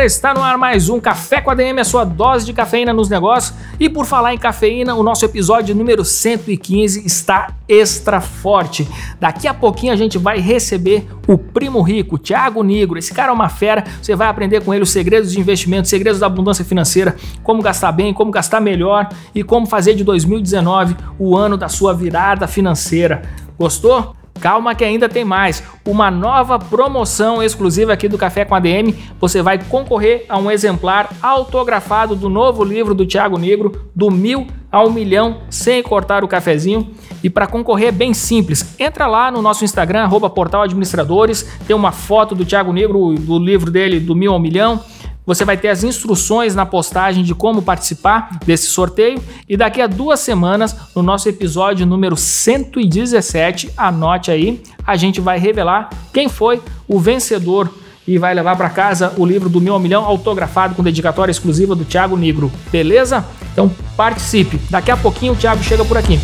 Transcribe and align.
galera, 0.00 0.06
está 0.06 0.32
no 0.32 0.42
ar 0.42 0.56
mais 0.56 0.88
um 0.88 0.98
Café 0.98 1.40
com 1.40 1.50
a 1.50 1.54
DM, 1.54 1.80
a 1.80 1.84
sua 1.84 2.04
dose 2.04 2.46
de 2.46 2.52
cafeína 2.52 2.92
nos 2.92 3.08
negócios. 3.08 3.54
E 3.78 3.88
por 3.88 4.06
falar 4.06 4.32
em 4.32 4.38
cafeína, 4.38 4.94
o 4.94 5.02
nosso 5.02 5.24
episódio 5.24 5.74
número 5.74 6.04
115 6.04 7.04
está 7.06 7.54
extra 7.68 8.20
forte. 8.20 8.88
Daqui 9.18 9.46
a 9.46 9.52
pouquinho 9.54 9.92
a 9.92 9.96
gente 9.96 10.16
vai 10.16 10.38
receber 10.38 11.06
o 11.26 11.36
primo 11.36 11.82
rico, 11.82 12.18
Thiago 12.18 12.62
Negro. 12.62 12.98
Esse 12.98 13.12
cara 13.12 13.30
é 13.30 13.34
uma 13.34 13.48
fera, 13.48 13.84
você 14.00 14.14
vai 14.16 14.28
aprender 14.28 14.62
com 14.64 14.72
ele 14.72 14.82
os 14.82 14.90
segredos 14.90 15.32
de 15.32 15.40
investimento, 15.40 15.88
segredos 15.88 16.20
da 16.20 16.26
abundância 16.26 16.64
financeira, 16.64 17.16
como 17.42 17.62
gastar 17.62 17.92
bem, 17.92 18.14
como 18.14 18.30
gastar 18.30 18.60
melhor 18.60 19.08
e 19.34 19.42
como 19.42 19.66
fazer 19.66 19.94
de 19.94 20.04
2019 20.04 20.96
o 21.18 21.36
ano 21.36 21.56
da 21.56 21.68
sua 21.68 21.92
virada 21.92 22.46
financeira. 22.46 23.22
Gostou? 23.58 24.14
Calma 24.40 24.74
que 24.74 24.84
ainda 24.84 25.08
tem 25.08 25.24
mais. 25.24 25.62
Uma 25.84 26.10
nova 26.10 26.58
promoção 26.58 27.42
exclusiva 27.42 27.92
aqui 27.92 28.08
do 28.08 28.16
Café 28.18 28.44
com 28.44 28.54
ADM. 28.54 28.94
Você 29.20 29.42
vai 29.42 29.58
concorrer 29.58 30.24
a 30.28 30.38
um 30.38 30.50
exemplar 30.50 31.10
autografado 31.22 32.16
do 32.16 32.28
novo 32.28 32.64
livro 32.64 32.94
do 32.94 33.06
Thiago 33.06 33.38
Negro, 33.38 33.90
do 33.94 34.10
mil 34.10 34.46
ao 34.70 34.90
milhão, 34.90 35.38
sem 35.50 35.82
cortar 35.82 36.22
o 36.22 36.28
cafezinho. 36.28 36.90
E 37.22 37.28
para 37.28 37.46
concorrer 37.46 37.88
é 37.88 37.92
bem 37.92 38.14
simples. 38.14 38.74
Entra 38.78 39.06
lá 39.06 39.30
no 39.30 39.42
nosso 39.42 39.64
Instagram, 39.64 40.02
arroba 40.02 40.30
Portal 40.30 40.62
Administradores, 40.62 41.46
tem 41.66 41.76
uma 41.76 41.92
foto 41.92 42.34
do 42.34 42.44
Thiago 42.44 42.72
Negro, 42.72 43.14
do 43.14 43.38
livro 43.38 43.70
dele, 43.70 44.00
do 44.00 44.14
mil 44.14 44.32
ao 44.32 44.38
milhão. 44.38 44.80
Você 45.26 45.44
vai 45.44 45.56
ter 45.56 45.68
as 45.68 45.84
instruções 45.84 46.54
na 46.54 46.64
postagem 46.64 47.22
de 47.22 47.34
como 47.34 47.62
participar 47.62 48.38
desse 48.44 48.66
sorteio 48.66 49.22
e 49.48 49.56
daqui 49.56 49.80
a 49.80 49.86
duas 49.86 50.20
semanas, 50.20 50.74
no 50.94 51.02
nosso 51.02 51.28
episódio 51.28 51.86
número 51.86 52.16
117, 52.16 53.70
anote 53.76 54.30
aí, 54.30 54.62
a 54.86 54.96
gente 54.96 55.20
vai 55.20 55.38
revelar 55.38 55.90
quem 56.12 56.28
foi 56.28 56.62
o 56.88 56.98
vencedor 56.98 57.72
e 58.06 58.18
vai 58.18 58.34
levar 58.34 58.56
para 58.56 58.70
casa 58.70 59.14
o 59.16 59.24
livro 59.24 59.48
do 59.48 59.60
Mil 59.60 59.74
ao 59.74 59.78
Milhão 59.78 60.04
autografado 60.04 60.74
com 60.74 60.82
dedicatória 60.82 61.30
exclusiva 61.30 61.76
do 61.76 61.84
Thiago 61.84 62.16
Negro, 62.16 62.50
beleza? 62.72 63.24
Então 63.52 63.70
participe. 63.96 64.58
Daqui 64.68 64.90
a 64.90 64.96
pouquinho 64.96 65.34
o 65.34 65.36
Thiago 65.36 65.62
chega 65.62 65.84
por 65.84 65.96
aqui. 65.96 66.18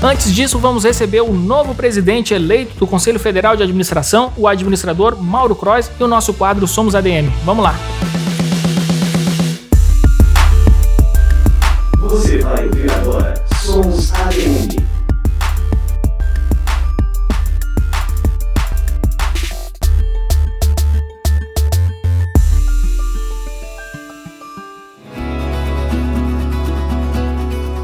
Antes 0.00 0.32
disso, 0.32 0.60
vamos 0.60 0.84
receber 0.84 1.22
o 1.22 1.32
novo 1.32 1.74
presidente 1.74 2.32
eleito 2.32 2.76
do 2.76 2.86
Conselho 2.86 3.18
Federal 3.18 3.56
de 3.56 3.64
Administração, 3.64 4.32
o 4.36 4.46
administrador 4.46 5.20
Mauro 5.20 5.56
Crois, 5.56 5.90
e 5.98 6.04
o 6.04 6.06
nosso 6.06 6.32
quadro 6.32 6.68
Somos 6.68 6.94
ADM. 6.94 7.28
Vamos 7.44 7.64
lá! 7.64 7.74
Você 11.98 12.38
vai 12.38 12.64
ouvir 12.64 12.90
agora 12.92 13.34
Somos 13.60 14.12
ADM. 14.14 14.87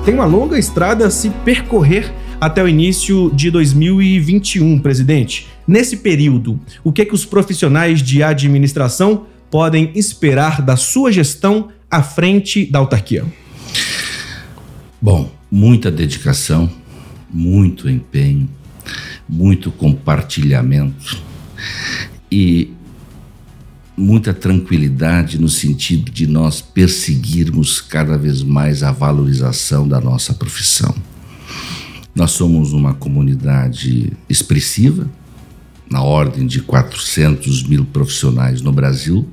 Tem 0.04 0.12
uma 0.12 0.26
longa 0.26 0.58
estrada 0.58 1.06
a 1.06 1.10
se 1.10 1.30
percorrer 1.30 2.12
até 2.38 2.62
o 2.62 2.68
início 2.68 3.30
de 3.34 3.50
2021, 3.50 4.78
presidente. 4.78 5.46
Nesse 5.66 5.96
período, 5.96 6.60
o 6.82 6.92
que, 6.92 7.00
é 7.00 7.04
que 7.06 7.14
os 7.14 7.24
profissionais 7.24 8.02
de 8.02 8.22
administração 8.22 9.24
podem 9.50 9.90
esperar 9.94 10.60
da 10.60 10.76
sua 10.76 11.10
gestão 11.10 11.70
à 11.90 12.02
frente 12.02 12.66
da 12.66 12.80
autarquia? 12.80 13.24
Bom, 15.00 15.32
muita 15.50 15.90
dedicação, 15.90 16.70
muito 17.32 17.88
empenho, 17.88 18.46
muito 19.26 19.70
compartilhamento 19.70 21.16
e 22.30 22.74
muita 23.96 24.34
tranquilidade 24.34 25.40
no 25.40 25.48
sentido 25.48 26.10
de 26.10 26.26
nós 26.26 26.60
perseguirmos 26.60 27.80
cada 27.80 28.18
vez 28.18 28.42
mais 28.42 28.82
a 28.82 28.90
valorização 28.90 29.86
da 29.86 30.00
nossa 30.00 30.34
profissão. 30.34 30.94
Nós 32.14 32.32
somos 32.32 32.72
uma 32.72 32.94
comunidade 32.94 34.12
expressiva, 34.28 35.08
na 35.90 36.02
ordem 36.02 36.46
de 36.46 36.60
400 36.60 37.62
mil 37.64 37.84
profissionais 37.84 38.60
no 38.60 38.72
Brasil, 38.72 39.28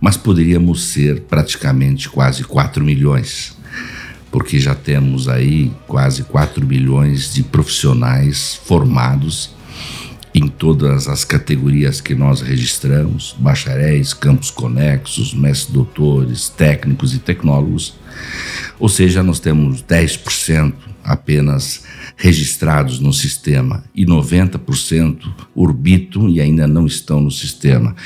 mas 0.00 0.16
poderíamos 0.16 0.84
ser 0.84 1.22
praticamente 1.22 2.08
quase 2.08 2.44
4 2.44 2.84
milhões, 2.84 3.56
porque 4.30 4.58
já 4.58 4.74
temos 4.74 5.28
aí 5.28 5.72
quase 5.86 6.22
4 6.22 6.64
milhões 6.64 7.32
de 7.32 7.42
profissionais 7.42 8.60
formados 8.64 9.50
em 10.34 10.46
todas 10.48 11.08
as 11.08 11.24
categorias 11.24 12.00
que 12.00 12.14
nós 12.14 12.40
registramos, 12.40 13.34
bacharéis, 13.38 14.14
campos 14.14 14.50
conexos, 14.50 15.34
mestres 15.34 15.72
doutores, 15.72 16.48
técnicos 16.48 17.14
e 17.14 17.18
tecnólogos. 17.18 17.94
Ou 18.78 18.88
seja, 18.88 19.22
nós 19.22 19.40
temos 19.40 19.82
10% 19.82 20.72
apenas 21.02 21.82
registrados 22.16 23.00
no 23.00 23.12
sistema 23.12 23.82
e 23.94 24.04
90% 24.04 25.26
orbitam 25.54 26.28
e 26.28 26.40
ainda 26.40 26.66
não 26.66 26.86
estão 26.86 27.20
no 27.20 27.30
sistema. 27.30 27.96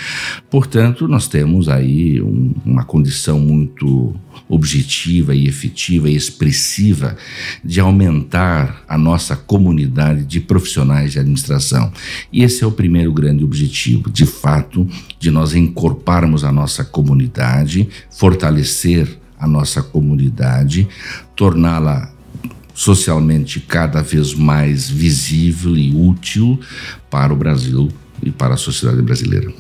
Portanto, 0.48 1.08
nós 1.08 1.26
temos 1.26 1.68
aí 1.68 2.22
um, 2.22 2.54
uma 2.64 2.84
condição 2.84 3.40
muito 3.40 4.14
objetiva 4.54 5.34
e 5.34 5.46
efetiva 5.46 6.08
e 6.08 6.14
expressiva 6.14 7.16
de 7.64 7.80
aumentar 7.80 8.82
a 8.88 8.96
nossa 8.96 9.36
comunidade 9.36 10.24
de 10.24 10.40
profissionais 10.40 11.12
de 11.12 11.18
administração. 11.18 11.92
E 12.32 12.42
esse 12.42 12.62
é 12.62 12.66
o 12.66 12.72
primeiro 12.72 13.12
grande 13.12 13.44
objetivo, 13.44 14.10
de 14.10 14.26
fato, 14.26 14.88
de 15.18 15.30
nós 15.30 15.54
encorparmos 15.54 16.44
a 16.44 16.52
nossa 16.52 16.84
comunidade, 16.84 17.88
fortalecer 18.10 19.08
a 19.38 19.46
nossa 19.46 19.82
comunidade, 19.82 20.88
torná-la 21.36 22.10
socialmente 22.74 23.60
cada 23.60 24.02
vez 24.02 24.34
mais 24.34 24.88
visível 24.90 25.76
e 25.76 25.94
útil 25.94 26.58
para 27.10 27.32
o 27.32 27.36
Brasil 27.36 27.88
e 28.22 28.30
para 28.30 28.54
a 28.54 28.56
sociedade 28.56 29.00
brasileira. 29.02 29.52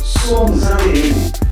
Somos 0.00 0.64
ADM. 0.64 1.44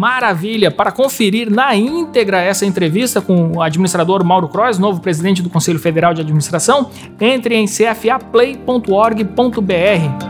Maravilha! 0.00 0.70
Para 0.70 0.90
conferir 0.90 1.50
na 1.50 1.76
íntegra 1.76 2.40
essa 2.40 2.64
entrevista 2.64 3.20
com 3.20 3.56
o 3.56 3.62
administrador 3.62 4.24
Mauro 4.24 4.48
Crois, 4.48 4.78
novo 4.78 4.98
presidente 4.98 5.42
do 5.42 5.50
Conselho 5.50 5.78
Federal 5.78 6.14
de 6.14 6.22
Administração, 6.22 6.90
entre 7.20 7.54
em 7.54 7.66
cfaplay.org.br. 7.66 10.29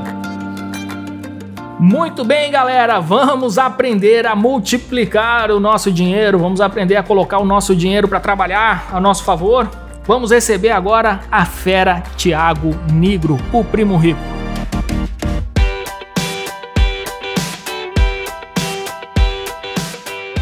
Muito 1.82 2.24
bem, 2.24 2.50
galera, 2.50 3.00
vamos 3.00 3.56
aprender 3.56 4.26
a 4.26 4.36
multiplicar 4.36 5.50
o 5.50 5.58
nosso 5.58 5.90
dinheiro, 5.90 6.38
vamos 6.38 6.60
aprender 6.60 6.94
a 6.94 7.02
colocar 7.02 7.38
o 7.38 7.44
nosso 7.46 7.74
dinheiro 7.74 8.06
para 8.06 8.20
trabalhar 8.20 8.90
a 8.92 9.00
nosso 9.00 9.24
favor. 9.24 9.66
Vamos 10.06 10.30
receber 10.30 10.72
agora 10.72 11.20
a 11.30 11.46
fera 11.46 12.02
Tiago 12.18 12.76
Negro, 12.92 13.38
o 13.50 13.64
primo 13.64 13.96
rico. 13.96 14.20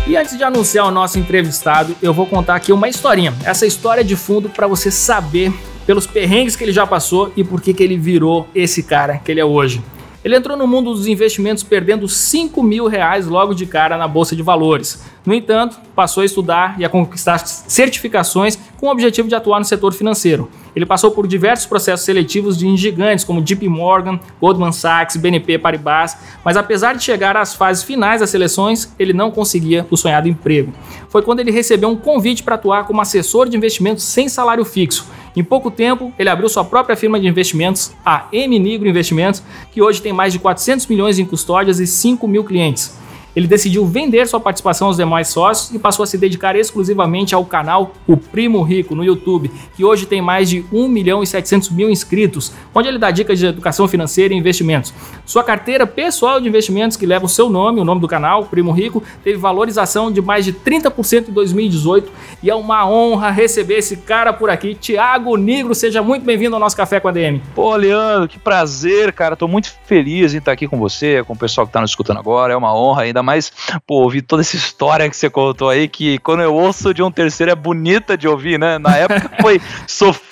E 0.08 0.16
antes 0.16 0.36
de 0.36 0.42
anunciar 0.42 0.88
o 0.88 0.90
nosso 0.90 1.20
entrevistado, 1.20 1.94
eu 2.02 2.12
vou 2.12 2.26
contar 2.26 2.56
aqui 2.56 2.72
uma 2.72 2.88
historinha. 2.88 3.32
Essa 3.44 3.64
história 3.64 4.02
de 4.02 4.16
fundo 4.16 4.50
para 4.50 4.66
você 4.66 4.90
saber 4.90 5.52
pelos 5.86 6.04
perrengues 6.04 6.56
que 6.56 6.64
ele 6.64 6.72
já 6.72 6.84
passou 6.84 7.32
e 7.36 7.44
por 7.44 7.60
que, 7.60 7.72
que 7.72 7.84
ele 7.84 7.96
virou 7.96 8.48
esse 8.52 8.82
cara 8.82 9.18
que 9.18 9.30
ele 9.30 9.40
é 9.40 9.44
hoje. 9.44 9.80
Ele 10.24 10.36
entrou 10.36 10.56
no 10.56 10.66
mundo 10.66 10.92
dos 10.92 11.06
investimentos 11.06 11.62
perdendo 11.62 12.08
5 12.08 12.60
mil 12.62 12.86
reais 12.88 13.26
logo 13.26 13.54
de 13.54 13.64
cara 13.66 13.96
na 13.96 14.08
Bolsa 14.08 14.34
de 14.34 14.42
Valores. 14.42 15.00
No 15.24 15.32
entanto, 15.32 15.78
passou 15.94 16.22
a 16.22 16.26
estudar 16.26 16.74
e 16.78 16.84
a 16.84 16.88
conquistar 16.88 17.38
certificações 17.38 18.58
com 18.78 18.86
o 18.86 18.90
objetivo 18.90 19.28
de 19.28 19.34
atuar 19.34 19.58
no 19.58 19.64
setor 19.64 19.92
financeiro. 19.92 20.50
Ele 20.74 20.86
passou 20.86 21.10
por 21.10 21.26
diversos 21.26 21.66
processos 21.66 22.04
seletivos 22.04 22.56
de 22.56 22.76
gigantes 22.76 23.24
como 23.24 23.42
JP 23.42 23.68
Morgan, 23.68 24.18
Goldman 24.40 24.72
Sachs, 24.72 25.16
BNP 25.16 25.58
Paribas, 25.58 26.16
mas 26.44 26.56
apesar 26.56 26.94
de 26.94 27.02
chegar 27.02 27.36
às 27.36 27.54
fases 27.54 27.82
finais 27.82 28.20
das 28.20 28.30
seleções, 28.30 28.92
ele 28.98 29.12
não 29.12 29.30
conseguia 29.30 29.86
o 29.90 29.96
sonhado 29.96 30.28
emprego. 30.28 30.72
Foi 31.08 31.22
quando 31.22 31.40
ele 31.40 31.50
recebeu 31.50 31.88
um 31.88 31.96
convite 31.96 32.42
para 32.42 32.54
atuar 32.54 32.86
como 32.86 33.00
assessor 33.00 33.48
de 33.48 33.56
investimentos 33.56 34.04
sem 34.04 34.28
salário 34.28 34.64
fixo. 34.64 35.06
Em 35.38 35.44
pouco 35.44 35.70
tempo, 35.70 36.12
ele 36.19 36.29
abriu 36.29 36.49
sua 36.49 36.64
própria 36.64 36.96
firma 36.96 37.20
de 37.20 37.29
investimentos, 37.29 37.93
a 38.05 38.26
M 38.32 38.58
Nigro 38.58 38.88
Investimentos, 38.88 39.40
que 39.70 39.81
hoje 39.81 40.02
tem 40.02 40.12
mais 40.12 40.32
de 40.32 40.40
400 40.40 40.88
milhões 40.88 41.17
em 41.17 41.25
custódias 41.25 41.79
e 41.79 41.87
5 41.87 42.26
mil 42.26 42.43
clientes 42.43 42.99
ele 43.38 43.46
decidiu 43.46 43.87
vender 43.87 44.26
sua 44.26 44.40
participação 44.40 44.88
aos 44.88 44.96
demais 44.96 45.29
sócios 45.29 45.73
e 45.73 45.79
passou 45.79 46.02
a 46.02 46.06
se 46.08 46.19
dedicar 46.19 46.56
exclusivamente 46.56 47.37
ao 47.37 47.44
canal 47.44 47.93
O 48.05 48.17
Primo 48.17 48.61
Rico 48.62 48.96
no 48.96 49.05
YouTube, 49.05 49.49
que 49.76 49.85
hoje 49.85 50.06
tem 50.06 50.20
mais 50.20 50.50
de 50.50 50.64
1 50.73 50.88
milhão 50.88 51.23
e 51.23 51.26
700 51.26 51.70
mil 51.70 51.88
inscritos, 51.88 52.52
onde 52.75 52.88
ele 52.88 52.99
dá 52.99 53.12
dicas 53.12 53.38
de 53.38 53.46
educação 53.46 53.87
financeira 53.87 54.35
e 54.35 54.37
investimentos. 54.37 54.93
Sua 55.25 55.44
carteira 55.44 55.87
pessoal 55.87 56.40
de 56.40 56.49
investimentos, 56.49 56.96
que 56.96 57.06
leva 57.06 57.26
o 57.26 57.29
seu 57.29 57.49
nome, 57.49 57.81
o 57.81 57.85
nome 57.85 58.00
do 58.00 58.08
canal, 58.08 58.44
Primo 58.44 58.73
Rico, 58.73 59.00
teve 59.23 59.38
valorização 59.38 60.11
de 60.11 60.20
mais 60.20 60.44
de 60.44 60.52
30% 60.52 61.29
em 61.29 61.32
2018 61.32 62.11
e 62.43 62.50
é 62.50 62.55
uma 62.56 62.88
honra 62.90 63.31
receber 63.31 63.76
esse 63.76 63.99
cara 63.99 64.32
por 64.32 64.50
aqui, 64.50 64.75
Tiago 64.75 65.37
Negro. 65.37 65.76
Seja 65.76 66.02
muito 66.02 66.25
bem-vindo 66.25 66.56
ao 66.56 66.61
nosso 66.61 66.76
Café 66.76 66.99
com 66.99 67.06
a 67.06 67.12
DM. 67.12 67.40
Pô, 67.55 67.76
Leandro, 67.76 68.26
que 68.26 68.38
prazer, 68.38 69.12
cara. 69.12 69.37
Tô 69.37 69.46
muito 69.46 69.73
feliz 69.85 70.35
em 70.35 70.38
estar 70.38 70.50
aqui 70.50 70.67
com 70.67 70.76
você, 70.76 71.23
com 71.23 71.35
o 71.35 71.38
pessoal 71.38 71.69
que 71.69 71.73
tá 71.73 71.81
nos 71.81 71.90
escutando 71.90 72.19
agora. 72.19 72.52
É 72.52 72.56
uma 72.56 72.76
honra 72.76 73.02
ainda 73.02 73.27
mais, 73.28 73.52
pô, 73.86 73.96
ouvir 73.96 74.22
toda 74.22 74.40
essa 74.40 74.56
história 74.56 75.08
que 75.10 75.14
você 75.14 75.28
contou 75.28 75.69
aí, 75.69 75.86
que 75.86 76.19
quando 76.20 76.42
eu 76.42 76.54
ouço 76.54 76.94
de 76.94 77.02
um 77.02 77.10
terceiro 77.10 77.52
é 77.52 77.54
bonita 77.54 78.16
de 78.16 78.26
ouvir, 78.26 78.58
né? 78.58 78.78
Na 78.78 78.96
época 78.96 79.30
foi 79.42 79.60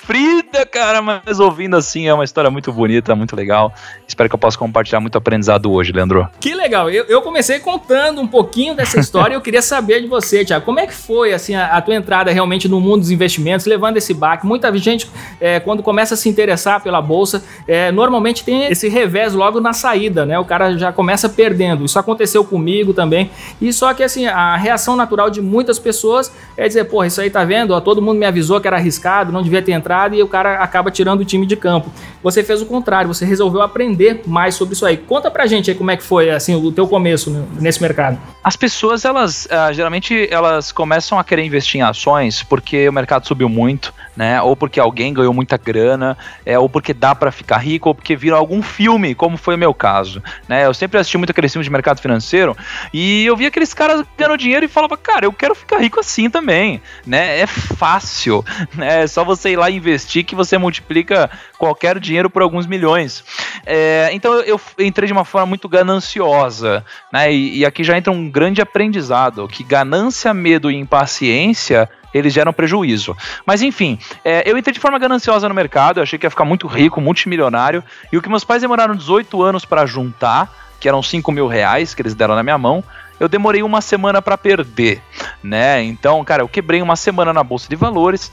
sofrida, 0.07 0.65
cara, 0.65 1.01
mas 1.01 1.37
ouvindo 1.39 1.75
assim 1.75 2.07
é 2.07 2.13
uma 2.13 2.23
história 2.23 2.49
muito 2.49 2.71
bonita, 2.71 3.13
muito 3.13 3.35
legal. 3.35 3.73
Espero 4.07 4.29
que 4.29 4.35
eu 4.35 4.39
possa 4.39 4.57
compartilhar 4.57 5.01
muito 5.01 5.17
aprendizado 5.17 5.69
hoje, 5.69 5.91
Leandro. 5.91 6.29
Que 6.39 6.55
legal. 6.55 6.89
Eu, 6.89 7.03
eu 7.05 7.21
comecei 7.21 7.59
contando 7.59 8.21
um 8.21 8.27
pouquinho 8.27 8.73
dessa 8.73 8.97
história 8.99 9.33
e 9.33 9.35
eu 9.35 9.41
queria 9.41 9.61
saber 9.61 10.01
de 10.01 10.07
você, 10.07 10.45
Tiago. 10.45 10.63
Como 10.63 10.79
é 10.79 10.87
que 10.87 10.93
foi, 10.93 11.33
assim, 11.33 11.55
a, 11.55 11.75
a, 11.75 11.81
tua 11.81 11.93
entrada 11.93 12.31
realmente 12.31 12.69
no 12.69 12.79
mundo 12.79 13.01
dos 13.01 13.11
investimentos, 13.11 13.65
levando 13.65 13.97
esse 13.97 14.13
baque? 14.13 14.45
Muita 14.45 14.75
gente, 14.77 15.09
é, 15.41 15.59
quando 15.59 15.83
começa 15.83 16.13
a 16.13 16.17
se 16.17 16.29
interessar 16.29 16.81
pela 16.81 17.01
bolsa, 17.01 17.43
é, 17.67 17.91
normalmente 17.91 18.45
tem 18.45 18.67
esse 18.67 18.87
revés 18.87 19.33
logo 19.33 19.59
na 19.59 19.73
saída, 19.73 20.25
né? 20.25 20.39
O 20.39 20.45
cara 20.45 20.77
já 20.77 20.93
começa 20.93 21.27
perdendo. 21.27 21.83
Isso 21.83 21.99
aconteceu 21.99 22.45
comigo 22.45 22.93
também. 22.93 23.29
E 23.59 23.73
só 23.73 23.93
que 23.93 24.03
assim, 24.03 24.25
a 24.25 24.55
reação 24.55 24.95
natural 24.95 25.29
de 25.29 25.41
muitas 25.41 25.77
pessoas 25.77 26.31
é 26.55 26.65
dizer, 26.65 26.85
porra, 26.85 27.07
isso 27.07 27.19
aí 27.19 27.29
tá 27.29 27.43
vendo? 27.43 27.71
Ó, 27.71 27.81
todo 27.81 28.01
mundo 28.01 28.17
me 28.17 28.25
avisou 28.25 28.61
que 28.61 28.67
era 28.67 28.77
arriscado, 28.77 29.33
não 29.33 29.41
devia 29.41 29.61
ter 29.61 29.73
entrado 29.73 29.96
e 30.13 30.21
o 30.21 30.27
cara 30.27 30.61
acaba 30.61 30.91
tirando 30.91 31.21
o 31.21 31.25
time 31.25 31.45
de 31.45 31.55
campo. 31.55 31.91
Você 32.21 32.43
fez 32.43 32.61
o 32.61 32.65
contrário, 32.65 33.07
você 33.07 33.25
resolveu 33.25 33.61
aprender 33.61 34.21
mais 34.25 34.55
sobre 34.55 34.73
isso 34.73 34.85
aí. 34.85 34.97
Conta 34.97 35.31
pra 35.31 35.47
gente 35.47 35.71
aí 35.71 35.77
como 35.77 35.91
é 35.91 35.97
que 35.97 36.03
foi 36.03 36.29
assim 36.29 36.55
o 36.55 36.71
teu 36.71 36.87
começo 36.87 37.31
nesse 37.59 37.81
mercado. 37.81 38.17
As 38.43 38.55
pessoas, 38.55 39.05
elas 39.05 39.45
uh, 39.45 39.73
geralmente 39.73 40.27
elas 40.31 40.71
começam 40.71 41.17
a 41.17 41.23
querer 41.23 41.43
investir 41.43 41.79
em 41.79 41.83
ações 41.83 42.43
porque 42.43 42.87
o 42.87 42.93
mercado 42.93 43.27
subiu 43.27 43.49
muito, 43.49 43.93
né? 44.17 44.41
Ou 44.41 44.55
porque 44.55 44.79
alguém 44.79 45.13
ganhou 45.13 45.31
muita 45.31 45.57
grana, 45.57 46.17
é, 46.43 46.57
ou 46.57 46.67
porque 46.67 46.91
dá 46.91 47.13
para 47.13 47.31
ficar 47.31 47.57
rico, 47.57 47.87
ou 47.87 47.95
porque 47.95 48.15
viram 48.15 48.35
algum 48.35 48.63
filme, 48.63 49.13
como 49.13 49.37
foi 49.37 49.53
o 49.53 49.57
meu 49.57 49.73
caso, 49.75 50.23
né? 50.49 50.65
Eu 50.65 50.73
sempre 50.73 50.97
assisti 50.97 51.17
muito 51.19 51.29
aquele 51.29 51.47
filme 51.47 51.63
de 51.63 51.69
mercado 51.69 52.01
financeiro 52.01 52.57
e 52.91 53.25
eu 53.25 53.37
via 53.37 53.49
aqueles 53.49 53.75
caras 53.75 54.03
ganhando 54.17 54.37
dinheiro 54.37 54.65
e 54.65 54.67
falava, 54.67 54.97
cara, 54.97 55.25
eu 55.25 55.31
quero 55.31 55.53
ficar 55.53 55.77
rico 55.77 55.99
assim 55.99 56.29
também, 56.31 56.81
né? 57.05 57.39
É 57.39 57.45
fácil, 57.45 58.43
né? 58.73 59.03
É 59.03 59.07
só 59.07 59.23
você 59.23 59.51
ir 59.51 59.55
lá 59.55 59.69
investir 59.69 60.25
que 60.25 60.35
você 60.35 60.57
multiplica 60.57 61.29
qualquer 61.59 61.99
dinheiro 61.99 62.29
por 62.29 62.41
alguns 62.41 62.65
milhões. 62.65 63.23
É, 63.65 64.09
então 64.13 64.33
eu 64.41 64.59
entrei 64.79 65.05
de 65.05 65.13
uma 65.13 65.25
forma 65.25 65.45
muito 65.45 65.69
gananciosa, 65.69 66.83
né? 67.13 67.31
E, 67.31 67.59
e 67.59 67.65
aqui 67.65 67.83
já 67.83 67.95
entra 67.95 68.11
um 68.11 68.27
grande 68.27 68.61
aprendizado, 68.61 69.47
que 69.47 69.63
ganância, 69.63 70.33
medo 70.33 70.71
e 70.71 70.75
impaciência 70.75 71.87
eles 72.13 72.33
geram 72.33 72.53
prejuízo. 72.53 73.15
Mas 73.45 73.61
enfim, 73.61 73.97
é, 74.23 74.49
eu 74.49 74.57
entrei 74.57 74.73
de 74.73 74.79
forma 74.79 74.99
gananciosa 74.99 75.47
no 75.47 75.55
mercado, 75.55 75.99
eu 75.99 76.03
achei 76.03 76.17
que 76.17 76.25
ia 76.25 76.29
ficar 76.29 76.45
muito 76.45 76.67
rico, 76.67 77.01
multimilionário, 77.01 77.83
e 78.11 78.17
o 78.17 78.21
que 78.21 78.29
meus 78.29 78.43
pais 78.43 78.61
demoraram 78.61 78.95
18 78.95 79.41
anos 79.41 79.65
para 79.65 79.85
juntar, 79.85 80.51
que 80.79 80.87
eram 80.87 81.01
5 81.01 81.31
mil 81.31 81.47
reais 81.47 81.93
que 81.93 82.01
eles 82.01 82.13
deram 82.13 82.35
na 82.35 82.43
minha 82.43 82.57
mão, 82.57 82.83
eu 83.19 83.27
demorei 83.27 83.63
uma 83.63 83.81
semana 83.81 84.21
para 84.21 84.37
perder, 84.37 85.01
né? 85.43 85.81
Então, 85.83 86.23
cara, 86.23 86.43
eu 86.43 86.47
quebrei 86.47 86.81
uma 86.81 86.95
semana 86.95 87.33
na 87.33 87.43
bolsa 87.43 87.67
de 87.67 87.75
valores. 87.75 88.31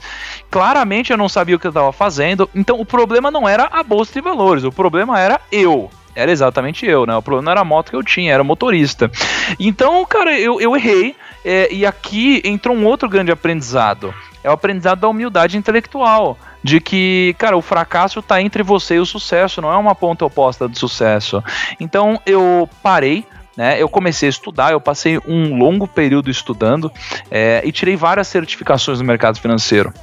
Claramente 0.51 1.11
eu 1.11 1.17
não 1.17 1.27
sabia 1.27 1.55
o 1.55 1.59
que 1.59 1.65
eu 1.65 1.69
estava 1.69 1.91
fazendo. 1.91 2.47
Então, 2.53 2.79
o 2.79 2.85
problema 2.85 3.31
não 3.31 3.49
era 3.49 3.67
a 3.71 3.81
bolsa 3.81 4.13
de 4.13 4.21
valores, 4.21 4.63
o 4.63 4.71
problema 4.71 5.19
era 5.19 5.41
eu. 5.51 5.89
Era 6.15 6.31
exatamente 6.31 6.85
eu, 6.85 7.05
né? 7.05 7.15
O 7.15 7.21
problema 7.21 7.45
não 7.45 7.51
era 7.51 7.61
a 7.61 7.65
moto 7.65 7.89
que 7.89 7.95
eu 7.95 8.03
tinha, 8.03 8.31
era 8.31 8.41
o 8.41 8.45
motorista. 8.45 9.11
Então, 9.59 10.05
cara, 10.05 10.39
eu, 10.39 10.61
eu 10.61 10.75
errei. 10.75 11.15
É, 11.45 11.71
e 11.71 11.85
aqui 11.85 12.41
entrou 12.43 12.75
um 12.75 12.85
outro 12.85 13.07
grande 13.07 13.31
aprendizado. 13.31 14.11
É 14.43 14.49
o 14.49 14.53
aprendizado 14.53 15.01
da 15.01 15.07
humildade 15.07 15.57
intelectual. 15.57 16.37
De 16.63 16.81
que, 16.81 17.35
cara, 17.37 17.55
o 17.55 17.61
fracasso 17.61 18.19
está 18.19 18.41
entre 18.41 18.63
você 18.63 18.95
e 18.95 18.99
o 18.99 19.05
sucesso, 19.05 19.61
não 19.61 19.71
é 19.71 19.77
uma 19.77 19.93
ponta 19.93 20.25
oposta 20.25 20.67
do 20.67 20.77
sucesso. 20.77 21.43
Então 21.79 22.19
eu 22.25 22.67
parei, 22.81 23.23
né, 23.55 23.79
eu 23.79 23.87
comecei 23.87 24.27
a 24.27 24.31
estudar, 24.31 24.71
eu 24.71 24.81
passei 24.81 25.19
um 25.27 25.55
longo 25.55 25.87
período 25.87 26.31
estudando 26.31 26.91
é, 27.29 27.61
e 27.63 27.71
tirei 27.71 27.95
várias 27.95 28.27
certificações 28.27 28.97
no 28.97 29.05
mercado 29.05 29.39
financeiro. 29.39 29.93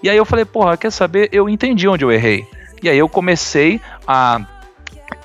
E 0.00 0.08
aí 0.08 0.16
eu 0.16 0.24
falei, 0.24 0.44
porra, 0.44 0.76
quer 0.76 0.92
saber? 0.92 1.28
Eu 1.32 1.48
entendi 1.48 1.88
onde 1.88 2.04
eu 2.04 2.12
errei. 2.12 2.46
E 2.80 2.88
aí 2.88 2.98
eu 2.98 3.08
comecei 3.08 3.80
a 4.06 4.40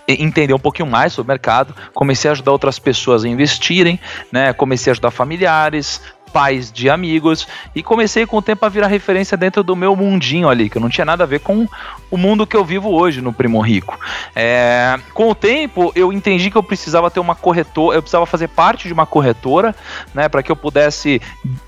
entender 0.08 0.54
um 0.54 0.60
pouquinho 0.60 0.88
mais 0.88 1.14
sobre 1.14 1.28
o 1.28 1.34
mercado, 1.34 1.76
comecei 1.94 2.30
a 2.30 2.32
ajudar 2.32 2.52
outras 2.52 2.80
pessoas 2.80 3.26
a 3.26 3.28
investirem, 3.28 4.00
né? 4.32 4.54
Comecei 4.54 4.92
a 4.92 4.94
ajudar 4.94 5.12
familiares, 5.12 6.02
pais 6.32 6.72
de 6.72 6.90
amigos 6.90 7.48
e 7.74 7.82
comecei 7.82 8.26
com 8.26 8.38
o 8.38 8.42
tempo 8.42 8.66
a 8.66 8.70
virar 8.70 8.88
referência 8.88 9.38
dentro 9.38 9.64
do 9.64 9.76
meu 9.76 9.96
mundinho 9.96 10.50
ali, 10.50 10.70
que 10.70 10.80
não 10.80 10.90
tinha 10.90 11.06
nada 11.06 11.24
a 11.24 11.28
ver 11.28 11.40
com 11.40 11.68
o 12.12 12.18
mundo 12.18 12.46
que 12.46 12.56
eu 12.56 12.64
vivo 12.64 12.90
hoje 12.92 13.22
no 13.22 13.34
Primo 13.34 13.60
Rico. 13.60 14.00
É, 14.36 15.00
com 15.14 15.30
o 15.30 15.36
tempo 15.36 15.92
eu 15.96 16.12
entendi 16.14 16.52
que 16.52 16.58
eu 16.58 16.64
precisava 16.64 17.10
ter 17.10 17.20
uma 17.20 17.36
corretora, 17.36 17.98
eu 17.98 18.02
precisava 18.02 18.26
fazer 18.26 18.50
parte 18.50 18.88
de 18.88 18.94
uma 18.94 19.06
corretora, 19.06 19.76
né, 20.14 20.30
para 20.30 20.44
que 20.44 20.52
eu 20.52 20.56
pudesse 20.56 21.22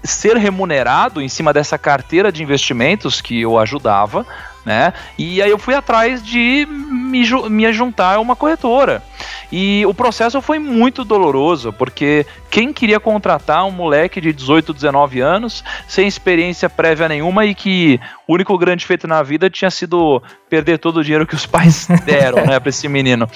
ser 0.04 0.38
remunerado 0.38 1.22
em 1.22 1.30
cima 1.30 1.54
dessa 1.54 1.78
carteira 1.78 2.32
de 2.32 2.44
investimentos 2.44 3.22
que 3.22 3.42
eu 3.42 3.58
ajudava, 3.58 4.26
né? 4.66 4.94
E 5.18 5.42
aí 5.42 5.50
eu 5.50 5.58
fui 5.58 5.74
atrás 5.74 6.24
de 6.24 6.68
me, 7.10 7.24
me 7.50 7.74
juntar 7.74 8.16
a 8.16 8.20
uma 8.20 8.36
corretora. 8.36 9.04
E 9.52 9.86
o 9.86 9.94
processo 9.94 10.42
foi 10.42 10.60
muito 10.60 11.04
doloroso, 11.04 11.74
porque 11.74 12.26
quem 12.50 12.72
queria 12.74 13.00
contratar 13.00 13.66
um 13.66 13.72
moleque 13.72 14.22
de 14.22 14.32
18, 14.32 14.74
19 14.74 15.20
anos, 15.20 15.64
sem 15.88 16.08
experiência 16.08 16.70
prévia 16.70 17.08
nenhuma 17.08 17.46
e 17.46 17.56
que 17.56 18.00
o 18.28 18.34
único 18.34 18.58
grande 18.58 18.86
feito 18.86 19.08
na 19.08 19.24
vida 19.24 19.50
tinha 19.50 19.72
sido 19.72 20.22
perder 20.50 20.80
todo 20.80 20.98
o 20.98 21.04
dinheiro 21.04 21.28
que 21.28 21.36
os 21.36 21.46
pais 21.46 21.88
deram, 22.06 22.46
né, 22.46 22.60
para 22.60 22.70
esse 22.70 22.88
menino. 22.88 23.30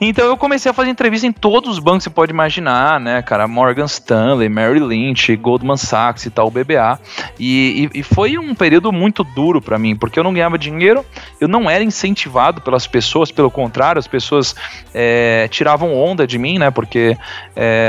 Então 0.00 0.26
eu 0.26 0.36
comecei 0.36 0.70
a 0.70 0.74
fazer 0.74 0.90
entrevista 0.90 1.26
em 1.26 1.32
todos 1.32 1.70
os 1.70 1.78
bancos 1.78 1.98
que 1.98 2.04
você 2.04 2.10
pode 2.10 2.32
imaginar, 2.32 3.00
né, 3.00 3.22
cara, 3.22 3.48
Morgan 3.48 3.86
Stanley, 3.86 4.48
Mary 4.48 4.80
Lynch, 4.80 5.34
Goldman 5.36 5.76
Sachs 5.76 6.26
e 6.26 6.30
tal, 6.30 6.50
BBA. 6.50 6.98
E, 7.38 7.88
e, 7.94 8.00
e 8.00 8.02
foi 8.02 8.38
um 8.38 8.54
período 8.54 8.92
muito 8.92 9.24
duro 9.24 9.60
para 9.60 9.78
mim, 9.78 9.96
porque 9.96 10.18
eu 10.18 10.24
não 10.24 10.32
ganhava 10.32 10.58
dinheiro, 10.58 11.04
eu 11.40 11.48
não 11.48 11.68
era 11.68 11.82
incentivado 11.82 12.60
pelas 12.60 12.86
pessoas, 12.86 13.30
pelo 13.30 13.50
contrário, 13.50 13.98
as 13.98 14.06
pessoas 14.06 14.54
é, 14.94 15.05
tiravam 15.50 15.94
onda 15.94 16.26
de 16.26 16.38
mim, 16.38 16.58
né, 16.58 16.70
porque 16.70 17.16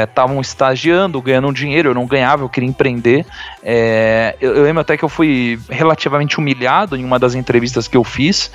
estavam 0.03 0.37
é, 0.37 0.41
estagiando, 0.41 1.21
ganhando 1.21 1.51
dinheiro, 1.51 1.89
eu 1.89 1.93
não 1.93 2.05
ganhava, 2.05 2.43
eu 2.43 2.49
queria 2.49 2.69
empreender. 2.69 3.25
É, 3.63 4.35
eu, 4.39 4.55
eu, 4.55 4.63
lembro 4.63 4.81
até 4.81 4.97
que 4.97 5.03
eu 5.03 5.09
fui 5.09 5.59
relativamente 5.69 6.37
humilhado 6.37 6.95
em 6.95 7.03
uma 7.03 7.19
das 7.19 7.35
entrevistas 7.35 7.87
que 7.87 7.97
eu 7.97 8.03
fiz, 8.03 8.51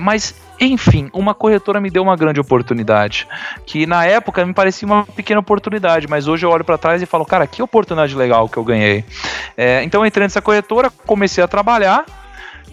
mas 0.00 0.34
enfim, 0.60 1.10
uma 1.12 1.34
corretora 1.34 1.80
me 1.80 1.90
deu 1.90 2.02
uma 2.02 2.16
grande 2.16 2.38
oportunidade, 2.38 3.26
que 3.66 3.86
na 3.86 4.04
época 4.04 4.46
me 4.46 4.54
parecia 4.54 4.86
uma 4.86 5.04
pequena 5.04 5.40
oportunidade, 5.40 6.06
mas 6.08 6.28
hoje 6.28 6.46
eu 6.46 6.50
olho 6.50 6.64
para 6.64 6.78
trás 6.78 7.02
e 7.02 7.06
falo, 7.06 7.24
cara, 7.24 7.46
que 7.46 7.62
oportunidade 7.62 8.14
legal 8.14 8.48
que 8.48 8.56
eu 8.56 8.64
ganhei. 8.64 9.04
É, 9.56 9.82
então 9.82 10.02
eu 10.02 10.06
entrei 10.06 10.24
nessa 10.24 10.40
corretora, 10.40 10.90
comecei 11.04 11.42
a 11.42 11.48
trabalhar, 11.48 12.04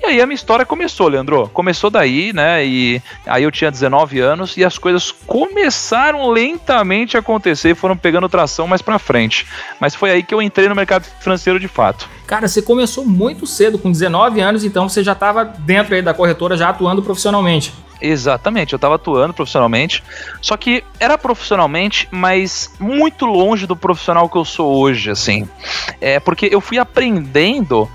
e 0.01 0.06
aí 0.06 0.22
a 0.22 0.25
minha 0.25 0.36
história 0.36 0.65
começou, 0.65 1.08
Leandro. 1.08 1.50
Começou 1.53 1.89
daí, 1.89 2.32
né? 2.34 2.65
E 2.65 3.01
aí 3.25 3.44
eu 3.44 3.51
tinha 3.51 3.70
19 3.70 4.20
anos 4.20 4.56
e 4.56 4.63
as 4.63 4.77
coisas 4.77 5.12
começaram 5.12 6.29
lentamente 6.29 7.18
a 7.18 7.20
acontecer, 7.20 7.75
foram 7.75 7.98
pegando 7.98 8.29
tração 8.29 8.68
mais 8.68 8.82
para 8.82 8.98
frente. 8.98 9.46
Mas 9.79 9.96
foi 9.96 10.12
aí 10.12 10.24
que 10.24 10.34
eu 10.34 10.41
entrei 10.41 10.70
no 10.70 10.75
mercado 10.75 11.03
financeiro 11.20 11.60
de 11.60 11.68
fato. 11.68 12.08
Cara, 12.25 12.48
você 12.48 12.62
começou 12.62 13.06
muito 13.06 13.46
cedo, 13.46 13.77
com 13.77 13.91
19 13.91 14.39
anos, 14.39 14.63
então 14.63 14.88
você 14.88 15.03
já 15.03 15.13
estava 15.13 15.44
dentro 15.44 15.96
aí 15.96 16.01
da 16.01 16.13
corretora, 16.13 16.56
já 16.56 16.70
atuando 16.70 17.01
profissionalmente. 17.01 17.74
Exatamente, 18.01 18.72
eu 18.72 18.77
estava 18.77 18.96
atuando 18.96 19.34
profissionalmente, 19.34 20.01
só 20.41 20.56
que 20.56 20.84
era 21.00 21.18
profissionalmente, 21.18 22.08
mas 22.10 22.72
muito 22.79 23.25
longe 23.25 23.68
do 23.68 23.75
profissional 23.75 24.29
que 24.29 24.38
eu 24.38 24.46
sou 24.46 24.74
hoje, 24.74 25.12
assim. 25.12 25.50
É 26.00 26.18
porque 26.20 26.48
eu 26.50 26.62
fui 26.62 26.77
aprendendo 26.77 27.89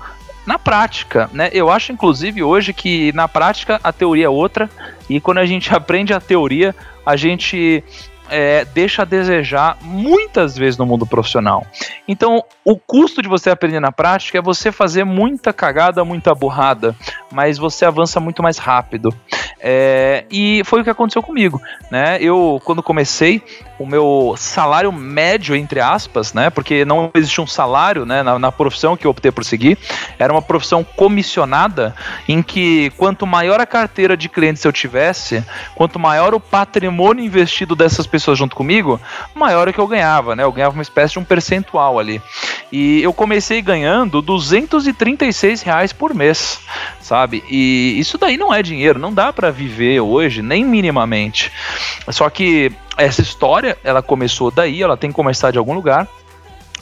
na 0.45 0.59
prática, 0.59 1.29
né? 1.33 1.49
Eu 1.51 1.69
acho, 1.69 1.91
inclusive, 1.91 2.43
hoje 2.43 2.73
que 2.73 3.11
na 3.13 3.27
prática 3.27 3.79
a 3.83 3.91
teoria 3.91 4.25
é 4.25 4.29
outra, 4.29 4.69
e 5.09 5.19
quando 5.19 5.39
a 5.39 5.45
gente 5.45 5.73
aprende 5.75 6.13
a 6.13 6.19
teoria, 6.19 6.75
a 7.05 7.15
gente 7.15 7.83
é, 8.29 8.65
deixa 8.65 9.01
a 9.01 9.05
desejar 9.05 9.77
muitas 9.81 10.57
vezes 10.57 10.77
no 10.77 10.85
mundo 10.85 11.05
profissional. 11.05 11.65
Então, 12.07 12.43
o 12.63 12.77
custo 12.77 13.21
de 13.21 13.27
você 13.27 13.49
aprender 13.49 13.79
na 13.79 13.91
prática 13.91 14.37
é 14.37 14.41
você 14.41 14.71
fazer 14.71 15.03
muita 15.03 15.53
cagada, 15.53 16.03
muita 16.03 16.33
burrada, 16.33 16.95
mas 17.31 17.57
você 17.57 17.85
avança 17.85 18.19
muito 18.19 18.41
mais 18.41 18.57
rápido. 18.57 19.13
É, 19.59 20.25
e 20.29 20.61
foi 20.65 20.81
o 20.81 20.83
que 20.83 20.89
aconteceu 20.89 21.23
comigo, 21.23 21.61
né? 21.89 22.17
Eu, 22.21 22.61
quando 22.63 22.83
comecei, 22.83 23.41
o 23.79 23.85
meu 23.85 24.35
salário 24.37 24.91
médio, 24.91 25.55
entre 25.55 25.79
aspas, 25.79 26.33
né? 26.33 26.49
Porque 26.49 26.85
não 26.85 27.11
existia 27.13 27.43
um 27.43 27.47
salário 27.47 28.05
né, 28.05 28.23
na, 28.23 28.37
na, 28.39 28.51
profissão 28.51 28.95
que 28.95 29.05
eu 29.05 29.11
optei 29.11 29.31
por 29.31 29.43
seguir. 29.43 29.77
Era 30.17 30.31
uma 30.31 30.41
profissão 30.41 30.83
comissionada 30.83 31.95
em 32.27 32.41
que 32.41 32.89
quanto 32.91 33.25
maior 33.25 33.59
a 33.59 33.65
carteira 33.65 34.15
de 34.15 34.29
clientes 34.29 34.63
eu 34.63 34.71
tivesse, 34.71 35.43
quanto 35.73 35.99
maior 35.99 36.33
o 36.33 36.39
patrimônio 36.39 37.23
investido 37.23 37.75
dessas 37.75 38.05
pessoas 38.05 38.14
junto 38.17 38.55
comigo, 38.55 38.99
maior 39.33 39.67
é 39.67 39.73
que 39.73 39.79
eu 39.79 39.87
ganhava, 39.87 40.35
né? 40.35 40.43
Eu 40.43 40.51
ganhava 40.51 40.75
uma 40.75 40.81
espécie 40.81 41.13
de 41.13 41.19
um 41.19 41.23
percentual 41.23 41.99
ali. 41.99 42.21
E 42.71 43.01
eu 43.01 43.13
comecei 43.13 43.61
ganhando 43.61 44.21
236 44.21 45.61
reais 45.61 45.93
por 45.93 46.13
mês, 46.13 46.59
sabe? 46.99 47.43
E 47.49 47.99
isso 47.99 48.17
daí 48.17 48.37
não 48.37 48.53
é 48.53 48.61
dinheiro, 48.63 48.99
não 48.99 49.13
dá 49.13 49.31
para 49.31 49.51
viver 49.51 49.99
hoje, 49.99 50.41
nem 50.41 50.63
minimamente. 50.63 51.51
Só 52.09 52.29
que 52.29 52.71
essa 52.97 53.21
história, 53.21 53.77
ela 53.83 54.01
começou 54.01 54.51
daí, 54.51 54.81
ela 54.81 54.97
tem 54.97 55.09
que 55.09 55.15
começar 55.15 55.51
de 55.51 55.57
algum 55.57 55.73
lugar. 55.73 56.07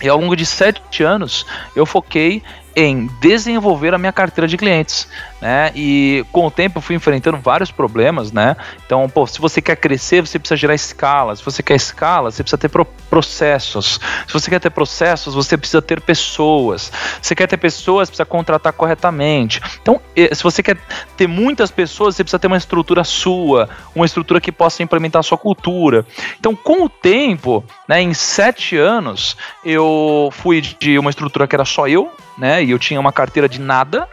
E 0.02 0.10
ao 0.10 0.20
longo 0.20 0.36
de 0.36 0.46
sete 0.46 1.04
anos, 1.04 1.46
eu 1.75 1.86
foquei 1.86 2.44
em 2.75 3.08
desenvolver 3.20 3.94
a 3.94 3.98
minha 3.98 4.12
carteira 4.12 4.48
de 4.48 4.58
clientes, 4.58 5.08
né? 5.42 5.72
E 5.75 6.25
com 6.32 6.48
o 6.48 6.51
tempo 6.51 6.80
eu 6.80 6.82
fui 6.82 6.96
enfrentando 6.96 7.38
vários 7.38 7.72
problemas, 7.72 8.32
né? 8.32 8.56
Então, 8.86 9.08
pô, 9.08 9.27
se 9.27 9.39
você 9.39 9.62
quer 9.62 9.75
crescer, 9.75 10.22
você 10.22 10.39
precisa 10.39 10.58
gerar 10.58 10.74
escala. 10.74 11.36
Se 11.36 11.44
você 11.44 11.62
quer 11.62 11.75
escala, 11.75 12.32
você 12.32 12.44
precisa 12.44 12.58
ter 12.58 12.70
pro 12.70 12.86
processos. 13.10 14.00
Se 14.27 14.34
você 14.34 14.50
quer 14.50 14.60
ter 14.60 14.72
processos, 14.72 15.36
você 15.36 15.56
precisa 15.56 15.82
ter 15.82 16.01
pessoas. 16.01 16.92
Se 17.22 17.30
você 17.30 17.36
quer 17.36 17.48
ter 17.48 17.58
pessoas, 17.58 18.10
precisa 18.10 18.25
contratar 18.25 18.74
corretamente. 18.74 19.62
Então, 19.82 20.01
se 20.15 20.42
você 20.42 20.63
quer 20.63 20.77
ter 21.15 21.27
muitas 21.27 21.70
pessoas, 21.70 22.15
você 22.15 22.24
precisa 22.24 22.39
ter 22.39 22.48
uma 22.48 22.58
estrutura 22.58 23.03
sua, 23.03 23.70
uma 23.94 24.06
estrutura 24.06 24.42
que 24.42 24.51
possa 24.51 24.82
implementar 24.82 25.20
a 25.20 25.24
sua 25.24 25.38
cultura. 25.38 26.06
Então, 26.39 26.56
com 26.56 26.86
o 26.86 26.89
tempo, 26.89 27.63
né, 27.88 28.01
em 28.01 28.13
sete 28.15 28.77
anos, 28.77 29.38
eu 29.63 30.30
fui 30.32 30.62
de 30.62 30.98
uma 30.98 31.12
estrutura 31.12 31.48
que 31.48 31.56
era 31.56 31.65
só 31.65 31.88
eu, 31.88 32.12
né? 32.38 32.63
E 32.63 32.72
eu 32.72 32.80
tinha 32.80 33.00
uma 33.00 33.12
carteira 33.12 33.48
de 33.48 33.60
nada 33.60 34.08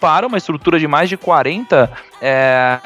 para 0.00 0.26
uma 0.26 0.36
estrutura 0.36 0.78
de 0.78 0.86
mais 0.86 1.08
de 1.08 1.16
40. 1.16 1.90
É, 2.20 2.78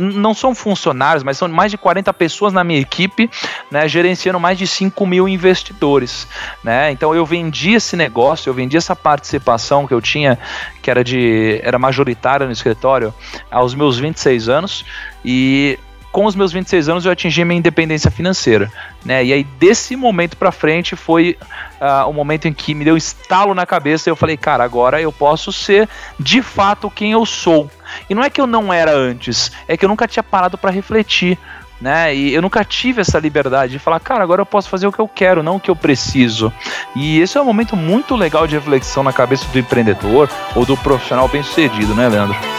não 0.00 0.34
são 0.34 0.54
funcionários, 0.54 1.22
mas 1.22 1.38
são 1.38 1.48
mais 1.48 1.70
de 1.70 1.78
40 1.78 2.12
pessoas 2.12 2.52
na 2.52 2.62
minha 2.62 2.80
equipe, 2.80 3.30
né? 3.70 3.88
Gerenciando 3.88 4.38
mais 4.38 4.58
de 4.58 4.66
5 4.66 5.06
mil 5.06 5.28
investidores, 5.28 6.28
né? 6.62 6.90
Então 6.90 7.14
eu 7.14 7.24
vendi 7.24 7.72
esse 7.72 7.96
negócio, 7.96 8.50
eu 8.50 8.54
vendi 8.54 8.76
essa 8.76 8.94
participação 8.94 9.86
que 9.86 9.94
eu 9.94 10.00
tinha, 10.00 10.38
que 10.82 10.90
era 10.90 11.02
de 11.02 11.60
era 11.62 11.78
majoritária 11.78 12.46
no 12.46 12.52
escritório, 12.52 13.14
aos 13.50 13.74
meus 13.74 13.98
26 13.98 14.48
anos. 14.48 14.84
E 15.24 15.78
com 16.16 16.24
os 16.24 16.34
meus 16.34 16.50
26 16.50 16.88
anos 16.88 17.04
eu 17.04 17.12
atingi 17.12 17.44
minha 17.44 17.58
independência 17.58 18.10
financeira, 18.10 18.72
né? 19.04 19.22
E 19.22 19.34
aí 19.34 19.44
desse 19.44 19.94
momento 19.94 20.34
para 20.34 20.50
frente 20.50 20.96
foi 20.96 21.36
uh, 21.78 22.08
o 22.08 22.12
momento 22.14 22.48
em 22.48 22.54
que 22.54 22.74
me 22.74 22.86
deu 22.86 22.94
um 22.94 22.96
estalo 22.96 23.54
na 23.54 23.66
cabeça 23.66 24.08
e 24.08 24.10
eu 24.10 24.16
falei, 24.16 24.34
cara, 24.34 24.64
agora 24.64 24.98
eu 24.98 25.12
posso 25.12 25.52
ser 25.52 25.86
de 26.18 26.40
fato 26.40 26.88
quem 26.88 27.12
eu 27.12 27.26
sou. 27.26 27.70
E 28.08 28.14
não 28.14 28.22
é 28.22 28.30
que 28.30 28.40
eu 28.40 28.46
não 28.46 28.72
era 28.72 28.96
antes, 28.96 29.52
é 29.68 29.76
que 29.76 29.84
eu 29.84 29.90
nunca 29.90 30.08
tinha 30.08 30.22
parado 30.22 30.56
para 30.56 30.70
refletir, 30.70 31.36
né? 31.78 32.14
E 32.14 32.32
eu 32.32 32.40
nunca 32.40 32.64
tive 32.64 33.02
essa 33.02 33.18
liberdade 33.18 33.72
de 33.72 33.78
falar, 33.78 34.00
cara, 34.00 34.24
agora 34.24 34.40
eu 34.40 34.46
posso 34.46 34.70
fazer 34.70 34.86
o 34.86 34.92
que 34.92 34.98
eu 34.98 35.08
quero, 35.08 35.42
não 35.42 35.56
o 35.56 35.60
que 35.60 35.70
eu 35.70 35.76
preciso. 35.76 36.50
E 36.94 37.20
esse 37.20 37.36
é 37.36 37.42
um 37.42 37.44
momento 37.44 37.76
muito 37.76 38.16
legal 38.16 38.46
de 38.46 38.54
reflexão 38.54 39.02
na 39.02 39.12
cabeça 39.12 39.44
do 39.52 39.58
empreendedor 39.58 40.30
ou 40.54 40.64
do 40.64 40.78
profissional 40.78 41.28
bem-sucedido, 41.28 41.94
né, 41.94 42.08
Leandro? 42.08 42.55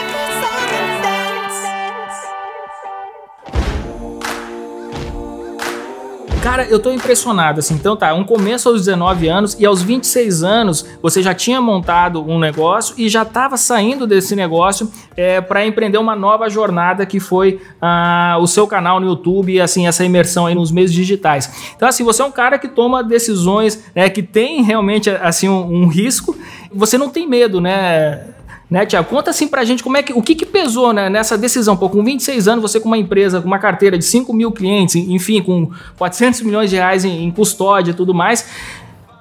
Cara, 6.42 6.66
eu 6.66 6.80
tô 6.80 6.92
impressionado, 6.92 7.60
assim. 7.60 7.74
Então 7.74 7.96
tá, 7.96 8.14
um 8.14 8.24
começo 8.24 8.70
aos 8.70 8.86
19 8.86 9.28
anos 9.28 9.58
e 9.60 9.66
aos 9.66 9.82
26 9.82 10.44
anos 10.44 10.86
você 11.02 11.22
já 11.22 11.34
tinha 11.34 11.60
montado 11.60 12.24
um 12.24 12.40
negócio 12.40 12.96
e 12.98 13.10
já 13.10 13.24
estava 13.24 13.58
saindo 13.58 14.06
desse 14.06 14.36
negócio 14.36 14.92
é, 15.16 15.42
para 15.42 15.66
empreender 15.66 15.98
uma 15.98 16.16
nova 16.16 16.48
jornada 16.50 17.06
que 17.06 17.20
foi 17.20 17.60
ah, 17.82 18.38
o 18.40 18.48
seu 18.48 18.68
canal 18.68 19.00
no 19.00 19.08
YouTube 19.08 19.52
e 19.52 19.60
assim, 19.60 19.88
essa 19.88 20.06
imersão 20.06 20.46
aí 20.46 20.56
nos 20.56 20.72
meios 20.72 20.94
digitais. 20.94 21.74
Então, 21.76 21.88
assim, 21.88 22.04
você 22.04 22.22
é 22.22 22.26
um 22.26 22.32
cara 22.32 22.58
que 22.58 22.68
toma 22.68 23.04
decisões, 23.04 23.84
né, 23.96 24.10
que 24.10 24.22
tem 24.22 24.64
realmente 24.64 25.10
assim 25.10 25.50
um, 25.50 25.84
um 25.84 25.88
risco. 25.88 26.38
Você 26.72 26.98
não 26.98 27.10
tem 27.10 27.28
medo, 27.28 27.60
né? 27.60 28.37
Né, 28.70 28.86
Tiago? 28.86 29.08
Conta 29.08 29.30
assim 29.30 29.48
pra 29.48 29.64
gente 29.64 29.82
como 29.82 29.96
é 29.96 30.04
que, 30.04 30.12
o 30.12 30.22
que, 30.22 30.36
que 30.36 30.46
pesou 30.46 30.92
né, 30.92 31.10
nessa 31.10 31.38
decisão. 31.38 31.78
Pô, 31.78 31.90
com 31.90 32.04
26 32.04 32.50
anos, 32.50 32.62
você 32.62 32.80
com 32.80 32.88
uma 32.88 32.98
empresa, 32.98 33.40
com 33.40 33.48
uma 33.48 33.60
carteira 33.60 33.98
de 33.98 34.04
5 34.04 34.34
mil 34.34 34.52
clientes, 34.52 34.96
enfim, 34.96 35.42
com 35.42 35.72
400 35.98 36.42
milhões 36.42 36.70
de 36.70 36.76
reais 36.76 37.06
em, 37.06 37.24
em 37.24 37.32
custódia 37.32 37.92
e 37.92 37.94
tudo 37.94 38.14
mais. 38.14 38.50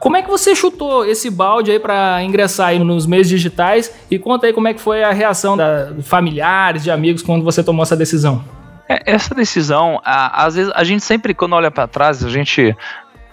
Como 0.00 0.16
é 0.16 0.22
que 0.22 0.28
você 0.28 0.54
chutou 0.54 1.04
esse 1.04 1.30
balde 1.30 1.70
aí 1.70 1.78
para 1.78 2.22
ingressar 2.22 2.68
aí 2.68 2.78
nos 2.78 3.06
meios 3.06 3.28
digitais? 3.28 3.92
E 4.10 4.18
conta 4.18 4.46
aí 4.46 4.52
como 4.52 4.68
é 4.68 4.74
que 4.74 4.80
foi 4.80 5.02
a 5.02 5.12
reação 5.12 5.56
de 5.56 6.02
familiares, 6.02 6.82
de 6.82 6.90
amigos, 6.90 7.22
quando 7.22 7.44
você 7.44 7.62
tomou 7.62 7.82
essa 7.82 7.96
decisão. 7.96 8.44
É, 8.88 9.02
essa 9.04 9.34
decisão, 9.34 10.00
às 10.04 10.54
vezes 10.54 10.72
a 10.74 10.84
gente 10.84 11.02
sempre, 11.02 11.34
quando 11.34 11.54
olha 11.54 11.70
para 11.70 11.88
trás, 11.88 12.24
a 12.24 12.28
gente 12.28 12.76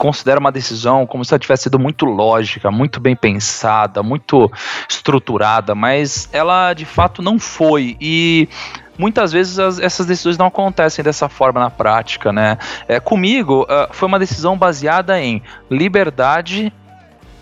considera 0.03 0.38
uma 0.38 0.51
decisão 0.51 1.07
como 1.07 1.24
se 1.24 1.33
ela 1.33 1.39
tivesse 1.39 1.63
sido 1.63 1.79
muito 1.79 2.03
lógica, 2.03 2.69
muito 2.69 3.00
bem 3.00 3.15
pensada, 3.15 4.03
muito 4.03 4.51
estruturada, 4.89 5.74
mas 5.74 6.27
ela 6.33 6.74
de 6.74 6.83
fato 6.83 7.22
não 7.22 7.39
foi. 7.39 7.95
E 8.01 8.50
muitas 8.98 9.31
vezes 9.31 9.57
as, 9.60 9.79
essas 9.79 10.05
decisões 10.05 10.38
não 10.38 10.48
acontecem 10.48 11.05
dessa 11.05 11.29
forma 11.29 11.62
na 11.62 11.69
prática, 11.69 12.33
né? 12.33 12.57
É, 12.86 13.00
comigo, 13.00 13.63
uh, 13.63 13.93
foi 13.93 14.10
uma 14.10 14.19
decisão 14.19 14.57
baseada 14.57 15.17
em 15.22 15.41
liberdade 15.72 16.74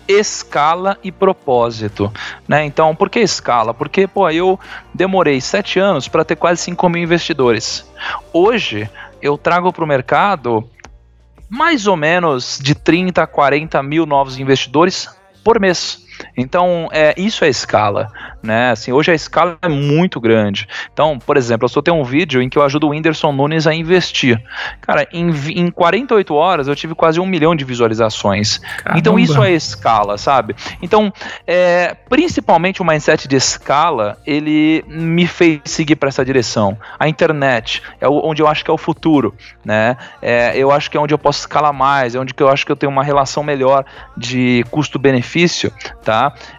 escala 0.06 0.96
e 1.02 1.10
propósito, 1.10 2.12
né? 2.46 2.64
Então, 2.64 2.94
por 2.94 3.10
que 3.10 3.18
escala? 3.18 3.74
Porque, 3.74 4.06
pô, 4.06 4.30
eu 4.30 4.56
demorei 4.94 5.40
sete 5.40 5.80
anos 5.80 6.06
para 6.06 6.24
ter 6.24 6.36
quase 6.36 6.62
5 6.62 6.88
mil 6.88 7.02
investidores. 7.02 7.84
Hoje, 8.32 8.88
eu 9.20 9.36
trago 9.36 9.72
para 9.72 9.82
o 9.82 9.86
mercado 9.86 10.64
mais 11.52 11.86
ou 11.86 11.98
menos 11.98 12.58
de 12.62 12.74
30 12.74 13.22
a 13.22 13.26
40 13.26 13.82
mil 13.82 14.06
novos 14.06 14.38
investidores 14.38 15.06
por 15.44 15.60
mês. 15.60 16.01
Então, 16.36 16.88
é, 16.92 17.14
isso 17.16 17.44
é 17.44 17.48
escala, 17.48 18.08
né? 18.42 18.70
Assim, 18.70 18.92
hoje 18.92 19.10
a 19.10 19.14
escala 19.14 19.58
é 19.62 19.68
muito 19.68 20.20
grande. 20.20 20.68
Então, 20.92 21.18
por 21.18 21.36
exemplo, 21.36 21.64
eu 21.64 21.68
só 21.68 21.82
tenho 21.82 21.96
um 21.96 22.04
vídeo 22.04 22.42
em 22.42 22.48
que 22.48 22.58
eu 22.58 22.62
ajudo 22.62 22.86
o 22.86 22.90
Whindersson 22.90 23.32
Nunes 23.32 23.66
a 23.66 23.74
investir. 23.74 24.42
Cara, 24.80 25.06
em, 25.12 25.30
em 25.54 25.70
48 25.70 26.34
horas 26.34 26.68
eu 26.68 26.76
tive 26.76 26.94
quase 26.94 27.20
um 27.20 27.26
milhão 27.26 27.54
de 27.54 27.64
visualizações. 27.64 28.58
Caramba. 28.58 28.98
Então, 28.98 29.18
isso 29.18 29.42
é 29.42 29.52
escala, 29.52 30.18
sabe? 30.18 30.54
Então, 30.80 31.12
é, 31.46 31.96
principalmente 32.08 32.80
o 32.82 32.84
mindset 32.84 33.26
de 33.26 33.36
escala, 33.36 34.18
ele 34.26 34.84
me 34.88 35.26
fez 35.26 35.60
seguir 35.64 35.96
para 35.96 36.08
essa 36.08 36.24
direção. 36.24 36.76
A 36.98 37.08
internet 37.08 37.82
é 38.00 38.08
onde 38.08 38.42
eu 38.42 38.48
acho 38.48 38.64
que 38.64 38.70
é 38.70 38.74
o 38.74 38.78
futuro, 38.78 39.34
né? 39.64 39.96
É, 40.20 40.56
eu 40.56 40.70
acho 40.70 40.90
que 40.90 40.96
é 40.96 41.00
onde 41.00 41.14
eu 41.14 41.18
posso 41.18 41.40
escalar 41.40 41.72
mais, 41.72 42.14
é 42.14 42.18
onde 42.18 42.34
eu 42.38 42.48
acho 42.48 42.66
que 42.66 42.72
eu 42.72 42.76
tenho 42.76 42.90
uma 42.90 43.04
relação 43.04 43.42
melhor 43.42 43.84
de 44.16 44.64
custo-benefício, 44.70 45.72
tá? 46.04 46.11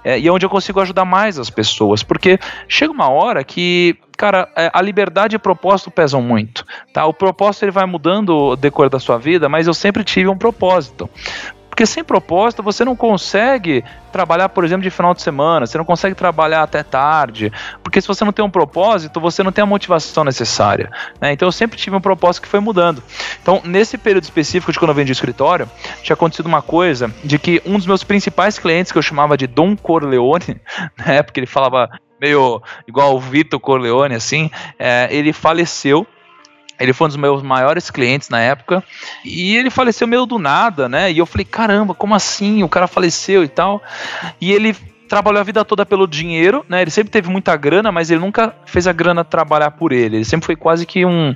É, 0.03 0.19
e 0.19 0.27
é 0.27 0.31
onde 0.31 0.45
eu 0.45 0.49
consigo 0.49 0.79
ajudar 0.79 1.05
mais 1.05 1.37
as 1.37 1.49
pessoas, 1.49 2.03
porque 2.03 2.39
chega 2.67 2.91
uma 2.91 3.09
hora 3.09 3.43
que 3.43 3.97
cara, 4.17 4.47
é, 4.55 4.69
a 4.73 4.81
liberdade 4.81 5.35
e 5.35 5.37
o 5.37 5.39
propósito 5.39 5.91
pesam 5.91 6.21
muito, 6.21 6.65
tá? 6.93 7.05
O 7.05 7.13
propósito 7.13 7.63
ele 7.63 7.71
vai 7.71 7.85
mudando 7.85 8.29
o 8.29 8.55
decorrer 8.55 8.89
da 8.89 8.99
sua 8.99 9.17
vida, 9.17 9.49
mas 9.49 9.67
eu 9.67 9.73
sempre 9.73 10.03
tive 10.03 10.29
um 10.29 10.37
propósito. 10.37 11.09
Porque 11.73 11.87
sem 11.87 12.03
propósito 12.03 12.61
você 12.61 12.85
não 12.85 12.95
consegue 12.95 13.83
trabalhar, 14.11 14.47
por 14.49 14.63
exemplo, 14.63 14.83
de 14.83 14.91
final 14.91 15.11
de 15.11 15.23
semana, 15.23 15.65
você 15.65 15.75
não 15.75 15.83
consegue 15.83 16.13
trabalhar 16.13 16.61
até 16.61 16.83
tarde, 16.83 17.51
porque 17.81 17.99
se 17.99 18.07
você 18.07 18.23
não 18.23 18.31
tem 18.31 18.45
um 18.45 18.49
propósito, 18.49 19.19
você 19.19 19.41
não 19.41 19.51
tem 19.51 19.63
a 19.63 19.65
motivação 19.65 20.23
necessária. 20.23 20.91
Né? 21.19 21.33
Então 21.33 21.47
eu 21.47 21.51
sempre 21.51 21.75
tive 21.75 21.95
um 21.95 21.99
propósito 21.99 22.43
que 22.43 22.47
foi 22.47 22.59
mudando. 22.59 23.01
Então, 23.41 23.59
nesse 23.65 23.97
período 23.97 24.23
específico 24.23 24.71
de 24.71 24.77
quando 24.77 24.89
eu 24.89 24.95
vendi 24.95 25.11
o 25.11 25.13
escritório, 25.13 25.67
tinha 26.03 26.13
acontecido 26.13 26.45
uma 26.45 26.61
coisa 26.61 27.11
de 27.23 27.39
que 27.39 27.59
um 27.65 27.75
dos 27.75 27.87
meus 27.87 28.03
principais 28.03 28.59
clientes, 28.59 28.91
que 28.91 28.97
eu 28.99 29.01
chamava 29.01 29.35
de 29.35 29.47
Dom 29.47 29.75
Corleone, 29.75 30.61
né, 31.03 31.23
porque 31.23 31.39
ele 31.39 31.47
falava 31.47 31.89
meio 32.21 32.61
igual 32.87 33.15
o 33.15 33.19
Vitor 33.19 33.59
Corleone, 33.59 34.13
assim, 34.13 34.51
é, 34.77 35.07
ele 35.09 35.33
faleceu 35.33 36.05
ele 36.83 36.93
foi 36.93 37.05
um 37.05 37.07
dos 37.07 37.17
meus 37.17 37.41
maiores 37.41 37.89
clientes 37.89 38.29
na 38.29 38.39
época. 38.39 38.83
E 39.23 39.55
ele 39.55 39.69
faleceu 39.69 40.07
meio 40.07 40.25
do 40.25 40.37
nada, 40.37 40.89
né? 40.89 41.11
E 41.11 41.17
eu 41.17 41.25
falei, 41.25 41.45
caramba, 41.45 41.93
como 41.93 42.13
assim? 42.13 42.61
O 42.61 42.69
cara 42.69 42.87
faleceu 42.87 43.43
e 43.43 43.47
tal. 43.47 43.81
E 44.39 44.51
ele 44.51 44.75
trabalhou 45.07 45.39
a 45.39 45.43
vida 45.43 45.63
toda 45.63 45.85
pelo 45.85 46.07
dinheiro, 46.07 46.65
né? 46.67 46.81
Ele 46.81 46.91
sempre 46.91 47.11
teve 47.11 47.29
muita 47.29 47.55
grana, 47.55 47.91
mas 47.91 48.09
ele 48.09 48.19
nunca 48.19 48.53
fez 48.65 48.87
a 48.87 48.91
grana 48.91 49.23
trabalhar 49.23 49.71
por 49.71 49.91
ele. 49.91 50.17
Ele 50.17 50.25
sempre 50.25 50.45
foi 50.45 50.55
quase 50.55 50.85
que 50.85 51.05
um. 51.05 51.35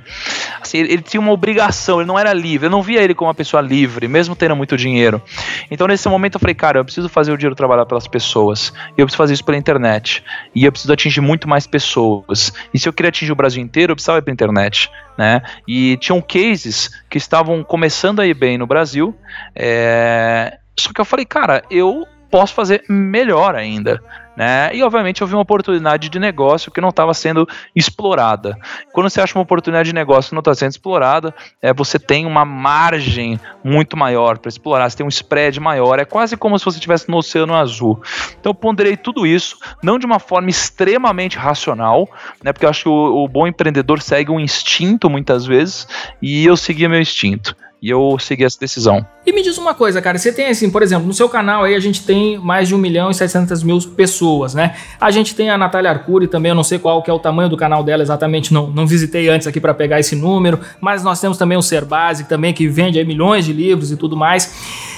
Assim, 0.60 0.78
ele, 0.78 0.92
ele, 0.92 1.02
tinha 1.02 1.20
uma 1.20 1.32
obrigação, 1.32 2.00
ele 2.00 2.08
não 2.08 2.18
era 2.18 2.32
livre. 2.32 2.66
Eu 2.66 2.70
não 2.70 2.82
via 2.82 3.02
ele 3.02 3.14
como 3.14 3.28
uma 3.28 3.34
pessoa 3.34 3.60
livre, 3.60 4.08
mesmo 4.08 4.34
tendo 4.34 4.56
muito 4.56 4.76
dinheiro. 4.76 5.22
Então, 5.70 5.86
nesse 5.86 6.08
momento, 6.08 6.36
eu 6.36 6.40
falei, 6.40 6.54
cara, 6.54 6.78
eu 6.78 6.84
preciso 6.84 7.08
fazer 7.08 7.32
o 7.32 7.36
dinheiro 7.36 7.54
trabalhar 7.54 7.86
pelas 7.86 8.06
pessoas. 8.06 8.72
E 8.96 9.00
eu 9.00 9.06
preciso 9.06 9.16
fazer 9.16 9.34
isso 9.34 9.44
pela 9.44 9.58
internet. 9.58 10.24
E 10.54 10.64
eu 10.64 10.72
preciso 10.72 10.92
atingir 10.92 11.20
muito 11.20 11.48
mais 11.48 11.66
pessoas. 11.66 12.52
E 12.72 12.78
se 12.78 12.88
eu 12.88 12.92
queria 12.92 13.08
atingir 13.08 13.32
o 13.32 13.36
Brasil 13.36 13.62
inteiro, 13.62 13.92
eu 13.92 13.96
precisava 13.96 14.18
ir 14.18 14.22
pela 14.22 14.34
internet. 14.34 14.90
Né? 15.16 15.42
E 15.66 15.96
tinham 15.98 16.20
cases 16.20 16.90
que 17.10 17.18
estavam 17.18 17.62
começando 17.64 18.20
a 18.20 18.26
ir 18.26 18.34
bem 18.34 18.58
no 18.58 18.66
Brasil. 18.66 19.16
É... 19.54 20.58
Só 20.78 20.92
que 20.92 21.00
eu 21.00 21.04
falei, 21.04 21.24
cara, 21.24 21.62
eu 21.70 22.06
posso 22.30 22.54
fazer 22.54 22.84
melhor 22.88 23.54
ainda. 23.54 24.02
Né? 24.38 24.70
E 24.72 24.84
obviamente 24.84 25.24
vi 25.24 25.34
uma 25.34 25.42
oportunidade 25.42 26.08
de 26.08 26.16
negócio 26.20 26.70
que 26.70 26.80
não 26.80 26.90
estava 26.90 27.12
sendo 27.12 27.44
explorada. 27.74 28.56
Quando 28.92 29.10
você 29.10 29.20
acha 29.20 29.36
uma 29.36 29.42
oportunidade 29.42 29.88
de 29.88 29.92
negócio 29.92 30.28
que 30.28 30.34
não 30.36 30.38
está 30.38 30.54
sendo 30.54 30.70
explorada, 30.70 31.34
é, 31.60 31.74
você 31.74 31.98
tem 31.98 32.24
uma 32.24 32.44
margem 32.44 33.40
muito 33.64 33.96
maior 33.96 34.38
para 34.38 34.48
explorar, 34.48 34.88
você 34.88 34.98
tem 34.98 35.04
um 35.04 35.08
spread 35.08 35.58
maior, 35.58 35.98
é 35.98 36.04
quase 36.04 36.36
como 36.36 36.56
se 36.56 36.64
você 36.64 36.76
estivesse 36.76 37.10
no 37.10 37.16
Oceano 37.16 37.52
Azul. 37.52 38.00
Então 38.38 38.50
eu 38.50 38.54
ponderei 38.54 38.96
tudo 38.96 39.26
isso, 39.26 39.58
não 39.82 39.98
de 39.98 40.06
uma 40.06 40.20
forma 40.20 40.48
extremamente 40.48 41.36
racional, 41.36 42.08
né? 42.40 42.52
Porque 42.52 42.64
eu 42.64 42.70
acho 42.70 42.84
que 42.84 42.88
o, 42.88 43.24
o 43.24 43.26
bom 43.26 43.44
empreendedor 43.44 44.00
segue 44.00 44.30
um 44.30 44.38
instinto 44.38 45.10
muitas 45.10 45.46
vezes, 45.46 45.88
e 46.22 46.46
eu 46.46 46.56
seguia 46.56 46.88
meu 46.88 47.00
instinto. 47.00 47.56
E 47.80 47.90
eu 47.90 48.16
segui 48.18 48.44
essa 48.44 48.58
decisão. 48.58 49.06
E 49.24 49.32
me 49.32 49.40
diz 49.40 49.56
uma 49.56 49.72
coisa, 49.72 50.02
cara, 50.02 50.18
você 50.18 50.32
tem 50.32 50.46
assim, 50.46 50.68
por 50.68 50.82
exemplo, 50.82 51.06
no 51.06 51.14
seu 51.14 51.28
canal 51.28 51.62
aí 51.62 51.74
a 51.74 51.80
gente 51.80 52.04
tem 52.04 52.36
mais 52.38 52.66
de 52.66 52.74
1 52.74 52.78
milhão 52.78 53.10
e 53.10 53.14
700 53.14 53.62
mil 53.62 53.78
pessoas, 53.96 54.52
né? 54.52 54.74
A 55.00 55.10
gente 55.12 55.34
tem 55.34 55.48
a 55.48 55.56
Natália 55.56 55.90
Arcuri 55.90 56.26
também, 56.26 56.50
eu 56.50 56.56
não 56.56 56.64
sei 56.64 56.78
qual 56.78 57.02
que 57.02 57.10
é 57.10 57.14
o 57.14 57.18
tamanho 57.20 57.48
do 57.48 57.56
canal 57.56 57.84
dela 57.84 58.02
exatamente, 58.02 58.52
não, 58.52 58.66
não 58.68 58.86
visitei 58.86 59.28
antes 59.28 59.46
aqui 59.46 59.60
para 59.60 59.72
pegar 59.74 60.00
esse 60.00 60.16
número, 60.16 60.58
mas 60.80 61.04
nós 61.04 61.20
temos 61.20 61.38
também 61.38 61.56
o 61.56 61.62
Ser 61.62 61.84
Base 61.84 62.24
também, 62.24 62.52
que 62.52 62.66
vende 62.66 62.98
aí 62.98 63.04
milhões 63.04 63.44
de 63.44 63.52
livros 63.52 63.92
e 63.92 63.96
tudo 63.96 64.16
mais. 64.16 64.97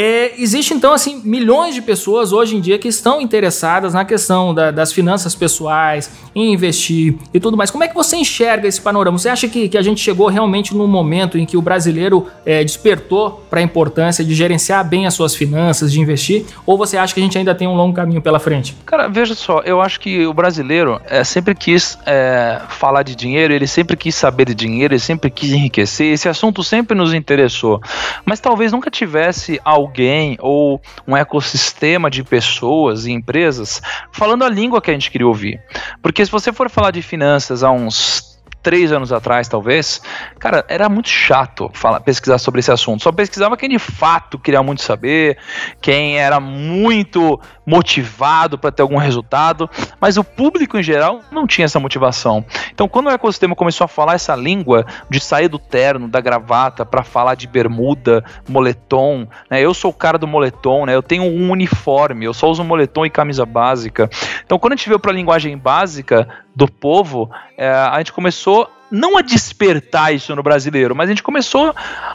É, 0.00 0.40
existe 0.40 0.72
então 0.72 0.92
assim 0.92 1.20
milhões 1.24 1.74
de 1.74 1.82
pessoas 1.82 2.32
hoje 2.32 2.54
em 2.54 2.60
dia 2.60 2.78
que 2.78 2.86
estão 2.86 3.20
interessadas 3.20 3.94
na 3.94 4.04
questão 4.04 4.54
da, 4.54 4.70
das 4.70 4.92
finanças 4.92 5.34
pessoais, 5.34 6.08
em 6.36 6.52
investir 6.52 7.16
e 7.34 7.40
tudo 7.40 7.56
mais. 7.56 7.68
Como 7.68 7.82
é 7.82 7.88
que 7.88 7.96
você 7.96 8.16
enxerga 8.16 8.68
esse 8.68 8.80
panorama? 8.80 9.18
Você 9.18 9.28
acha 9.28 9.48
que, 9.48 9.68
que 9.68 9.76
a 9.76 9.82
gente 9.82 10.00
chegou 10.00 10.28
realmente 10.28 10.72
num 10.72 10.86
momento 10.86 11.36
em 11.36 11.44
que 11.44 11.56
o 11.56 11.60
brasileiro 11.60 12.28
é, 12.46 12.62
despertou 12.62 13.44
para 13.50 13.58
a 13.58 13.62
importância 13.62 14.24
de 14.24 14.36
gerenciar 14.36 14.88
bem 14.88 15.04
as 15.04 15.14
suas 15.14 15.34
finanças, 15.34 15.90
de 15.90 16.00
investir? 16.00 16.46
Ou 16.64 16.78
você 16.78 16.96
acha 16.96 17.12
que 17.12 17.18
a 17.18 17.22
gente 17.24 17.36
ainda 17.36 17.52
tem 17.52 17.66
um 17.66 17.74
longo 17.74 17.92
caminho 17.92 18.22
pela 18.22 18.38
frente? 18.38 18.76
Cara, 18.86 19.08
veja 19.08 19.34
só, 19.34 19.62
eu 19.64 19.80
acho 19.80 19.98
que 19.98 20.24
o 20.24 20.32
brasileiro 20.32 21.00
é, 21.06 21.24
sempre 21.24 21.56
quis 21.56 21.98
é, 22.06 22.62
falar 22.68 23.02
de 23.02 23.16
dinheiro, 23.16 23.52
ele 23.52 23.66
sempre 23.66 23.96
quis 23.96 24.14
saber 24.14 24.44
de 24.44 24.54
dinheiro, 24.54 24.94
ele 24.94 25.00
sempre 25.00 25.28
quis 25.28 25.50
enriquecer. 25.50 26.12
Esse 26.12 26.28
assunto 26.28 26.62
sempre 26.62 26.96
nos 26.96 27.12
interessou, 27.12 27.82
mas 28.24 28.38
talvez 28.38 28.70
nunca 28.70 28.92
tivesse 28.92 29.60
alguém 29.88 30.36
ou 30.40 30.80
um 31.06 31.16
ecossistema 31.16 32.10
de 32.10 32.22
pessoas 32.22 33.06
e 33.06 33.12
empresas 33.12 33.80
falando 34.12 34.44
a 34.44 34.48
língua 34.48 34.80
que 34.80 34.90
a 34.90 34.94
gente 34.94 35.10
queria 35.10 35.26
ouvir. 35.26 35.60
Porque 36.02 36.24
se 36.24 36.30
você 36.30 36.52
for 36.52 36.68
falar 36.68 36.90
de 36.90 37.02
finanças 37.02 37.64
há 37.64 37.70
uns 37.70 38.38
três 38.62 38.92
anos 38.92 39.12
atrás, 39.12 39.48
talvez, 39.48 40.00
cara, 40.38 40.64
era 40.68 40.88
muito 40.88 41.08
chato 41.08 41.70
falar, 41.72 42.00
pesquisar 42.00 42.38
sobre 42.38 42.60
esse 42.60 42.70
assunto. 42.70 43.02
Só 43.02 43.10
pesquisava 43.10 43.56
quem 43.56 43.68
de 43.68 43.78
fato 43.78 44.38
queria 44.38 44.62
muito 44.62 44.82
saber, 44.82 45.38
quem 45.80 46.18
era 46.18 46.38
muito 46.38 47.40
motivado 47.68 48.56
para 48.56 48.72
ter 48.72 48.80
algum 48.80 48.96
resultado, 48.96 49.68
mas 50.00 50.16
o 50.16 50.24
público 50.24 50.78
em 50.78 50.82
geral 50.82 51.20
não 51.30 51.46
tinha 51.46 51.66
essa 51.66 51.78
motivação. 51.78 52.42
Então, 52.72 52.88
quando 52.88 53.08
o 53.08 53.10
ecossistema 53.10 53.54
começou 53.54 53.84
a 53.84 53.88
falar 53.88 54.14
essa 54.14 54.34
língua 54.34 54.86
de 55.10 55.20
sair 55.20 55.48
do 55.48 55.58
terno, 55.58 56.08
da 56.08 56.18
gravata, 56.18 56.86
para 56.86 57.02
falar 57.02 57.34
de 57.34 57.46
bermuda, 57.46 58.24
moletom, 58.48 59.28
né? 59.50 59.60
Eu 59.60 59.74
sou 59.74 59.90
o 59.90 59.94
cara 59.94 60.16
do 60.16 60.26
moletom, 60.26 60.86
né? 60.86 60.94
Eu 60.94 61.02
tenho 61.02 61.24
um 61.24 61.50
uniforme, 61.50 62.24
eu 62.24 62.32
só 62.32 62.48
uso 62.48 62.64
moletom 62.64 63.04
e 63.04 63.10
camisa 63.10 63.44
básica. 63.44 64.08
Então, 64.46 64.58
quando 64.58 64.72
a 64.72 64.76
gente 64.76 64.88
veio 64.88 64.98
para 64.98 65.10
a 65.10 65.14
linguagem 65.14 65.58
básica 65.58 66.26
do 66.56 66.66
povo, 66.66 67.30
é, 67.54 67.68
a 67.68 67.98
gente 67.98 68.14
começou 68.14 68.66
não 68.90 69.16
a 69.16 69.22
despertar 69.22 70.14
isso 70.14 70.34
no 70.34 70.42
brasileiro, 70.42 70.94
mas 70.94 71.08
a 71.08 71.12
gente 71.12 71.22
começou 71.22 71.74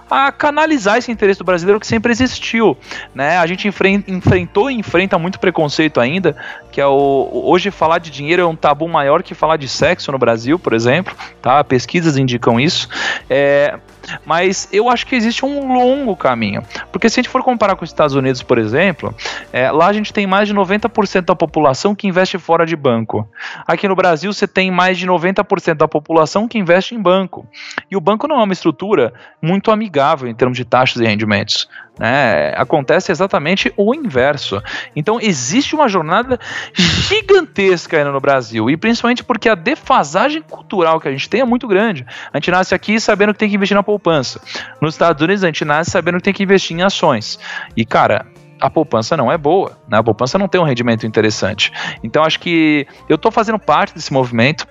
a 0.10 0.32
canalizar 0.32 0.98
esse 0.98 1.12
interesse 1.12 1.40
do 1.40 1.46
brasileiro 1.46 1.80
que 1.80 1.88
sempre 1.88 2.12
existiu, 2.12 2.78
né? 3.14 3.38
A 3.38 3.46
gente 3.46 3.68
enfrentou 3.68 4.70
e 4.70 4.74
enfrenta 4.74 5.18
muito 5.18 5.40
preconceito 5.40 6.00
ainda, 6.00 6.36
que 6.72 6.82
é 6.82 6.86
o 6.86 7.30
hoje 7.46 7.72
falar 7.72 8.00
de 8.00 8.10
dinheiro 8.10 8.42
é 8.42 8.46
um 8.46 8.56
tabu 8.56 8.88
maior 8.88 9.24
que 9.24 9.34
falar 9.34 9.58
de 9.58 9.68
sexo 9.68 10.12
no 10.12 10.18
Brasil, 10.18 10.58
por 10.58 10.74
exemplo, 10.74 11.16
tá? 11.42 11.64
Pesquisas 11.64 12.18
indicam 12.18 12.60
isso. 12.60 12.88
É, 13.30 13.78
mas 14.26 14.68
eu 14.72 14.90
acho 14.90 15.06
que 15.06 15.16
existe 15.16 15.46
um 15.46 15.74
longo 15.74 16.16
caminho. 16.16 16.64
Porque 16.92 17.10
se 17.10 17.20
a 17.20 17.24
gente 17.24 17.32
for 17.32 17.44
comparar 17.44 17.76
com 17.76 17.84
os 17.84 17.90
Estados 17.90 18.16
Unidos, 18.16 18.42
por 18.42 18.58
exemplo, 18.58 19.16
é, 19.52 19.72
lá 19.72 19.88
a 19.88 19.94
gente 19.94 20.14
tem 20.14 20.28
mais 20.28 20.48
de 20.48 20.54
90% 20.54 21.22
da 21.22 21.36
população 21.36 21.96
que 21.96 22.08
investe 22.08 22.38
fora 22.38 22.66
de 22.66 22.76
banco. 22.76 23.28
Aqui 23.68 23.88
no 23.88 23.96
Brasil 23.96 24.32
você 24.32 24.48
tem 24.48 24.72
mais 24.72 24.98
de 24.98 25.08
90% 25.08 25.76
da 25.76 25.88
população 25.88 26.48
que 26.48 26.58
investe 26.58 26.96
em 26.96 27.02
banco. 27.02 27.48
E 27.90 27.96
o 27.96 28.02
banco 28.02 28.28
não 28.28 28.40
é 28.40 28.44
uma 28.44 28.54
estrutura 28.54 29.14
muito 29.42 29.72
amigável 29.72 30.28
em 30.28 30.36
termos 30.36 30.58
de 30.58 30.66
taxas 30.66 31.02
e 31.02 31.06
rendimentos. 31.06 31.68
Né? 32.00 32.54
Acontece 32.56 33.12
exatamente 33.12 33.72
o 33.78 33.94
inverso. 33.94 34.62
Então 34.96 35.20
existe 35.22 35.76
uma 35.76 35.88
jornada 35.88 36.40
gigantesca 36.74 37.98
ainda 37.98 38.12
no 38.12 38.20
Brasil, 38.20 38.70
e 38.70 38.76
principalmente 38.76 39.24
porque 39.24 39.48
a 39.48 39.56
defasagem 39.56 40.42
cultural 40.42 41.00
que 41.00 41.08
a 41.08 41.12
gente 41.12 41.30
tem 41.30 41.42
é 41.42 41.46
muito 41.46 41.68
grande. 41.68 42.06
A 42.32 42.38
gente 42.38 42.50
nasce 42.50 42.74
aqui 42.74 43.00
sabendo 43.00 43.34
que 43.34 43.40
tem 43.40 43.50
que 43.50 43.56
investir 43.56 43.76
na 43.76 43.84
poupança. 43.84 44.42
Nos 44.82 44.96
Estados 44.96 45.22
Unidos 45.22 45.44
a 45.44 45.48
gente 45.48 45.64
nasce 45.64 45.92
sabendo 45.92 46.18
que 46.18 46.24
tem 46.24 46.34
que 46.34 46.44
investir 46.44 46.76
em 46.76 46.82
ações. 46.82 47.40
E 47.78 47.86
cara, 47.86 48.26
a 48.60 48.70
poupança 48.70 49.16
não 49.16 49.32
é 49.32 49.38
boa, 49.38 49.78
né? 49.88 49.98
A 49.98 50.04
poupança 50.04 50.38
não 50.38 50.48
tem 50.48 50.60
um 50.60 50.64
rendimento 50.64 51.06
interessante. 51.06 51.72
Então 52.04 52.24
acho 52.24 52.40
que 52.40 52.88
eu 53.08 53.16
estou 53.16 53.32
fazendo 53.32 53.60
parte 53.60 53.94
desse 53.94 54.12
movimento. 54.12 54.66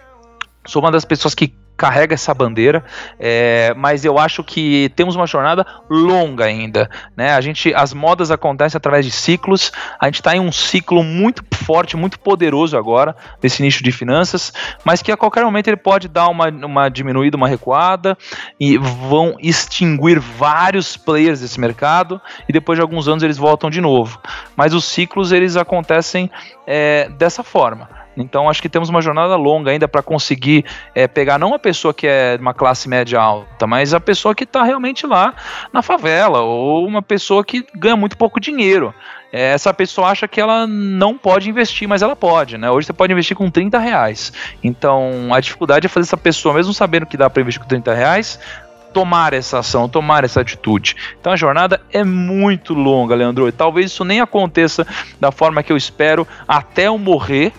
Sou 0.67 0.83
uma 0.83 0.91
das 0.91 1.05
pessoas 1.05 1.35
que 1.35 1.55
carrega 1.83 2.15
essa 2.15 2.33
bandeira, 2.33 2.85
é, 3.19 3.75
mas 3.77 4.05
eu 4.05 4.17
acho 4.17 4.45
que 4.45 4.89
temos 4.95 5.17
uma 5.17 5.27
jornada 5.27 5.67
longa 5.91 6.45
ainda, 6.45 6.89
né? 7.17 7.35
A 7.35 7.41
gente, 7.41 7.75
as 7.75 7.93
modas 7.93 8.31
acontecem 8.31 8.79
através 8.79 9.05
de 9.05 9.11
ciclos. 9.11 9.73
A 9.99 10.07
gente 10.07 10.15
está 10.21 10.37
em 10.37 10.39
um 10.39 10.53
ciclo 10.53 11.03
muito 11.03 11.43
forte, 11.57 11.97
muito 11.97 12.21
poderoso 12.21 12.77
agora 12.77 13.17
desse 13.41 13.61
nicho 13.63 13.83
de 13.83 13.91
finanças, 13.91 14.53
mas 14.85 15.03
que 15.03 15.11
a 15.11 15.17
qualquer 15.17 15.43
momento 15.43 15.67
ele 15.67 15.77
pode 15.77 16.07
dar 16.07 16.29
uma, 16.29 16.51
uma 16.51 16.89
diminuída, 16.89 17.37
uma 17.37 17.49
recuada 17.49 18.17
e 18.61 18.79
vão 18.79 19.35
extinguir 19.41 20.21
vários 20.21 20.97
players 20.97 21.41
desse 21.41 21.59
mercado 21.59 22.21
e 22.49 22.53
depois 22.53 22.77
de 22.77 22.83
alguns 22.83 23.09
anos 23.09 23.25
eles 23.25 23.37
voltam 23.37 23.69
de 23.69 23.81
novo. 23.81 24.21
Mas 24.55 24.73
os 24.73 24.85
ciclos 24.85 25.33
eles 25.33 25.57
acontecem 25.57 26.31
é, 26.65 27.09
dessa 27.09 27.43
forma. 27.43 28.02
Então 28.17 28.49
acho 28.49 28.61
que 28.61 28.69
temos 28.69 28.89
uma 28.89 29.01
jornada 29.01 29.37
longa 29.37 29.71
ainda 29.71 29.89
para 29.89 30.03
conseguir 30.03 30.65
é, 30.95 31.07
pegar 31.09 31.39
não 31.39 31.55
a 31.55 31.59
pessoa 31.59 31.95
que 31.95 32.07
é 32.07 32.37
de 32.37 32.43
uma 32.43 32.55
classe 32.55 32.89
média 32.89 33.21
alta, 33.21 33.67
mas 33.67 33.95
a 33.95 34.01
pessoa 34.01 34.35
que 34.35 34.45
está 34.45 34.63
realmente 34.63 35.07
lá 35.07 35.35
na 35.73 35.83
favela 35.83 36.41
ou 36.41 36.87
uma 36.87 37.03
pessoa 37.03 37.45
que 37.45 37.65
ganha 37.75 37.97
muito 37.97 38.17
pouco 38.17 38.41
dinheiro. 38.41 38.95
É, 39.33 39.53
essa 39.53 39.73
pessoa 39.73 40.09
acha 40.09 40.29
que 40.29 40.39
ela 40.39 40.67
não 40.67 41.17
pode 41.17 41.49
investir, 41.49 41.89
mas 41.89 42.03
ela 42.03 42.15
pode, 42.15 42.59
né? 42.59 42.71
Hoje 42.71 42.87
você 42.87 42.93
pode 42.93 43.13
investir 43.13 43.35
com 43.35 43.51
30 43.51 43.79
reais. 43.79 44.31
Então 44.63 45.33
a 45.33 45.41
dificuldade 45.41 45.87
é 45.87 45.89
fazer 45.89 46.07
essa 46.07 46.19
pessoa, 46.19 46.55
mesmo 46.55 46.75
sabendo 46.75 47.07
que 47.07 47.17
dá 47.17 47.31
para 47.31 47.41
investir 47.41 47.63
com 47.63 47.69
30 47.69 47.95
reais, 47.95 48.39
tomar 48.93 49.33
essa 49.33 49.61
ação, 49.61 49.89
tomar 49.89 50.23
essa 50.23 50.41
atitude. 50.43 50.95
Então 51.19 51.33
a 51.33 51.37
jornada 51.37 51.81
é 51.91 52.05
muito 52.05 52.75
longa, 52.75 53.15
Leandro. 53.15 53.49
E 53.49 53.53
talvez 53.53 53.91
isso 53.91 54.05
nem 54.05 54.21
aconteça 54.21 54.87
da 55.19 55.33
forma 55.33 55.63
que 55.63 55.73
eu 55.73 55.77
espero 55.79 56.29
até 56.47 56.89
eu 56.89 56.99
morrer 56.99 57.53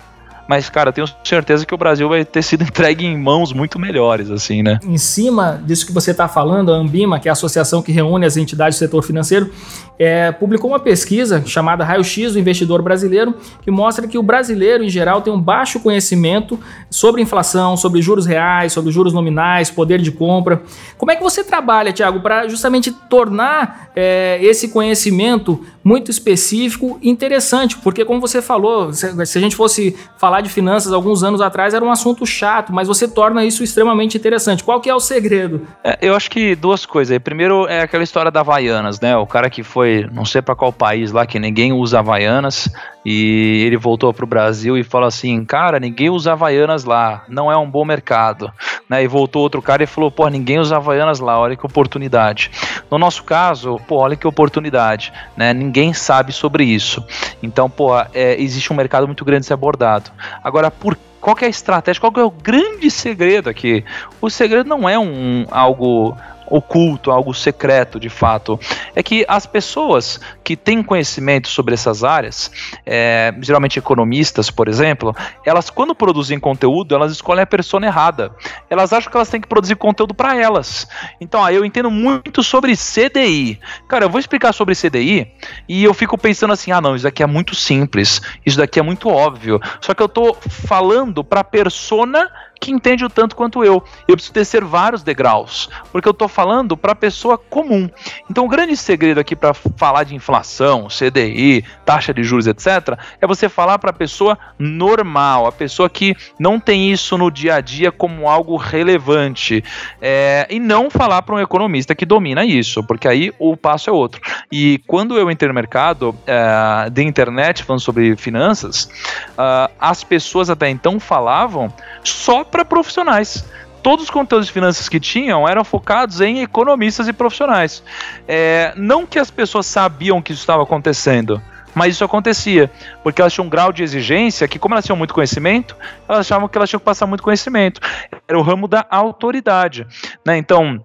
mas, 0.54 0.70
cara, 0.70 0.94
tenho 0.94 1.08
certeza 1.24 1.66
que 1.66 1.74
o 1.74 1.78
Brasil 1.80 2.08
vai 2.08 2.24
ter 2.24 2.44
sido 2.44 2.62
entregue 2.64 3.04
em 3.04 3.18
mãos 3.18 3.52
muito 3.52 3.80
melhores, 3.80 4.30
assim, 4.30 4.62
né? 4.62 4.80
Em 4.84 5.00
cima 5.00 5.60
disso 5.66 5.84
que 5.84 5.92
você 5.92 6.12
está 6.12 6.28
falando, 6.28 6.72
a 6.72 6.76
Ambima, 6.76 7.20
que 7.20 7.28
é 7.28 7.32
a 7.32 7.34
associação 7.34 7.82
que 7.82 7.92
reúne 7.92 8.24
as 8.24 8.38
entidades 8.38 8.78
do 8.78 8.80
setor 8.80 9.02
financeiro, 9.02 9.50
é, 9.98 10.32
publicou 10.32 10.70
uma 10.70 10.80
pesquisa 10.80 11.44
chamada 11.46 11.84
Raio-X 11.84 12.34
do 12.34 12.40
Investidor 12.40 12.84
Brasileiro, 12.84 13.36
que 13.64 13.72
mostra 13.72 14.08
que 14.08 14.16
o 14.16 14.22
brasileiro, 14.22 14.84
em 14.84 14.90
geral, 14.90 15.22
tem 15.22 15.34
um 15.34 15.42
baixo 15.42 15.80
conhecimento 15.80 16.60
sobre 16.88 17.22
inflação, 17.22 17.76
sobre 17.76 18.00
juros 18.00 18.28
reais, 18.28 18.74
sobre 18.74 18.92
juros 18.92 19.12
nominais, 19.12 19.72
poder 19.72 20.00
de 20.02 20.12
compra. 20.12 20.62
Como 21.00 21.12
é 21.12 21.16
que 21.16 21.24
você 21.24 21.44
trabalha, 21.44 21.92
Tiago, 21.92 22.20
para 22.20 22.48
justamente 22.48 22.92
tornar 22.92 23.90
é, 23.96 24.40
esse 24.44 24.68
conhecimento 24.70 25.66
muito 25.84 26.12
específico 26.12 27.00
interessante? 27.02 27.78
Porque, 27.78 28.06
como 28.06 28.22
você 28.22 28.42
falou, 28.42 28.94
se, 28.94 29.26
se 29.26 29.38
a 29.38 29.42
gente 29.42 29.56
fosse 29.56 29.96
falar 30.18 30.43
de 30.44 30.50
finanças 30.50 30.94
alguns 30.94 31.24
anos 31.24 31.42
atrás 31.42 31.74
era 31.74 31.84
um 31.84 31.92
assunto 31.92 32.26
chato, 32.26 32.72
mas 32.72 32.88
você 32.88 33.08
torna 33.08 33.44
isso 33.44 33.64
extremamente 33.64 34.18
interessante. 34.18 34.64
Qual 34.64 34.80
que 34.80 34.90
é 34.90 34.96
o 34.96 35.00
segredo? 35.00 35.68
É, 35.84 35.98
eu 36.02 36.16
acho 36.16 36.30
que 36.30 36.56
duas 36.56 36.86
coisas. 36.86 37.18
Primeiro 37.20 37.68
é 37.68 37.82
aquela 37.82 38.04
história 38.04 38.30
da 38.30 38.42
Havaianas, 38.42 39.00
né? 39.00 39.16
O 39.18 39.26
cara 39.26 39.50
que 39.50 39.64
foi, 39.64 40.08
não 40.12 40.26
sei 40.26 40.42
para 40.42 40.56
qual 40.56 40.72
país 40.72 41.12
lá, 41.12 41.26
que 41.26 41.40
ninguém 41.40 41.74
usa 41.74 42.00
Havaianas, 42.00 42.70
e 43.06 43.64
ele 43.66 43.78
voltou 43.78 44.14
pro 44.14 44.26
Brasil 44.26 44.78
e 44.78 44.84
falou 44.84 45.08
assim, 45.08 45.44
cara, 45.44 45.80
ninguém 45.80 46.10
usa 46.10 46.34
Havaianas 46.34 46.86
lá, 46.86 47.24
não 47.28 47.52
é 47.52 47.58
um 47.58 47.70
bom 47.70 47.84
mercado. 47.84 48.52
Né? 48.90 49.04
E 49.04 49.08
voltou 49.08 49.42
outro 49.42 49.62
cara 49.62 49.84
e 49.84 49.88
falou, 49.88 50.12
pô, 50.12 50.28
ninguém 50.28 50.60
usa 50.60 50.78
Havaianas 50.78 51.20
lá, 51.20 51.40
olha 51.40 51.56
que 51.56 51.66
oportunidade. 51.66 52.52
No 52.94 53.00
nosso 53.00 53.24
caso, 53.24 53.82
pô, 53.88 53.96
olha 53.96 54.16
que 54.16 54.28
oportunidade, 54.28 55.12
né? 55.36 55.52
Ninguém 55.52 55.96
sabe 55.96 56.32
sobre 56.32 56.64
isso. 56.64 57.04
Então, 57.42 57.68
pô, 57.68 57.90
é, 58.14 58.40
existe 58.40 58.72
um 58.72 58.76
mercado 58.76 59.08
muito 59.08 59.26
grande 59.26 59.42
a 59.42 59.48
ser 59.48 59.54
abordado. 59.56 60.12
Agora, 60.44 60.70
por 60.70 60.96
qual 61.20 61.36
é 61.42 61.46
a 61.46 61.50
estratégia? 61.50 62.00
Qual 62.00 62.14
é 62.18 62.24
o 62.24 62.30
grande 62.30 62.92
segredo 62.92 63.50
aqui? 63.50 63.84
O 64.22 64.30
segredo 64.30 64.70
não 64.70 64.88
é 64.88 65.00
um 65.00 65.48
algo 65.50 66.16
oculto, 66.48 67.12
algo 67.12 67.34
secreto 67.34 68.00
de 68.00 68.10
fato. 68.10 68.60
É 68.96 69.02
que 69.02 69.26
as 69.28 69.46
pessoas 69.46 70.20
que 70.44 70.56
têm 70.56 70.84
conhecimento 70.84 71.48
sobre 71.48 71.74
essas 71.74 72.04
áreas, 72.04 72.52
é, 72.86 73.34
geralmente 73.42 73.80
economistas, 73.80 74.50
por 74.50 74.68
exemplo, 74.68 75.16
elas 75.46 75.70
quando 75.70 75.96
produzem 75.96 76.40
conteúdo, 76.40 76.96
elas 76.96 77.12
escolhem 77.12 77.44
a 77.44 77.48
persona 77.48 77.88
errada. 77.88 78.32
Elas 78.70 78.94
acham 78.94 79.12
que 79.12 79.18
elas 79.18 79.30
têm 79.30 79.42
que 79.42 79.48
produzir 79.48 79.76
conteúdo 79.76 80.14
para 80.14 80.36
elas. 80.36 80.88
Então, 81.20 81.44
aí 81.44 81.56
eu 81.56 81.66
entendo 81.66 81.90
muito 81.90 82.44
sobre 82.44 82.76
CDI. 82.76 83.60
Cara, 83.88 84.06
eu 84.06 84.10
vou 84.10 84.20
explicar 84.20 84.54
sobre 84.54 84.76
CDI 84.76 85.32
e 85.68 85.84
eu 85.84 85.94
fico 85.94 86.18
pensando 86.18 86.54
assim: 86.54 86.72
ah, 86.72 86.82
não, 86.82 86.96
isso 86.96 87.04
daqui 87.04 87.24
é 87.24 87.28
muito 87.28 87.56
simples, 87.56 88.22
isso 88.46 88.58
daqui 88.58 88.80
é 88.80 88.84
muito 88.84 89.10
óbvio. 89.10 89.60
Só 89.82 89.94
que 89.94 90.02
eu 90.02 90.10
tô 90.10 90.34
falando 90.34 91.24
para 91.24 91.44
persona 91.44 92.30
que 92.64 92.72
entende 92.72 93.04
o 93.04 93.10
tanto 93.10 93.36
quanto 93.36 93.64
eu. 93.64 93.84
Eu 94.08 94.16
preciso 94.16 94.34
descer 94.34 94.64
vários 94.64 95.04
degraus, 95.04 95.70
porque 95.92 96.08
eu 96.08 96.12
estou 96.12 96.28
falando 96.28 96.78
para 96.78 96.94
a 96.94 96.96
pessoa 96.96 97.38
comum. 97.38 97.90
Então, 98.30 98.46
o 98.46 98.48
grande 98.48 98.76
segredo 98.78 99.20
aqui 99.20 99.36
para 99.36 99.54
falar 99.54 100.04
de 100.04 100.16
inflação, 100.16 100.88
CDI, 100.88 101.64
taxa 101.86 102.14
de 102.14 102.24
juros, 102.24 102.48
etc., 102.48 102.98
é 103.20 103.28
você 103.28 103.50
falar 103.50 103.78
para 103.80 103.90
a 103.90 103.94
pessoa 103.94 104.38
normal, 104.58 105.46
a 105.46 105.52
pessoa 105.52 105.90
que 105.90 106.16
não 106.40 106.60
tem 106.60 106.92
isso 106.92 107.18
no 107.18 107.30
dia 107.30 107.56
a 107.56 107.62
dia 107.62 107.92
como 107.92 108.30
algo 108.30 108.56
relevante, 108.56 109.64
é, 110.02 110.48
e 110.50 110.60
não 110.60 110.90
falar 110.90 111.22
para 111.22 111.36
um 111.36 111.40
economista 111.40 111.94
que 111.94 112.06
domina 112.06 112.46
isso, 112.46 112.84
porque 112.84 113.08
aí 113.08 113.34
o 113.38 113.58
passo 113.58 113.90
é 113.90 113.94
outro. 113.94 114.22
E 114.52 114.82
quando 114.88 115.18
eu 115.18 115.30
entrei 115.30 115.48
no 115.48 115.54
mercado 115.54 116.16
é, 116.26 116.90
de 116.90 117.04
internet 117.04 117.64
falando 117.64 117.82
sobre 117.82 118.16
finanças, 118.16 118.86
uh, 119.34 119.72
as 119.80 120.04
pessoas 120.04 120.50
até 120.50 120.70
então 120.70 121.00
falavam 121.00 121.74
só 122.04 122.44
para 122.54 122.64
profissionais 122.64 123.44
todos 123.82 124.06
os 124.06 124.10
conteúdos 124.10 124.48
de 124.48 124.54
finanças 124.54 124.88
que 124.88 125.00
tinham 125.00 125.48
eram 125.48 125.64
focados 125.66 126.22
em 126.22 126.42
economistas 126.42 127.08
e 127.10 127.14
profissionais. 127.14 127.84
É, 128.26 128.72
não 128.78 129.06
que 129.06 129.20
as 129.20 129.30
pessoas 129.30 129.66
sabiam 129.66 130.22
que 130.22 130.32
isso 130.32 130.40
estava 130.40 130.64
acontecendo, 130.64 131.42
mas 131.76 131.96
isso 131.96 132.04
acontecia, 132.06 132.72
porque 133.04 133.22
elas 133.22 133.34
tinham 133.34 133.48
um 133.48 133.50
grau 133.50 133.74
de 133.74 133.84
exigência 133.84 134.48
que, 134.48 134.58
como 134.58 134.74
elas 134.74 134.86
tinham 134.86 134.96
muito 134.96 135.14
conhecimento, 135.14 135.76
elas 136.08 136.22
achavam 136.22 136.48
que 136.48 136.58
elas 136.58 136.70
tinham 136.70 136.80
que 136.80 136.86
passar 136.86 137.06
muito 137.08 137.24
conhecimento. 137.24 137.82
Era 138.28 138.40
o 138.40 138.42
ramo 138.42 138.68
da 138.68 138.86
autoridade. 138.90 139.86
Né? 140.26 140.38
Então. 140.38 140.84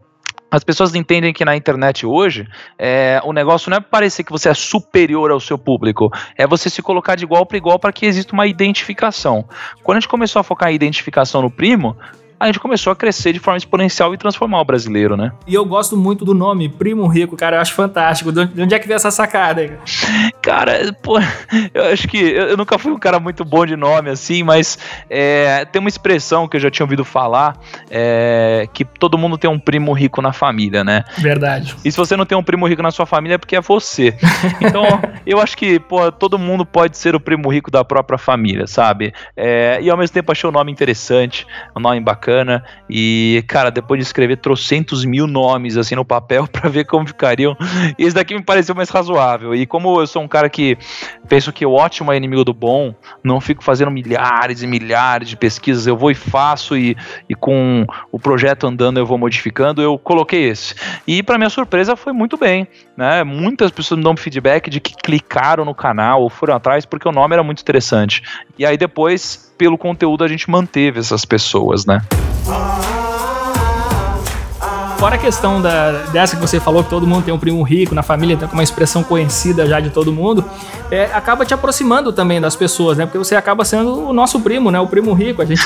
As 0.51 0.65
pessoas 0.65 0.95
entendem 0.95 1.33
que 1.33 1.45
na 1.45 1.57
internet 1.57 2.07
hoje 2.07 2.49
é, 2.79 3.21
o 3.25 3.33
negócio 3.33 3.69
não 3.71 3.77
é 3.77 3.81
parecer 3.81 4.25
que 4.25 4.33
você 4.33 4.49
é 4.49 4.55
superior 4.55 5.31
ao 5.31 5.41
seu 5.41 5.59
público, 5.59 6.11
é 6.37 6.47
você 6.47 6.71
se 6.71 6.83
colocar 6.83 7.17
de 7.17 7.25
igual 7.25 7.45
para 7.45 7.59
igual 7.59 7.79
para 7.79 7.93
que 7.93 8.07
exista 8.07 8.33
uma 8.33 8.47
identificação. 8.47 9.45
Quando 9.83 9.99
a 9.99 10.01
gente 10.01 10.09
começou 10.09 10.41
a 10.41 10.43
focar 10.43 10.71
em 10.71 10.75
identificação 10.75 11.43
no 11.43 11.51
primo, 11.51 11.97
a 12.39 12.47
gente 12.47 12.61
começou 12.61 12.93
a 12.93 12.97
crescer 12.97 13.33
de 13.33 13.41
forma 13.41 13.59
exponencial 13.59 14.15
e 14.15 14.17
transformar 14.17 14.61
o 14.61 14.65
brasileiro, 14.65 15.17
né? 15.17 15.33
E 15.47 15.55
eu 15.55 15.65
gosto 15.65 15.97
muito 15.97 16.25
do 16.25 16.35
nome, 16.35 16.69
Primo 16.69 17.07
Rico, 17.07 17.37
cara, 17.37 17.57
eu 17.57 17.61
acho 17.61 17.75
fantástico. 17.75 18.31
De 18.31 18.63
onde 18.63 18.75
é 18.75 18.79
que 18.79 18.87
veio 18.87 18.97
essa 18.97 19.11
sacada 19.11 19.61
aí? 19.61 19.73
Cara, 20.41 20.93
pô, 21.03 21.19
eu 21.75 21.85
acho 21.87 22.07
que 22.07 22.19
eu 22.19 22.57
nunca 22.57 22.79
fui 22.79 22.93
um 22.93 22.99
cara 22.99 23.19
muito 23.19 23.45
bom 23.45 23.67
de 23.67 23.77
nome 23.77 24.11
assim, 24.11 24.43
mas 24.43 24.79
é, 25.11 25.65
tem 25.65 25.81
uma 25.81 25.89
expressão 25.89 26.47
que 26.47 26.57
eu 26.57 26.61
já 26.61 26.71
tinha 26.71 26.85
ouvido 26.85 27.05
falar, 27.05 27.59
é, 27.91 28.69
que 28.73 28.85
todo 28.85 29.19
mundo 29.19 29.37
tem 29.37 29.51
um 29.51 29.59
primo 29.59 29.93
rico 29.93 30.23
na 30.23 30.33
família, 30.33 30.85
né? 30.85 31.05
Verdade. 31.19 31.75
E 31.85 31.91
se 31.91 31.97
você 31.97 32.17
não 32.17 32.25
tem 32.25 32.39
um 32.39 32.43
primo 32.43 32.67
rico 32.69 32.83
na 32.83 32.91
sua 32.91 33.07
família 33.07 33.35
é 33.35 33.39
porque 33.39 33.57
é 33.57 33.61
você. 33.61 34.15
Então, 34.61 34.85
eu 35.27 35.41
acho 35.41 35.57
que, 35.57 35.79
pô, 35.79 36.11
todo 36.11 36.39
mundo 36.39 36.65
pode 36.67 36.97
ser 36.97 37.15
o 37.15 37.21
primo 37.21 37.49
rico 37.49 37.71
da 37.71 37.85
própria 37.85 38.19
família, 38.19 38.67
sabe? 38.67 39.13
É, 39.37 39.79
e 39.81 39.89
ao 39.89 39.97
mesmo 39.97 40.13
tempo 40.13 40.33
achei 40.33 40.49
o 40.49 40.53
nome 40.53 40.71
interessante, 40.71 41.47
um 41.77 41.81
nome 41.81 42.01
bacana 42.01 42.28
bacana. 42.29 42.63
E, 42.89 43.43
cara, 43.49 43.71
depois 43.71 43.99
de 43.99 44.05
escrever 44.05 44.37
trocentos 44.37 45.05
mil 45.05 45.27
nomes 45.27 45.77
assim 45.77 45.95
no 45.95 46.05
papel 46.05 46.47
para 46.53 46.69
ver 46.69 46.85
como 46.85 47.07
ficariam, 47.07 47.57
esse 47.99 48.15
daqui 48.15 48.35
me 48.35 48.43
pareceu 48.43 48.75
mais 48.75 48.91
razoável. 48.91 49.55
E 49.55 49.67
como 49.67 50.01
eu 50.01 50.07
sou 50.07 50.23
um 50.23 50.29
cara 50.29 50.51
que 50.51 50.77
penso 51.29 51.53
que 51.53 51.65
o 51.65 51.73
ótimo 51.73 52.13
é 52.13 52.17
inimigo 52.17 52.45
do 52.45 52.53
bom, 52.53 52.95
não 53.25 53.41
fico 53.41 53.65
fazendo 53.65 53.91
milhares 53.91 54.63
e 54.63 54.67
milhares 54.67 55.29
de 55.29 55.37
pesquisas, 55.37 55.87
eu 55.87 55.97
vou 55.97 56.11
e 56.11 56.15
faço 56.15 56.77
e, 56.77 56.97
e 57.29 57.35
com 57.35 57.87
o 58.13 58.19
projeto 58.19 58.67
andando 58.67 58.99
eu 58.99 59.07
vou 59.07 59.17
modificando, 59.17 59.81
eu 59.81 59.99
coloquei 59.99 60.49
esse. 60.49 60.75
E 61.07 61.23
para 61.23 61.39
minha 61.39 61.51
surpresa 61.51 61.97
foi 61.97 62.13
muito 62.13 62.37
bem, 62.37 62.69
né? 62.97 63.25
Muitas 63.25 63.71
pessoas 63.71 63.99
me 63.99 64.05
dão 64.05 64.17
feedback 64.17 64.69
de 64.69 64.81
que 64.81 64.95
clicaram 64.95 65.65
no 65.65 65.75
canal 65.75 66.23
ou 66.23 66.29
foram 66.29 66.55
atrás 66.55 66.85
porque 66.85 67.09
o 67.09 67.13
nome 67.13 67.35
era 67.35 67.43
muito 67.43 67.61
interessante. 67.61 68.23
E 68.59 68.67
aí 68.67 68.77
depois 68.77 69.48
pelo 69.59 69.77
conteúdo 69.77 70.23
a 70.23 70.29
gente 70.29 70.49
manteve 70.49 71.01
essas 71.01 71.25
pessoas, 71.25 71.85
né? 71.85 72.01
Fora 74.99 75.15
a 75.15 75.19
questão 75.19 75.63
da, 75.63 75.93
dessa 76.07 76.35
que 76.35 76.43
você 76.43 76.59
falou, 76.59 76.83
que 76.83 76.91
todo 76.91 77.07
mundo 77.07 77.25
tem 77.25 77.33
um 77.33 77.39
primo 77.39 77.63
rico 77.63 77.95
na 77.95 78.03
família, 78.03 78.35
então 78.35 78.49
uma 78.53 78.65
expressão 78.65 79.05
conhecida 79.05 79.65
já 79.65 79.79
de 79.79 79.91
todo 79.91 80.13
mundo, 80.13 80.45
é, 80.91 81.05
acaba 81.13 81.45
te 81.45 81.55
aproximando 81.55 82.13
também 82.13 82.41
das 82.41 82.57
pessoas, 82.57 82.99
né? 82.99 83.07
Porque 83.07 83.19
você 83.19 83.37
acaba 83.37 83.65
sendo 83.65 84.09
o 84.09 84.13
nosso 84.13 84.41
primo, 84.41 84.73
né? 84.73 84.81
O 84.81 84.89
primo 84.89 85.13
rico, 85.13 85.41
a 85.41 85.45
gente 85.45 85.63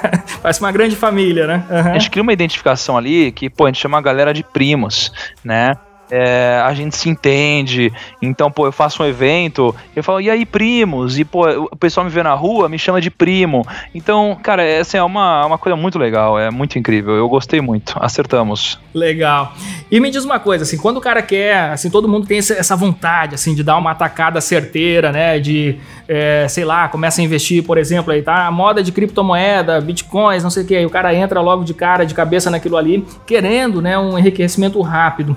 faz 0.42 0.60
uma 0.60 0.70
grande 0.70 0.96
família, 0.96 1.46
né? 1.46 1.64
Uhum. 1.70 1.92
A 1.92 1.98
gente 1.98 2.10
cria 2.10 2.22
uma 2.22 2.32
identificação 2.32 2.98
ali 2.98 3.32
que, 3.32 3.48
pô, 3.48 3.64
a 3.64 3.68
gente 3.68 3.80
chama 3.80 3.96
a 3.96 4.02
galera 4.02 4.34
de 4.34 4.42
primos, 4.42 5.10
né? 5.42 5.74
É, 6.10 6.60
a 6.64 6.72
gente 6.74 6.96
se 6.96 7.08
entende. 7.08 7.92
Então, 8.20 8.50
pô, 8.50 8.66
eu 8.66 8.72
faço 8.72 9.02
um 9.02 9.06
evento, 9.06 9.74
eu 9.94 10.02
falo, 10.02 10.20
e 10.20 10.30
aí, 10.30 10.44
primos? 10.44 11.18
E, 11.18 11.24
pô, 11.24 11.48
o 11.70 11.76
pessoal 11.76 12.04
me 12.04 12.10
vê 12.10 12.22
na 12.22 12.34
rua, 12.34 12.68
me 12.68 12.78
chama 12.78 13.00
de 13.00 13.10
primo. 13.10 13.66
Então, 13.94 14.38
cara, 14.42 14.62
essa 14.62 14.76
é, 14.76 14.80
assim, 14.80 14.96
é 14.98 15.02
uma, 15.02 15.46
uma 15.46 15.58
coisa 15.58 15.76
muito 15.76 15.98
legal, 15.98 16.38
é 16.38 16.50
muito 16.50 16.78
incrível. 16.78 17.14
Eu 17.14 17.28
gostei 17.28 17.60
muito, 17.60 17.96
acertamos. 18.00 18.78
Legal. 18.92 19.52
E 19.90 19.98
me 20.00 20.10
diz 20.10 20.24
uma 20.24 20.38
coisa, 20.38 20.64
assim, 20.64 20.76
quando 20.76 20.98
o 20.98 21.00
cara 21.00 21.22
quer, 21.22 21.70
assim, 21.70 21.90
todo 21.90 22.08
mundo 22.08 22.26
tem 22.26 22.38
essa 22.38 22.76
vontade, 22.76 23.34
assim, 23.34 23.54
de 23.54 23.62
dar 23.62 23.76
uma 23.76 23.90
atacada 23.90 24.40
certeira, 24.40 25.10
né? 25.10 25.38
De, 25.38 25.78
é, 26.08 26.46
sei 26.48 26.64
lá, 26.64 26.88
começa 26.88 27.20
a 27.20 27.24
investir, 27.24 27.62
por 27.64 27.78
exemplo, 27.78 28.12
aí 28.12 28.22
tá 28.22 28.46
a 28.46 28.50
moda 28.50 28.82
de 28.82 28.92
criptomoeda, 28.92 29.80
bitcoins, 29.80 30.42
não 30.42 30.50
sei 30.50 30.62
o 30.62 30.66
que, 30.66 30.76
aí 30.76 30.86
o 30.86 30.90
cara 30.90 31.14
entra 31.14 31.40
logo 31.40 31.64
de 31.64 31.74
cara, 31.74 32.04
de 32.04 32.14
cabeça 32.14 32.50
naquilo 32.50 32.76
ali, 32.76 33.04
querendo, 33.26 33.80
né, 33.80 33.98
um 33.98 34.18
enriquecimento 34.18 34.80
rápido. 34.80 35.36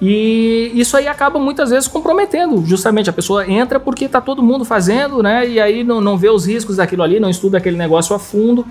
E 0.00 0.70
isso 0.74 0.96
aí 0.96 1.08
acaba 1.08 1.38
muitas 1.40 1.70
vezes 1.70 1.88
comprometendo, 1.88 2.64
justamente 2.64 3.10
a 3.10 3.12
pessoa 3.12 3.48
entra 3.50 3.80
porque 3.80 4.04
está 4.04 4.20
todo 4.20 4.42
mundo 4.42 4.64
fazendo, 4.64 5.22
né? 5.22 5.48
E 5.48 5.60
aí 5.60 5.82
não, 5.82 6.00
não 6.00 6.16
vê 6.16 6.30
os 6.30 6.46
riscos 6.46 6.76
daquilo 6.76 7.02
ali, 7.02 7.18
não 7.18 7.28
estuda 7.28 7.58
aquele 7.58 7.76
negócio 7.76 8.14
a 8.14 8.18
fundo. 8.18 8.64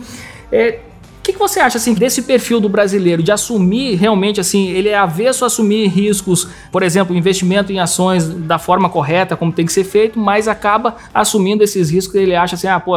É, 0.50 0.80
que, 1.28 1.34
que 1.34 1.40
você 1.40 1.60
acha 1.60 1.78
assim 1.78 1.94
desse 1.94 2.22
perfil 2.22 2.62
do 2.62 2.70
brasileiro 2.70 3.22
de 3.22 3.32
assumir 3.32 3.96
realmente 3.96 4.40
assim, 4.40 4.70
ele 4.70 4.88
é 4.88 4.98
avesso 4.98 5.44
a 5.44 5.48
assumir 5.48 5.88
riscos, 5.88 6.48
por 6.72 6.82
exemplo, 6.82 7.16
investimento 7.16 7.72
em 7.72 7.80
ações 7.80 8.28
da 8.28 8.58
forma 8.58 8.90
correta, 8.90 9.36
como 9.36 9.52
tem 9.52 9.66
que 9.66 9.74
ser 9.74 9.84
feito, 9.84 10.18
mas 10.18 10.48
acaba 10.48 10.96
assumindo 11.13 11.63
esses 11.63 11.90
riscos 11.90 12.16
ele 12.16 12.34
acha 12.34 12.56
assim, 12.56 12.68
ah, 12.68 12.80
pô, 12.80 12.94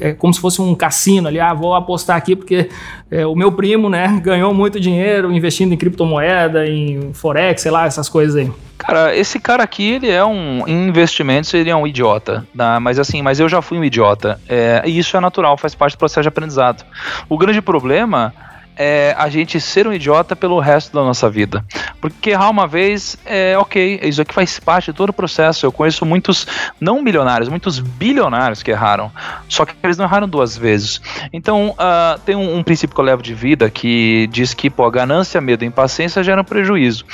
é 0.00 0.12
como 0.12 0.32
se 0.32 0.40
fosse 0.40 0.62
um 0.62 0.74
cassino 0.74 1.28
ali, 1.28 1.38
ah, 1.38 1.52
vou 1.52 1.74
apostar 1.74 2.16
aqui 2.16 2.34
porque 2.34 2.70
é, 3.10 3.26
o 3.26 3.34
meu 3.34 3.52
primo, 3.52 3.90
né, 3.90 4.18
ganhou 4.24 4.54
muito 4.54 4.80
dinheiro 4.80 5.30
investindo 5.30 5.72
em 5.74 5.76
criptomoeda, 5.76 6.66
em 6.66 7.12
forex, 7.12 7.60
sei 7.60 7.70
lá, 7.70 7.86
essas 7.86 8.08
coisas 8.08 8.36
aí. 8.36 8.50
Cara, 8.78 9.16
esse 9.16 9.38
cara 9.38 9.62
aqui, 9.62 9.92
ele 9.92 10.10
é 10.10 10.24
um. 10.24 10.66
Em 10.66 10.88
investimentos, 10.88 11.52
ele 11.54 11.70
é 11.70 11.76
um 11.76 11.86
idiota. 11.86 12.46
Né? 12.54 12.78
Mas 12.78 12.98
assim, 12.98 13.22
mas 13.22 13.40
eu 13.40 13.48
já 13.48 13.62
fui 13.62 13.78
um 13.78 13.84
idiota. 13.84 14.40
É, 14.48 14.82
e 14.84 14.98
isso 14.98 15.16
é 15.16 15.20
natural, 15.20 15.56
faz 15.56 15.74
parte 15.74 15.94
do 15.94 15.98
processo 15.98 16.22
de 16.22 16.28
aprendizado. 16.28 16.84
O 17.28 17.38
grande 17.38 17.62
problema 17.62 18.32
é 18.76 19.14
a 19.16 19.28
gente 19.28 19.60
ser 19.60 19.86
um 19.86 19.92
idiota 19.92 20.34
pelo 20.34 20.58
resto 20.58 20.92
da 20.92 21.02
nossa 21.02 21.30
vida. 21.30 21.64
Porque 22.00 22.30
errar 22.30 22.50
uma 22.50 22.66
vez 22.66 23.16
é 23.24 23.56
ok, 23.56 24.00
isso 24.02 24.20
aqui 24.20 24.34
faz 24.34 24.58
parte 24.58 24.86
de 24.86 24.96
todo 24.96 25.10
o 25.10 25.12
processo. 25.12 25.64
Eu 25.64 25.72
conheço 25.72 26.04
muitos, 26.04 26.46
não 26.80 27.02
milionários, 27.02 27.48
muitos 27.48 27.78
bilionários 27.78 28.62
que 28.62 28.70
erraram. 28.70 29.10
Só 29.48 29.64
que 29.64 29.74
eles 29.82 29.96
não 29.96 30.04
erraram 30.04 30.28
duas 30.28 30.56
vezes. 30.56 31.00
Então, 31.32 31.70
uh, 31.70 32.18
tem 32.24 32.34
um, 32.34 32.56
um, 32.58 32.62
princípio 32.62 32.94
que 32.94 33.00
eu 33.00 33.04
levo 33.04 33.22
de 33.22 33.34
vida 33.34 33.70
que 33.70 34.28
diz 34.32 34.52
que 34.54 34.68
pô, 34.68 34.90
ganância, 34.90 35.40
medo 35.40 35.64
e 35.64 35.66
impaciência 35.66 36.22
geram 36.22 36.44
prejuízo. 36.44 37.04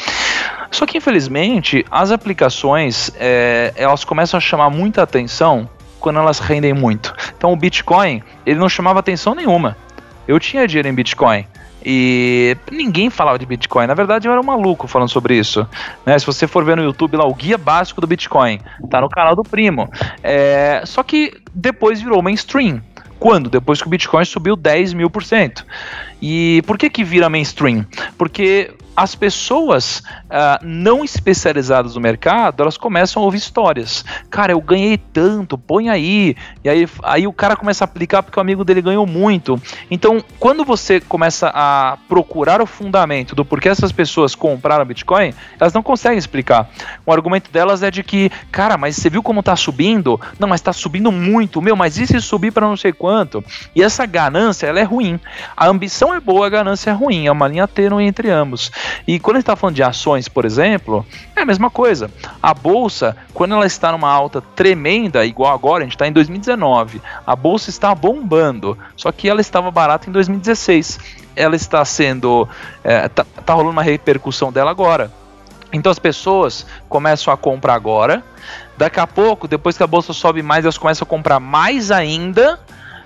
Só 0.70 0.86
que, 0.86 0.98
infelizmente, 0.98 1.84
as 1.90 2.10
aplicações 2.10 3.10
é, 3.16 3.72
elas 3.76 4.04
começam 4.04 4.38
a 4.38 4.40
chamar 4.40 4.70
muita 4.70 5.02
atenção 5.02 5.68
quando 5.98 6.18
elas 6.18 6.38
rendem 6.38 6.72
muito. 6.72 7.14
Então 7.36 7.52
o 7.52 7.56
Bitcoin, 7.56 8.22
ele 8.44 8.58
não 8.58 8.68
chamava 8.68 8.98
atenção 8.98 9.34
nenhuma. 9.34 9.76
Eu 10.26 10.40
tinha 10.40 10.66
dinheiro 10.66 10.88
em 10.88 10.94
Bitcoin. 10.94 11.46
E 11.84 12.56
ninguém 12.70 13.08
falava 13.08 13.38
de 13.38 13.46
Bitcoin. 13.46 13.86
Na 13.86 13.94
verdade, 13.94 14.28
eu 14.28 14.32
era 14.32 14.40
um 14.40 14.44
maluco 14.44 14.86
falando 14.86 15.08
sobre 15.08 15.38
isso. 15.38 15.66
Né? 16.04 16.18
Se 16.18 16.26
você 16.26 16.46
for 16.46 16.64
ver 16.64 16.76
no 16.76 16.82
YouTube 16.82 17.16
lá, 17.16 17.26
o 17.26 17.34
guia 17.34 17.56
básico 17.56 18.00
do 18.00 18.06
Bitcoin, 18.06 18.60
tá 18.90 19.00
no 19.00 19.08
canal 19.08 19.34
do 19.34 19.42
primo. 19.42 19.88
É... 20.22 20.82
Só 20.84 21.02
que 21.02 21.40
depois 21.54 22.00
virou 22.00 22.22
mainstream. 22.22 22.82
Quando? 23.18 23.50
Depois 23.50 23.80
que 23.80 23.86
o 23.86 23.90
Bitcoin 23.90 24.24
subiu 24.24 24.56
10 24.56 24.94
mil 24.94 25.10
por 25.10 25.22
cento. 25.22 25.66
E 26.20 26.62
por 26.66 26.76
que 26.76 26.90
que 26.90 27.04
vira 27.04 27.28
mainstream? 27.30 27.86
Porque 28.18 28.74
as 29.00 29.14
pessoas 29.14 30.00
uh, 30.00 30.62
não 30.62 31.02
especializadas 31.02 31.94
no 31.94 32.02
mercado, 32.02 32.62
elas 32.62 32.76
começam 32.76 33.22
a 33.22 33.24
ouvir 33.24 33.38
histórias. 33.38 34.04
Cara, 34.28 34.52
eu 34.52 34.60
ganhei 34.60 34.98
tanto, 34.98 35.56
põe 35.56 35.88
aí. 35.88 36.36
E 36.62 36.68
aí, 36.68 36.88
aí 37.02 37.26
o 37.26 37.32
cara 37.32 37.56
começa 37.56 37.82
a 37.82 37.86
aplicar 37.86 38.22
porque 38.22 38.38
o 38.38 38.42
amigo 38.42 38.62
dele 38.62 38.82
ganhou 38.82 39.06
muito. 39.06 39.60
Então, 39.90 40.22
quando 40.38 40.66
você 40.66 41.00
começa 41.00 41.50
a 41.54 41.96
procurar 42.08 42.60
o 42.60 42.66
fundamento 42.66 43.34
do 43.34 43.42
porquê 43.42 43.70
essas 43.70 43.90
pessoas 43.90 44.34
compraram 44.34 44.84
Bitcoin, 44.84 45.32
elas 45.58 45.72
não 45.72 45.82
conseguem 45.82 46.18
explicar. 46.18 46.68
O 47.06 47.12
argumento 47.12 47.50
delas 47.50 47.82
é 47.82 47.90
de 47.90 48.02
que, 48.02 48.30
cara, 48.52 48.76
mas 48.76 48.96
você 48.96 49.08
viu 49.08 49.22
como 49.22 49.42
tá 49.42 49.56
subindo? 49.56 50.20
Não, 50.38 50.46
mas 50.46 50.60
tá 50.60 50.74
subindo 50.74 51.10
muito. 51.10 51.62
Meu, 51.62 51.74
mas 51.74 51.96
e 51.96 52.06
se 52.06 52.20
subir 52.20 52.52
para 52.52 52.66
não 52.66 52.76
sei 52.76 52.92
quanto? 52.92 53.42
E 53.74 53.82
essa 53.82 54.04
ganância, 54.04 54.66
ela 54.66 54.80
é 54.80 54.84
ruim. 54.84 55.18
A 55.56 55.66
ambição 55.68 56.09
é 56.14 56.20
boa, 56.20 56.46
a 56.46 56.50
ganância 56.50 56.90
é 56.90 56.92
ruim. 56.92 57.26
É 57.26 57.32
uma 57.32 57.48
linha 57.48 57.66
tênue 57.66 58.04
entre 58.04 58.30
ambos. 58.30 58.70
E 59.06 59.18
quando 59.18 59.36
a 59.36 59.38
gente 59.38 59.44
está 59.44 59.56
falando 59.56 59.76
de 59.76 59.82
ações, 59.82 60.28
por 60.28 60.44
exemplo, 60.44 61.04
é 61.34 61.42
a 61.42 61.46
mesma 61.46 61.70
coisa. 61.70 62.10
A 62.42 62.54
bolsa, 62.54 63.16
quando 63.32 63.54
ela 63.54 63.66
está 63.66 63.92
numa 63.92 64.10
alta 64.10 64.40
tremenda, 64.40 65.24
igual 65.24 65.52
agora, 65.52 65.82
a 65.82 65.86
gente 65.86 65.94
está 65.94 66.06
em 66.06 66.12
2019, 66.12 67.00
a 67.26 67.36
bolsa 67.36 67.70
está 67.70 67.94
bombando, 67.94 68.76
só 68.96 69.10
que 69.12 69.28
ela 69.28 69.40
estava 69.40 69.70
barata 69.70 70.08
em 70.08 70.12
2016. 70.12 70.98
Ela 71.36 71.56
está 71.56 71.84
sendo. 71.84 72.48
É, 72.82 73.08
tá, 73.08 73.24
tá 73.24 73.54
rolando 73.54 73.72
uma 73.72 73.82
repercussão 73.82 74.52
dela 74.52 74.70
agora. 74.70 75.10
Então 75.72 75.90
as 75.90 75.98
pessoas 75.98 76.66
começam 76.88 77.32
a 77.32 77.36
comprar 77.36 77.74
agora. 77.74 78.22
Daqui 78.76 78.98
a 78.98 79.06
pouco, 79.06 79.46
depois 79.46 79.76
que 79.76 79.82
a 79.82 79.86
bolsa 79.86 80.12
sobe 80.12 80.42
mais, 80.42 80.64
elas 80.64 80.78
começam 80.78 81.04
a 81.04 81.08
comprar 81.08 81.38
mais 81.38 81.90
ainda. 81.90 82.58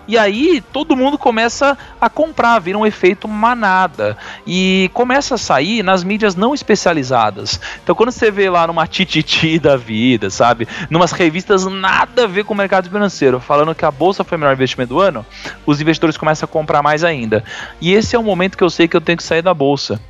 E 0.07 0.19
aí 0.19 0.63
todo 0.73 0.97
mundo 0.97 1.17
começa 1.17 1.77
a 2.01 2.09
comprar, 2.09 2.59
vira 2.59 2.79
um 2.79 2.87
efeito 2.87 3.27
manada. 3.27 4.17
E 4.47 4.91
começa 4.93 5.37
a 5.37 5.39
sair 5.39 5.83
nas 5.83 6.05
mídias 6.05 6.35
não 6.37 6.55
especializadas. 6.55 7.61
Então 7.83 7.95
quando 7.95 8.11
você 8.11 8.31
vê 8.31 8.51
lá 8.51 8.67
numa 8.67 8.87
tititi 8.87 9.59
da 9.59 9.77
vida, 9.77 10.31
sabe? 10.31 10.69
Numas 10.91 11.13
revistas 11.13 11.65
nada 11.67 12.25
a 12.25 12.27
ver 12.27 12.45
com 12.45 12.55
o 12.55 12.57
mercado 12.57 12.89
financeiro, 12.91 13.41
falando 13.41 13.75
que 13.75 13.85
a 13.85 13.91
bolsa 13.91 14.25
foi 14.25 14.37
o 14.37 14.41
melhor 14.41 14.55
investimento 14.55 14.95
do 14.95 15.01
ano, 15.01 15.25
os 15.65 15.81
investidores 15.81 16.17
começam 16.17 16.47
a 16.47 16.49
comprar 16.49 16.83
mais 16.83 17.03
ainda. 17.03 17.43
E 17.81 17.93
esse 17.93 18.15
é 18.15 18.19
o 18.19 18.23
momento 18.23 18.57
que 18.57 18.65
eu 18.65 18.71
sei 18.71 18.87
que 18.87 18.97
eu 18.97 19.01
tenho 19.01 19.19
que 19.19 19.25
sair 19.25 19.43
da 19.43 19.55
bolsa. 19.55 20.01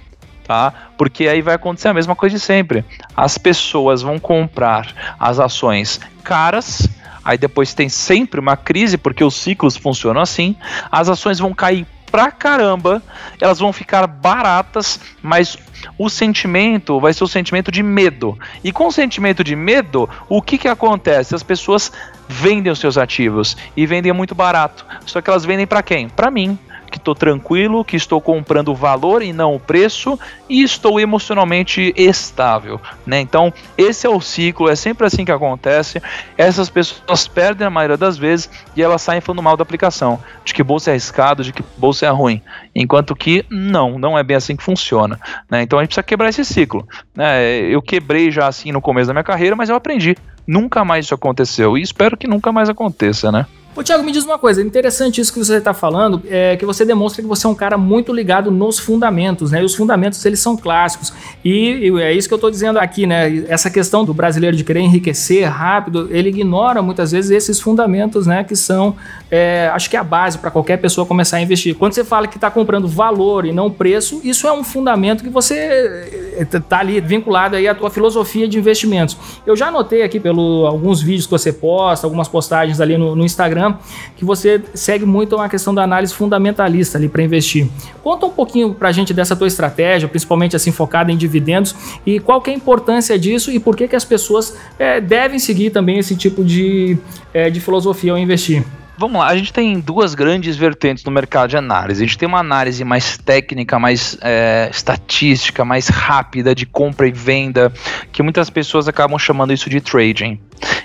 Tá? 0.46 0.74
Porque 0.98 1.26
aí 1.26 1.40
vai 1.40 1.54
acontecer 1.54 1.88
a 1.88 1.94
mesma 1.94 2.14
coisa 2.14 2.37
de 2.37 2.40
sempre. 2.40 2.85
As 3.16 3.38
pessoas 3.38 4.02
vão 4.02 4.18
comprar 4.18 5.16
as 5.18 5.40
ações 5.40 5.98
caras 6.22 6.87
Aí 7.24 7.38
depois 7.38 7.74
tem 7.74 7.88
sempre 7.88 8.38
uma 8.38 8.56
crise, 8.56 8.98
porque 8.98 9.24
os 9.24 9.34
ciclos 9.34 9.76
funcionam 9.76 10.20
assim. 10.20 10.56
As 10.90 11.08
ações 11.08 11.38
vão 11.38 11.54
cair 11.54 11.87
pra 12.14 12.30
caramba, 12.30 13.02
elas 13.40 13.58
vão 13.58 13.72
ficar 13.72 14.06
baratas, 14.06 15.00
mas 15.20 15.58
o 15.98 16.08
sentimento 16.08 17.00
vai 17.00 17.12
ser 17.12 17.24
o 17.24 17.28
sentimento 17.28 17.72
de 17.72 17.82
medo. 17.82 18.38
E 18.62 18.70
com 18.70 18.87
o 18.87 18.92
sentimento 18.92 19.42
de 19.42 19.56
medo, 19.56 20.08
o 20.28 20.40
que, 20.40 20.56
que 20.56 20.68
acontece? 20.68 21.34
As 21.34 21.42
pessoas 21.42 21.90
vendem 22.28 22.70
os 22.70 22.78
seus 22.78 22.96
ativos 22.96 23.56
e 23.76 23.84
vendem 23.84 24.12
muito 24.12 24.32
barato. 24.32 24.87
Só 25.04 25.20
que 25.20 25.28
elas 25.28 25.44
vendem 25.44 25.66
para 25.66 25.82
quem? 25.82 26.08
Para 26.08 26.30
mim 26.30 26.56
que 26.94 26.98
estou 26.98 27.14
tranquilo, 27.14 27.85
que 27.85 27.96
estou 27.96 28.20
comprando 28.20 28.68
o 28.68 28.74
valor 28.74 29.20
e 29.20 29.33
não 29.33 29.57
o 29.57 29.59
preço 29.59 30.16
e 30.48 30.62
estou 30.62 31.00
emocionalmente 31.00 31.92
estável, 31.96 32.80
né? 33.04 33.20
Então, 33.20 33.52
esse 33.76 34.07
é 34.07 34.11
o 34.11 34.20
ciclo, 34.20 34.68
é 34.68 34.76
sempre 34.76 35.04
assim 35.04 35.24
que 35.24 35.33
acontece. 35.33 36.00
Essas 36.38 36.70
pessoas 36.70 37.26
perdem 37.26 37.66
a 37.66 37.70
maioria 37.70 37.96
das 37.96 38.16
vezes 38.16 38.48
e 38.76 38.83
elas 38.83 39.02
saem 39.02 39.20
falando 39.20 39.42
mal 39.42 39.57
da 39.57 39.64
aplicação, 39.64 40.22
de 40.44 40.54
que 40.54 40.62
bolsa 40.62 40.90
é 40.90 40.92
arriscado, 40.92 41.42
de 41.42 41.52
que 41.52 41.64
bolsa 41.76 42.07
é 42.07 42.11
ruim, 42.11 42.40
enquanto 42.72 43.16
que 43.16 43.44
não, 43.50 43.98
não 43.98 44.16
é 44.16 44.22
bem 44.22 44.37
assim 44.37 44.54
que 44.54 44.62
funciona, 44.62 45.18
né? 45.50 45.62
Então 45.62 45.80
a 45.80 45.83
gente 45.83 45.88
precisa 45.88 46.04
quebrar 46.04 46.28
esse 46.28 46.44
ciclo, 46.44 46.87
né? 47.12 47.42
Eu 47.62 47.83
quebrei 47.83 48.30
já 48.30 48.46
assim 48.46 48.70
no 48.70 48.80
começo 48.80 49.09
da 49.09 49.12
minha 49.12 49.24
carreira, 49.24 49.57
mas 49.57 49.68
eu 49.68 49.74
aprendi. 49.74 50.16
Nunca 50.46 50.85
mais 50.85 51.07
isso 51.07 51.14
aconteceu 51.14 51.76
e 51.76 51.83
espero 51.83 52.16
que 52.16 52.28
nunca 52.28 52.52
mais 52.52 52.68
aconteça, 52.68 53.33
né? 53.33 53.46
Ô, 53.76 53.82
Thiago, 53.82 54.04
me 54.04 54.12
diz 54.12 54.24
uma 54.24 54.38
coisa, 54.38 54.62
interessante 54.62 55.20
isso 55.20 55.32
que 55.32 55.38
você 55.40 55.56
está 55.56 55.74
falando, 55.74 56.22
é 56.28 56.56
que 56.56 56.64
você 56.64 56.84
demonstra 56.84 57.20
que 57.20 57.26
você 57.26 57.44
é 57.44 57.50
um 57.50 57.54
cara 57.56 57.76
muito 57.76 58.12
ligado 58.12 58.48
nos 58.48 58.78
fundamentos, 58.78 59.50
né? 59.50 59.62
E 59.62 59.64
os 59.64 59.74
fundamentos, 59.74 60.24
eles 60.24 60.38
são 60.38 60.56
clássicos. 60.56 61.12
E, 61.44 61.88
e 61.88 62.00
é 62.00 62.12
isso 62.12 62.28
que 62.28 62.34
eu 62.34 62.37
estou 62.37 62.52
dizendo 62.52 62.78
aqui, 62.78 63.04
né? 63.04 63.44
Essa 63.48 63.68
questão 63.68 64.04
do 64.04 64.14
brasileiro 64.14 64.56
de 64.56 64.62
querer 64.62 64.78
enriquecer 64.78 65.48
rápido, 65.48 66.08
ele 66.12 66.28
ignora 66.28 66.80
muitas 66.82 67.10
vezes 67.10 67.32
esses 67.32 67.60
fundamentos, 67.60 68.28
né? 68.28 68.44
Que 68.44 68.54
são, 68.54 68.94
é, 69.28 69.68
acho 69.74 69.90
que 69.90 69.96
é 69.96 69.98
a 69.98 70.04
base 70.04 70.38
para 70.38 70.52
qualquer 70.52 70.76
pessoa 70.76 71.04
começar 71.04 71.38
a 71.38 71.40
investir. 71.40 71.74
Quando 71.74 71.94
você 71.94 72.04
fala 72.04 72.28
que 72.28 72.37
está 72.37 72.52
comprando 72.52 72.87
valor 72.87 73.44
e 73.44 73.50
não 73.50 73.68
preço, 73.68 74.20
isso 74.22 74.46
é 74.46 74.52
um 74.52 74.62
fundamento 74.62 75.24
que 75.24 75.30
você 75.30 76.23
está 76.40 76.81
ali 76.81 77.01
vinculado 77.01 77.57
aí 77.57 77.68
à 77.68 77.75
tua 77.75 77.90
filosofia 77.90 78.49
de 78.49 78.59
investimentos. 78.59 79.16
Eu 79.47 79.57
já 79.57 79.70
notei 79.70 80.03
aqui 80.03 80.18
pelo 80.18 80.66
alguns 80.66 81.01
vídeos 81.03 81.27
que 81.27 81.31
você 81.31 81.53
posta, 81.53 82.07
algumas 82.07 82.29
postagens 82.29 82.81
ali 82.81 82.97
no, 82.97 83.14
no 83.14 83.25
Instagram, 83.25 83.77
que 84.16 84.25
você 84.25 84.62
segue 84.75 85.05
muito 85.05 85.37
uma 85.37 85.49
questão 85.49 85.75
da 85.75 85.83
análise 85.83 86.14
fundamentalista 86.14 86.99
ali 86.99 87.09
para 87.09 87.23
investir. 87.23 87.68
Conta 88.03 88.27
um 88.27 88.31
pouquinho 88.31 88.75
para 88.75 88.88
a 88.88 88.92
gente 88.92 89.14
dessa 89.14 89.35
tua 89.35 89.47
estratégia, 89.47 90.09
principalmente 90.09 90.57
assim 90.57 90.73
focada 90.73 91.11
em 91.11 91.16
dividendos 91.16 91.75
e 92.05 92.20
qual 92.20 92.40
que 92.40 92.51
é 92.51 92.53
a 92.53 92.57
importância 92.57 93.18
disso 93.18 93.51
e 93.51 93.59
por 93.59 93.77
que, 93.77 93.88
que 93.88 93.97
as 93.97 94.05
pessoas 94.05 94.57
é, 94.79 95.01
devem 95.01 95.38
seguir 95.38 95.70
também 95.70 95.99
esse 95.99 96.16
tipo 96.16 96.44
de, 96.44 96.99
é, 97.33 97.51
de 97.51 97.61
filosofia 97.61 98.12
ao 98.12 98.18
investir. 98.18 98.64
Vamos 98.96 99.18
lá, 99.18 99.26
a 99.26 99.37
gente 99.37 99.52
tem 99.52 99.80
duas 99.80 100.14
grandes 100.14 100.54
vertentes 100.54 101.02
no 101.02 101.11
mercado 101.11 101.50
de 101.50 101.57
análise. 101.57 102.02
A 102.02 102.07
gente 102.07 102.16
tem 102.16 102.28
uma 102.28 102.38
análise 102.38 102.85
mais 102.85 103.18
técnica, 103.18 103.76
mais 103.76 104.16
é, 104.20 104.68
estatística, 104.70 105.64
mais 105.64 105.88
rápida 105.88 106.54
de 106.54 106.64
compra 106.64 107.09
e 107.09 107.11
venda, 107.11 107.72
que 108.12 108.22
muitas 108.22 108.48
pessoas 108.50 108.87
acabam 108.87 109.18
chamando 109.18 109.52
isso 109.52 109.68
de 109.68 109.80
trading. 109.80 110.40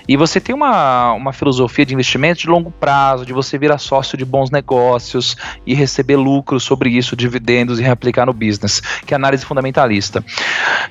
E 0.08 0.16
você 0.16 0.40
tem 0.40 0.52
uma, 0.52 1.12
uma 1.12 1.32
filosofia 1.32 1.86
de 1.86 1.94
investimento 1.94 2.40
de 2.40 2.48
longo 2.48 2.72
prazo, 2.72 3.24
de 3.24 3.32
você 3.32 3.56
virar 3.56 3.78
sócio 3.78 4.18
de 4.18 4.24
bons 4.24 4.50
negócios 4.50 5.36
e 5.64 5.72
receber 5.72 6.16
lucros 6.16 6.64
sobre 6.64 6.90
isso, 6.90 7.14
dividendos 7.14 7.78
e 7.78 7.82
reaplicar 7.84 8.26
no 8.26 8.32
business, 8.32 8.80
que 9.06 9.14
é 9.14 9.16
análise 9.16 9.44
fundamentalista. 9.44 10.24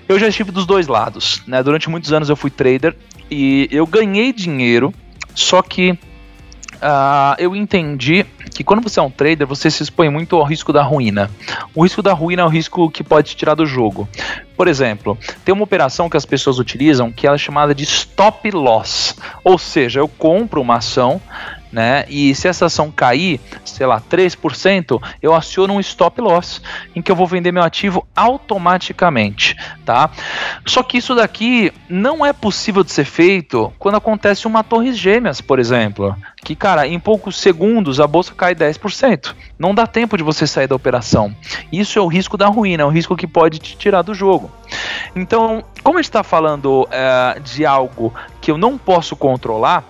Eu 0.07 0.17
já 0.17 0.29
estive 0.29 0.51
dos 0.51 0.65
dois 0.65 0.87
lados. 0.87 1.43
Né? 1.45 1.61
Durante 1.61 1.89
muitos 1.89 2.13
anos 2.13 2.29
eu 2.29 2.37
fui 2.37 2.49
trader 2.49 2.95
e 3.29 3.67
eu 3.71 3.85
ganhei 3.85 4.31
dinheiro, 4.31 4.93
só 5.35 5.61
que 5.61 5.99
uh, 6.81 7.35
eu 7.37 7.55
entendi 7.55 8.25
que 8.53 8.63
quando 8.63 8.81
você 8.81 8.99
é 8.99 9.03
um 9.03 9.11
trader, 9.11 9.47
você 9.47 9.69
se 9.69 9.83
expõe 9.83 10.09
muito 10.09 10.35
ao 10.35 10.43
risco 10.43 10.73
da 10.73 10.83
ruína. 10.83 11.29
O 11.73 11.83
risco 11.83 12.01
da 12.01 12.13
ruína 12.13 12.41
é 12.41 12.45
o 12.45 12.49
risco 12.49 12.89
que 12.89 13.03
pode 13.03 13.29
te 13.29 13.35
tirar 13.35 13.55
do 13.55 13.65
jogo. 13.65 14.07
Por 14.57 14.67
exemplo, 14.67 15.17
tem 15.45 15.53
uma 15.53 15.63
operação 15.63 16.09
que 16.09 16.17
as 16.17 16.25
pessoas 16.25 16.59
utilizam 16.59 17.11
que 17.11 17.27
é 17.27 17.37
chamada 17.37 17.73
de 17.73 17.83
stop 17.83 18.51
loss. 18.51 19.15
Ou 19.43 19.57
seja, 19.57 19.99
eu 19.99 20.07
compro 20.07 20.61
uma 20.61 20.77
ação 20.77 21.21
né? 21.71 22.05
E 22.09 22.33
se 22.33 22.47
essa 22.47 22.65
ação 22.65 22.91
cair, 22.91 23.39
sei 23.63 23.85
lá, 23.85 24.01
3%, 24.01 25.01
eu 25.21 25.33
aciono 25.33 25.73
um 25.73 25.79
stop 25.79 26.19
loss, 26.19 26.61
em 26.95 27.01
que 27.01 27.11
eu 27.11 27.15
vou 27.15 27.27
vender 27.27 27.51
meu 27.51 27.63
ativo 27.63 28.07
automaticamente, 28.15 29.55
tá? 29.85 30.09
Só 30.65 30.81
que 30.83 30.97
isso 30.97 31.15
daqui 31.15 31.71
não 31.87 32.25
é 32.25 32.33
possível 32.33 32.83
de 32.83 32.91
ser 32.91 33.05
feito 33.05 33.71
quando 33.77 33.95
acontece 33.95 34.47
uma 34.47 34.63
torre 34.63 34.93
gêmeas, 34.93 35.41
por 35.41 35.59
exemplo, 35.59 36.15
que, 36.43 36.55
cara, 36.55 36.87
em 36.87 36.99
poucos 36.99 37.39
segundos 37.39 37.99
a 37.99 38.07
bolsa 38.07 38.33
cai 38.33 38.55
10%. 38.55 39.35
Não 39.57 39.75
dá 39.75 39.85
tempo 39.85 40.17
de 40.17 40.23
você 40.23 40.47
sair 40.47 40.67
da 40.67 40.75
operação. 40.75 41.35
Isso 41.71 41.99
é 41.99 42.01
o 42.01 42.07
risco 42.07 42.37
da 42.37 42.47
ruína, 42.47 42.83
é 42.83 42.85
o 42.85 42.89
risco 42.89 43.15
que 43.15 43.27
pode 43.27 43.59
te 43.59 43.77
tirar 43.77 44.01
do 44.01 44.13
jogo. 44.13 44.49
Então, 45.15 45.63
como 45.83 45.97
a 45.97 46.01
gente 46.01 46.09
está 46.09 46.23
falando 46.23 46.87
é, 46.91 47.39
de 47.39 47.65
algo 47.65 48.13
que 48.41 48.51
eu 48.51 48.57
não 48.57 48.77
posso 48.77 49.15
controlar, 49.15 49.83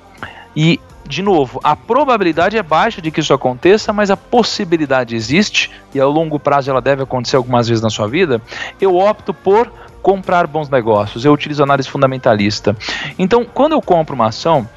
e 0.56 0.80
de 1.10 1.24
novo, 1.24 1.60
a 1.64 1.76
probabilidade 1.76 2.56
é 2.56 2.62
baixa 2.62 3.02
de 3.02 3.10
que 3.10 3.20
isso 3.20 3.34
aconteça, 3.34 3.92
mas 3.92 4.12
a 4.12 4.16
possibilidade 4.16 5.16
existe 5.16 5.72
e 5.92 6.00
a 6.00 6.06
longo 6.06 6.40
prazo 6.40 6.70
ela 6.70 6.80
deve 6.80 7.02
acontecer 7.02 7.36
algumas 7.36 7.68
vezes 7.68 7.82
na 7.82 7.90
sua 7.90 8.08
vida. 8.08 8.40
Eu 8.80 8.96
opto 8.96 9.34
por 9.34 9.74
comprar 10.04 10.46
bons 10.46 10.70
negócios. 10.70 11.26
Eu 11.26 11.34
utilizo 11.34 11.64
análise 11.64 11.90
fundamentalista. 11.90 12.78
Então, 13.18 13.44
quando 13.44 13.72
eu 13.72 13.82
compro 13.82 14.14
uma 14.14 14.28
ação, 14.28 14.70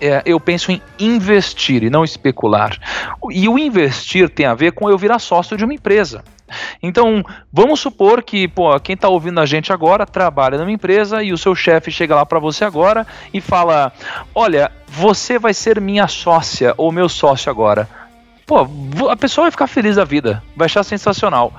é, 0.00 0.20
eu 0.26 0.40
penso 0.40 0.72
em 0.72 0.82
investir 0.98 1.84
e 1.84 1.90
não 1.90 2.02
especular. 2.02 2.76
E 3.30 3.48
o 3.48 3.56
investir 3.56 4.28
tem 4.28 4.46
a 4.46 4.54
ver 4.54 4.72
com 4.72 4.90
eu 4.90 4.98
virar 4.98 5.20
sócio 5.20 5.56
de 5.56 5.64
uma 5.64 5.74
empresa. 5.74 6.24
Então, 6.82 7.24
vamos 7.52 7.80
supor 7.80 8.22
que, 8.22 8.48
pô, 8.48 8.78
quem 8.80 8.94
está 8.94 9.08
ouvindo 9.08 9.40
a 9.40 9.46
gente 9.46 9.72
agora 9.72 10.06
trabalha 10.06 10.58
numa 10.58 10.72
empresa 10.72 11.22
e 11.22 11.32
o 11.32 11.38
seu 11.38 11.54
chefe 11.54 11.90
chega 11.90 12.14
lá 12.14 12.26
para 12.26 12.38
você 12.38 12.64
agora 12.64 13.06
e 13.32 13.40
fala: 13.40 13.92
"Olha, 14.34 14.70
você 14.86 15.38
vai 15.38 15.54
ser 15.54 15.80
minha 15.80 16.08
sócia 16.08 16.74
ou 16.76 16.92
meu 16.92 17.08
sócio 17.08 17.50
agora" 17.50 17.88
pô, 18.52 19.08
a 19.08 19.16
pessoa 19.16 19.44
vai 19.44 19.50
ficar 19.50 19.66
feliz 19.66 19.96
da 19.96 20.04
vida, 20.04 20.42
vai 20.56 20.66
achar 20.66 20.82
sensacional. 20.82 21.52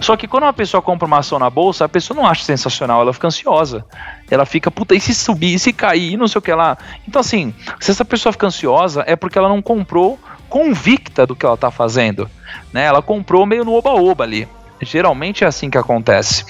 Só 0.00 0.16
que 0.16 0.26
quando 0.26 0.44
uma 0.44 0.52
pessoa 0.52 0.82
compra 0.82 1.06
uma 1.06 1.18
ação 1.18 1.38
na 1.38 1.48
bolsa, 1.48 1.84
a 1.84 1.88
pessoa 1.88 2.16
não 2.16 2.26
acha 2.26 2.42
sensacional, 2.42 3.02
ela 3.02 3.12
fica 3.12 3.28
ansiosa. 3.28 3.84
Ela 4.30 4.44
fica, 4.44 4.70
puta, 4.70 4.94
e 4.94 5.00
se 5.00 5.14
subir, 5.14 5.54
e 5.54 5.58
se 5.58 5.72
cair, 5.72 6.16
não 6.16 6.26
sei 6.26 6.38
o 6.38 6.42
que 6.42 6.52
lá. 6.52 6.76
Então, 7.06 7.20
assim, 7.20 7.54
se 7.78 7.90
essa 7.90 8.04
pessoa 8.04 8.32
fica 8.32 8.46
ansiosa, 8.46 9.04
é 9.06 9.14
porque 9.14 9.38
ela 9.38 9.48
não 9.48 9.62
comprou 9.62 10.18
convicta 10.52 11.26
do 11.26 11.34
que 11.34 11.46
ela 11.46 11.56
tá 11.56 11.70
fazendo. 11.70 12.30
Né? 12.70 12.84
Ela 12.84 13.00
comprou 13.00 13.46
meio 13.46 13.64
no 13.64 13.72
oba-oba 13.72 14.22
ali. 14.22 14.46
Geralmente 14.82 15.44
é 15.44 15.46
assim 15.46 15.70
que 15.70 15.78
acontece. 15.78 16.44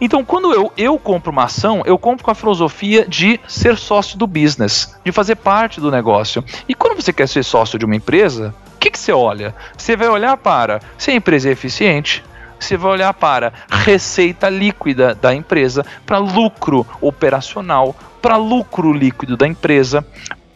Então, 0.00 0.24
quando 0.24 0.52
eu, 0.52 0.72
eu 0.76 0.96
compro 0.98 1.32
uma 1.32 1.44
ação, 1.44 1.82
eu 1.84 1.98
compro 1.98 2.24
com 2.24 2.30
a 2.30 2.34
filosofia 2.34 3.04
de 3.08 3.40
ser 3.48 3.76
sócio 3.76 4.16
do 4.16 4.26
business, 4.26 4.96
de 5.04 5.10
fazer 5.10 5.34
parte 5.34 5.80
do 5.80 5.90
negócio. 5.90 6.44
E 6.68 6.74
quando 6.74 7.00
você 7.00 7.12
quer 7.12 7.26
ser 7.26 7.42
sócio 7.42 7.76
de 7.76 7.84
uma 7.84 7.96
empresa, 7.96 8.54
que, 8.84 8.90
que 8.90 8.98
você 8.98 9.12
olha? 9.12 9.54
Você 9.76 9.96
vai 9.96 10.08
olhar 10.08 10.36
para 10.36 10.80
se 10.98 11.10
a 11.10 11.14
empresa 11.14 11.48
é 11.48 11.52
eficiente, 11.52 12.22
você 12.60 12.76
vai 12.76 12.92
olhar 12.92 13.14
para 13.14 13.52
receita 13.70 14.50
líquida 14.50 15.14
da 15.14 15.34
empresa, 15.34 15.86
para 16.04 16.18
lucro 16.18 16.86
operacional, 17.00 17.96
para 18.20 18.36
lucro 18.36 18.92
líquido 18.92 19.38
da 19.38 19.48
empresa, 19.48 20.06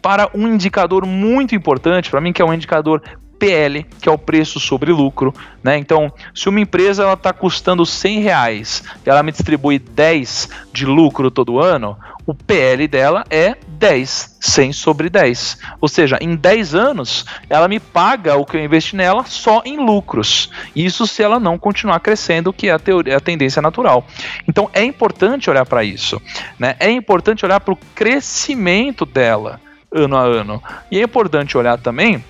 para 0.01 0.29
um 0.33 0.47
indicador 0.47 1.05
muito 1.05 1.55
importante 1.55 2.09
para 2.09 2.21
mim 2.21 2.33
que 2.33 2.41
é 2.41 2.45
um 2.45 2.53
indicador 2.53 3.01
PL, 3.39 3.85
que 4.01 4.09
é 4.09 4.11
o 4.11 4.17
preço 4.17 4.59
sobre 4.59 4.91
lucro, 4.91 5.33
né? 5.63 5.77
Então, 5.77 6.11
se 6.35 6.49
uma 6.49 6.59
empresa 6.59 7.11
está 7.13 7.31
custando 7.31 7.85
100 7.85 8.19
reais 8.19 8.83
e 9.05 9.09
ela 9.09 9.23
me 9.23 9.31
distribui 9.31 9.79
10 9.79 10.49
de 10.73 10.85
lucro 10.85 11.31
todo 11.31 11.59
ano, 11.59 11.97
o 12.25 12.33
PL 12.35 12.87
dela 12.87 13.23
é 13.29 13.55
10, 13.67 14.37
100 14.41 14.73
sobre 14.73 15.09
10. 15.09 15.57
Ou 15.79 15.87
seja, 15.87 16.17
em 16.19 16.35
10 16.35 16.75
anos, 16.75 17.25
ela 17.49 17.67
me 17.67 17.79
paga 17.79 18.35
o 18.35 18.45
que 18.45 18.57
eu 18.57 18.63
investi 18.63 18.95
nela 18.95 19.23
só 19.23 19.61
em 19.65 19.77
lucros. 19.77 20.51
Isso 20.75 21.07
se 21.07 21.23
ela 21.23 21.39
não 21.39 21.57
continuar 21.57 21.99
crescendo, 22.01 22.53
que 22.53 22.67
é 22.67 22.73
a, 22.73 22.79
teoria, 22.79 23.17
a 23.17 23.21
tendência 23.21 23.61
natural. 23.61 24.05
Então, 24.47 24.69
é 24.73 24.83
importante 24.83 25.49
olhar 25.49 25.65
para 25.65 25.83
isso. 25.83 26.21
Né? 26.59 26.75
É 26.79 26.91
importante 26.91 27.45
olhar 27.45 27.61
para 27.61 27.73
o 27.73 27.79
crescimento 27.95 29.05
dela 29.05 29.59
ano 29.91 30.15
a 30.15 30.21
ano. 30.21 30.61
E 30.91 30.99
é 30.99 31.03
importante 31.03 31.57
olhar 31.57 31.77
também 31.77 32.23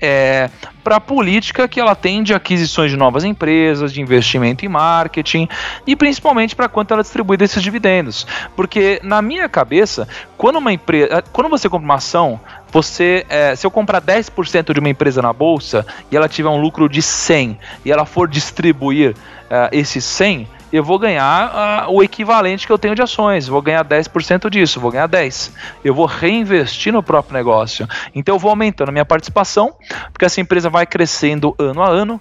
é, 0.00 0.50
para 0.82 0.96
a 0.96 1.00
política 1.00 1.68
que 1.68 1.80
ela 1.80 1.94
tem 1.94 2.22
de 2.22 2.34
aquisições 2.34 2.90
de 2.90 2.96
novas 2.96 3.24
empresas, 3.24 3.92
de 3.92 4.00
investimento 4.00 4.64
em 4.64 4.68
marketing 4.68 5.48
e 5.86 5.94
principalmente 5.94 6.54
para 6.56 6.68
quanto 6.68 6.92
ela 6.92 7.02
distribui 7.02 7.36
desses 7.36 7.62
dividendos. 7.62 8.26
Porque 8.56 9.00
na 9.02 9.20
minha 9.20 9.48
cabeça, 9.48 10.08
quando 10.36 10.56
uma 10.56 10.72
empresa, 10.72 11.22
quando 11.32 11.48
você 11.48 11.68
compra 11.68 11.84
uma 11.84 11.94
ação, 11.96 12.40
você, 12.72 13.26
é, 13.28 13.54
se 13.56 13.66
eu 13.66 13.70
comprar 13.70 14.00
10% 14.00 14.72
de 14.72 14.80
uma 14.80 14.88
empresa 14.88 15.20
na 15.20 15.32
bolsa 15.32 15.86
e 16.10 16.16
ela 16.16 16.28
tiver 16.28 16.48
um 16.48 16.60
lucro 16.60 16.88
de 16.88 17.02
100 17.02 17.58
e 17.84 17.92
ela 17.92 18.06
for 18.06 18.28
distribuir 18.28 19.12
uh, 19.12 19.68
esses 19.72 20.04
100, 20.04 20.48
eu 20.72 20.84
vou 20.84 20.98
ganhar 20.98 21.86
uh, 21.88 21.92
o 21.92 22.02
equivalente 22.02 22.66
que 22.66 22.72
eu 22.72 22.78
tenho 22.78 22.94
de 22.94 23.02
ações. 23.02 23.48
Vou 23.48 23.60
ganhar 23.60 23.84
10% 23.84 24.48
disso, 24.48 24.80
vou 24.80 24.90
ganhar 24.90 25.06
10. 25.06 25.52
Eu 25.84 25.94
vou 25.94 26.06
reinvestir 26.06 26.92
no 26.92 27.02
próprio 27.02 27.34
negócio. 27.34 27.88
Então 28.14 28.34
eu 28.34 28.38
vou 28.38 28.50
aumentando 28.50 28.92
minha 28.92 29.04
participação, 29.04 29.74
porque 30.12 30.24
essa 30.24 30.40
empresa 30.40 30.70
vai 30.70 30.86
crescendo 30.86 31.54
ano 31.58 31.82
a 31.82 31.88
ano, 31.88 32.20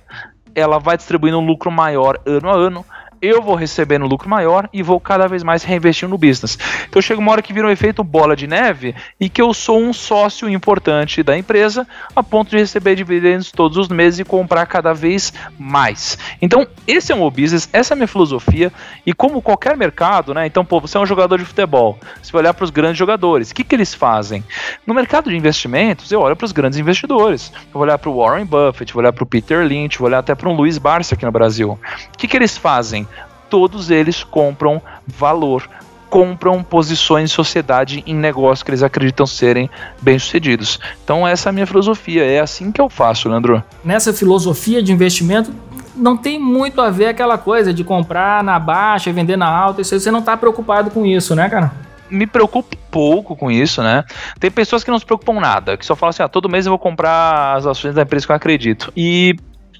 ela 0.56 0.80
vai 0.80 0.98
distribuindo 0.98 1.40
um 1.40 1.46
lucro 1.46 1.72
maior 1.72 2.20
ano 2.26 2.50
a 2.50 2.54
ano 2.54 2.86
eu 3.22 3.42
vou 3.42 3.56
recebendo 3.56 4.06
lucro 4.06 4.30
maior 4.30 4.70
e 4.72 4.82
vou 4.82 5.00
cada 5.00 5.28
vez 5.28 5.44
mais 5.44 5.64
reinvestindo 5.64 6.12
no 6.12 6.18
business. 6.18 6.58
Então 6.88 7.02
chega 7.02 7.20
uma 7.20 7.32
hora 7.32 7.42
que 7.42 7.54
vira 7.54 7.68
um 7.68 7.72
efeito 7.72 8.04
bola 8.04 8.36
de 8.36 8.48
neve 8.48 8.96
e 9.20 9.30
que 9.30 9.42
eu 9.42 9.54
sou 9.54 9.80
um 9.80 9.94
sócio 9.94 10.50
importante 10.50 11.24
da 11.24 11.38
empresa 11.38 11.88
a 12.16 12.24
ponto 12.24 12.50
de 12.50 12.58
receber 12.58 12.96
dividendos 12.96 13.52
todos 13.52 13.78
os 13.78 13.88
meses 13.88 14.20
e 14.20 14.24
comprar 14.24 14.66
cada 14.66 14.94
vez 14.94 15.34
mais. 15.58 16.18
Então, 16.42 16.68
esse 16.88 17.12
é 17.12 17.16
o 17.16 17.20
meu 17.20 17.32
business, 17.32 17.70
essa 17.74 17.94
é 17.94 17.96
a 17.96 17.98
minha 17.98 18.08
filosofia 18.08 18.72
e 19.06 19.14
como 19.14 19.42
qualquer 19.42 19.76
mercado, 19.76 20.34
né? 20.34 20.46
Então, 20.46 20.64
pô, 20.64 20.80
você 20.80 20.98
é 20.98 21.00
um 21.00 21.06
jogador 21.06 21.38
de 21.38 21.46
futebol, 21.46 21.98
vai 22.32 22.42
olhar 22.42 22.54
para 22.54 22.64
os 22.64 22.70
grandes 22.70 22.98
jogadores, 22.98 23.52
o 23.52 23.56
que, 23.56 23.64
que 23.64 23.76
eles 23.76 23.94
fazem? 23.94 24.44
No 24.86 24.94
mercado 24.94 25.30
de 25.30 25.36
investimentos, 25.36 26.12
eu 26.12 26.22
olho 26.22 26.36
para 26.36 26.46
os 26.46 26.52
grandes 26.52 26.80
investidores. 26.80 27.52
Eu 27.56 27.74
vou 27.74 27.84
olhar 27.84 27.98
para 27.98 28.10
o 28.10 28.18
Warren 28.18 28.46
Buffett, 28.46 28.94
vou 28.94 29.02
olhar 29.02 29.14
para 29.14 29.24
o 29.24 29.28
Peter 29.28 29.66
Lynch, 29.66 29.98
vou 29.98 30.08
olhar 30.08 30.20
até 30.20 30.36
para 30.36 30.50
um 30.50 30.54
Luiz 30.54 30.78
Barça 30.78 31.16
aqui 31.16 31.26
no 31.26 31.32
Brasil. 31.32 31.72
O 32.14 32.18
que, 32.18 32.28
que 32.28 32.38
eles 32.38 32.58
fazem? 32.58 33.08
Todos 33.50 33.90
eles 33.90 34.24
compram 34.24 34.82
valor, 35.08 35.68
compram 36.10 36.64
posições 36.64 37.30
em 37.30 37.34
sociedade 37.34 38.04
em 38.06 38.16
negócios 38.16 38.64
que 38.64 38.72
eles 38.72 38.84
acreditam 38.84 39.26
serem 39.26 39.70
bem-sucedidos. 40.02 40.80
Então 41.04 41.28
essa 41.28 41.50
é 41.50 41.52
a 41.52 41.54
minha 41.54 41.68
filosofia, 41.68 42.24
é 42.24 42.40
assim 42.40 42.72
que 42.72 42.82
eu 42.82 42.90
faço, 42.90 43.30
Leandro. 43.30 43.64
Nessa 43.84 44.14
filosofia 44.14 44.82
de 44.82 44.92
investimento 44.92 45.52
não 45.96 46.16
tem 46.16 46.40
muito 46.40 46.82
a 46.82 46.90
ver 46.90 47.08
aquela 47.08 47.38
coisa 47.38 47.74
de 47.74 47.84
comprar 47.84 48.44
na 48.44 48.58
baixa 48.58 49.10
e 49.10 49.14
vender 49.14 49.38
na 49.38 49.48
alta, 49.48 49.82
isso 49.82 50.00
você 50.00 50.12
não 50.12 50.20
está 50.20 50.36
preocupado 50.36 50.90
com 50.92 51.06
isso, 51.06 51.36
né, 51.36 51.50
cara? 51.50 51.72
me 52.10 52.26
preocupo 52.26 52.76
pouco 52.90 53.36
com 53.36 53.52
isso, 53.52 53.84
né? 53.84 54.04
Tem 54.40 54.50
pessoas 54.50 54.84
que 54.84 54.90
não 54.90 54.98
se 54.98 55.06
preocupam 55.06 55.40
nada, 55.40 55.78
que 55.78 55.86
só 55.86 55.96
falam 55.96 56.10
assim: 56.10 56.24
ah, 56.24 56.28
todo 56.28 56.50
mês 56.50 56.66
eu 56.66 56.72
vou 56.72 56.80
comprar 56.80 57.56
as 57.56 57.66
ações 57.66 57.94
da 57.94 58.02
empresa 58.02 58.26
que 58.26 58.32
eu 58.32 58.36
acredito. 58.36 58.92
E 58.98 59.36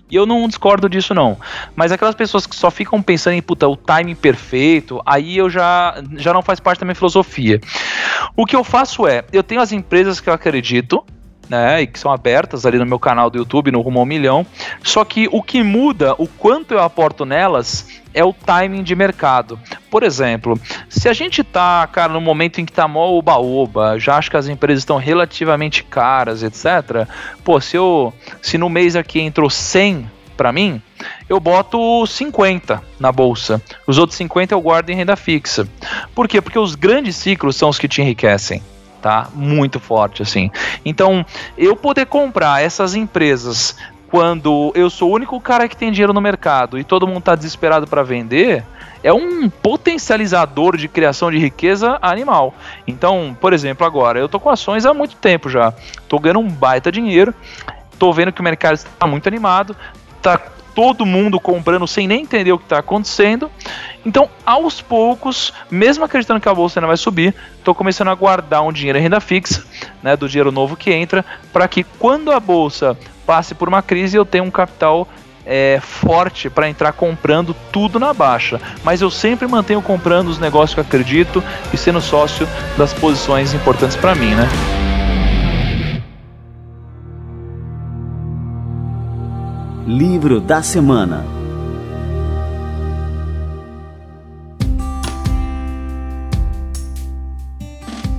e 0.10 0.16
eu 0.16 0.26
não 0.26 0.48
discordo 0.48 0.90
disso, 0.90 1.14
não. 1.14 1.38
Mas 1.76 1.92
aquelas 1.92 2.16
pessoas 2.16 2.46
que 2.46 2.56
só 2.56 2.72
ficam 2.72 3.02
pensando 3.02 3.34
em, 3.34 3.42
puta, 3.42 3.68
o 3.68 3.76
timing 3.76 4.16
perfeito, 4.16 5.02
aí 5.06 5.38
eu 5.38 5.50
já, 5.50 6.02
já 6.18 6.34
não 6.34 6.42
faz 6.42 6.60
parte 6.60 6.80
da 6.80 6.86
minha 6.86 6.96
filosofia. 6.96 7.60
O 8.36 8.46
que 8.46 8.56
eu 8.56 8.64
faço 8.64 9.08
é, 9.08 9.24
eu 9.32 9.44
tenho 9.44 9.62
as 9.62 9.72
empresas 9.72 10.20
que 10.20 10.30
eu 10.30 10.34
acredito, 10.34 11.06
né, 11.50 11.82
e 11.82 11.88
que 11.88 12.00
são 12.00 12.12
abertas 12.12 12.66
ali 12.66 12.78
no 12.78 12.86
meu 12.86 13.00
canal 13.00 13.30
do 13.30 13.40
YouTube, 13.40 13.72
no 13.72 13.82
Rumo 13.82 14.00
ao 14.00 14.06
Milhão. 14.06 14.46
Só 14.84 15.04
que 15.04 15.28
o 15.32 15.42
que 15.42 15.64
muda, 15.64 16.14
o 16.18 16.28
quanto 16.28 16.74
eu 16.74 16.80
aporto 16.82 17.26
nelas, 17.26 18.02
é 18.14 18.24
o 18.24 18.34
timing 18.34 18.84
de 18.84 18.96
mercado. 18.96 19.60
Por 19.90 20.04
exemplo, 20.04 20.60
se 20.88 21.10
a 21.10 21.14
gente 21.14 21.44
tá, 21.44 21.88
cara, 21.92 22.14
no 22.14 22.22
momento 22.22 22.62
em 22.62 22.66
que 22.66 22.72
tá 22.72 22.88
mó 22.88 23.10
oba-oba, 23.12 24.00
já 24.00 24.18
acho 24.18 24.30
que 24.30 24.38
as 24.38 24.48
empresas 24.48 24.82
estão 24.82 24.98
relativamente 24.98 25.84
caras, 25.84 26.44
etc. 26.44 27.08
Pô, 27.44 27.60
se 27.60 27.76
eu, 27.76 28.14
se 28.42 28.58
no 28.58 28.70
mês 28.70 28.96
aqui 28.96 29.20
entrou 29.20 29.50
100 29.50 30.10
para 30.38 30.52
mim, 30.54 30.82
eu 31.28 31.40
boto 31.40 32.06
50 32.06 32.82
na 33.00 33.12
bolsa. 33.12 33.62
Os 33.86 33.98
outros 33.98 34.18
50 34.18 34.54
eu 34.54 34.62
guardo 34.62 34.90
em 34.90 34.96
renda 34.96 35.16
fixa. 35.16 35.68
Por 36.16 36.28
quê? 36.28 36.42
Porque 36.42 36.58
os 36.58 36.76
grandes 36.76 37.16
ciclos 37.16 37.56
são 37.56 37.70
os 37.70 37.78
que 37.78 37.88
te 37.88 38.02
enriquecem 38.02 38.62
tá? 39.02 39.28
Muito 39.34 39.80
forte, 39.80 40.22
assim. 40.22 40.52
Então, 40.86 41.26
eu 41.58 41.76
poder 41.76 42.06
comprar 42.06 42.64
essas 42.64 42.96
empresas 42.96 43.76
quando 44.10 44.72
eu 44.76 44.90
sou 44.90 45.12
o 45.12 45.14
único 45.14 45.40
cara 45.40 45.68
que 45.68 45.78
tem 45.78 45.92
dinheiro 45.92 46.14
no 46.14 46.22
mercado 46.22 46.80
e 46.80 46.84
todo 46.84 47.08
mundo 47.08 47.22
tá 47.22 47.36
desesperado 47.36 47.86
para 47.86 48.02
vender, 48.02 48.66
é 49.04 49.14
um 49.14 49.50
potencializador 49.50 50.76
de 50.76 50.88
criação 50.88 51.32
de 51.32 51.38
riqueza 51.38 51.98
animal. 52.02 52.54
Então, 52.88 53.38
por 53.40 53.54
exemplo, 53.54 53.86
agora, 53.86 54.20
eu 54.20 54.28
tô 54.28 54.40
com 54.40 54.50
ações 54.50 54.86
há 54.86 54.94
muito 54.94 55.16
tempo 55.16 55.50
já. 55.50 55.74
Tô 56.08 56.20
ganhando 56.20 56.40
um 56.40 56.50
baita 56.50 56.92
dinheiro. 56.92 57.34
Tô 57.98 58.12
vendo 58.12 58.32
que 58.32 58.42
o 58.42 58.44
mercado 58.44 58.76
está 58.76 59.08
muito 59.08 59.28
animado. 59.28 59.76
Tá 60.22 60.42
todo 60.80 61.06
mundo 61.06 61.42
comprando 61.42 61.86
sem 61.86 62.08
nem 62.08 62.22
entender 62.22 62.54
o 62.54 62.58
que 62.58 62.64
está 62.64 62.80
acontecendo. 62.80 63.52
Então, 64.06 64.30
aos 64.46 64.82
poucos, 64.82 65.52
mesmo 65.70 66.06
acreditando 66.06 66.40
que 66.40 66.48
a 66.48 66.54
bolsa 66.54 66.80
ainda 66.80 66.88
vai 66.88 66.96
subir, 66.96 67.36
estou 67.58 67.76
começando 67.76 68.08
a 68.08 68.16
guardar 68.16 68.64
um 68.64 68.72
dinheiro 68.72 68.98
em 68.98 69.02
renda 69.02 69.20
fixa, 69.20 69.62
né, 70.02 70.16
do 70.16 70.30
dinheiro 70.30 70.54
novo 70.54 70.78
que 70.78 70.90
entra, 70.94 71.26
para 71.52 71.68
que 71.68 71.84
quando 71.84 72.32
a 72.32 72.40
bolsa 72.40 72.98
passe 73.26 73.54
por 73.54 73.68
uma 73.68 73.82
crise, 73.82 74.16
eu 74.16 74.24
tenha 74.24 74.42
um 74.42 74.50
capital 74.50 75.06
é, 75.46 75.82
forte 75.82 76.50
para 76.50 76.70
entrar 76.70 76.94
comprando 76.94 77.54
tudo 77.74 78.00
na 78.00 78.14
baixa. 78.14 78.62
Mas 78.82 79.02
eu 79.02 79.12
sempre 79.12 79.50
mantenho 79.50 79.82
comprando 79.82 80.30
os 80.30 80.40
negócios 80.40 80.76
que 80.76 80.80
acredito 80.80 81.44
e 81.74 81.78
sendo 81.78 82.00
sócio 82.00 82.48
das 82.78 82.94
posições 82.94 83.54
importantes 83.54 83.98
para 83.98 84.16
mim, 84.16 84.34
né? 84.34 84.48
Livro 89.90 90.40
da 90.40 90.62
Semana 90.62 91.26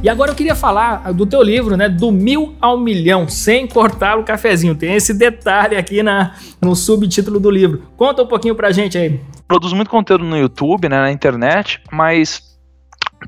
E 0.03 0.09
agora 0.09 0.33
eu 0.33 0.35
queria 0.35 0.57
falar 0.57 1.13
do 1.13 1.25
teu 1.25 1.41
livro, 1.41 1.77
né? 1.77 1.89
Do 1.89 2.11
mil 2.11 2.57
ao 2.61 2.77
milhão, 2.77 3.29
sem 3.29 3.69
cortar 3.69 4.19
o 4.19 4.25
cafezinho. 4.25 4.75
Tem 4.75 4.95
esse 4.95 5.15
detalhe 5.15 5.77
aqui 5.77 6.03
na, 6.03 6.35
no 6.61 6.75
subtítulo 6.75 7.39
do 7.39 7.51
livro. 7.51 7.83
Conta 7.97 8.23
um 8.23 8.27
pouquinho 8.27 8.57
pra 8.57 8.73
gente 8.73 8.99
aí. 8.99 9.21
Produzo 9.47 9.77
muito 9.77 9.91
conteúdo 9.91 10.25
no 10.25 10.37
YouTube, 10.37 10.89
né, 10.89 10.99
na 11.01 11.13
internet, 11.13 11.81
mas 11.93 12.43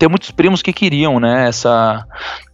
tem 0.01 0.09
muitos 0.09 0.33
primos 0.33 0.63
que 0.63 0.73
queriam, 0.73 1.21
né, 1.21 1.47
essa, 1.47 2.05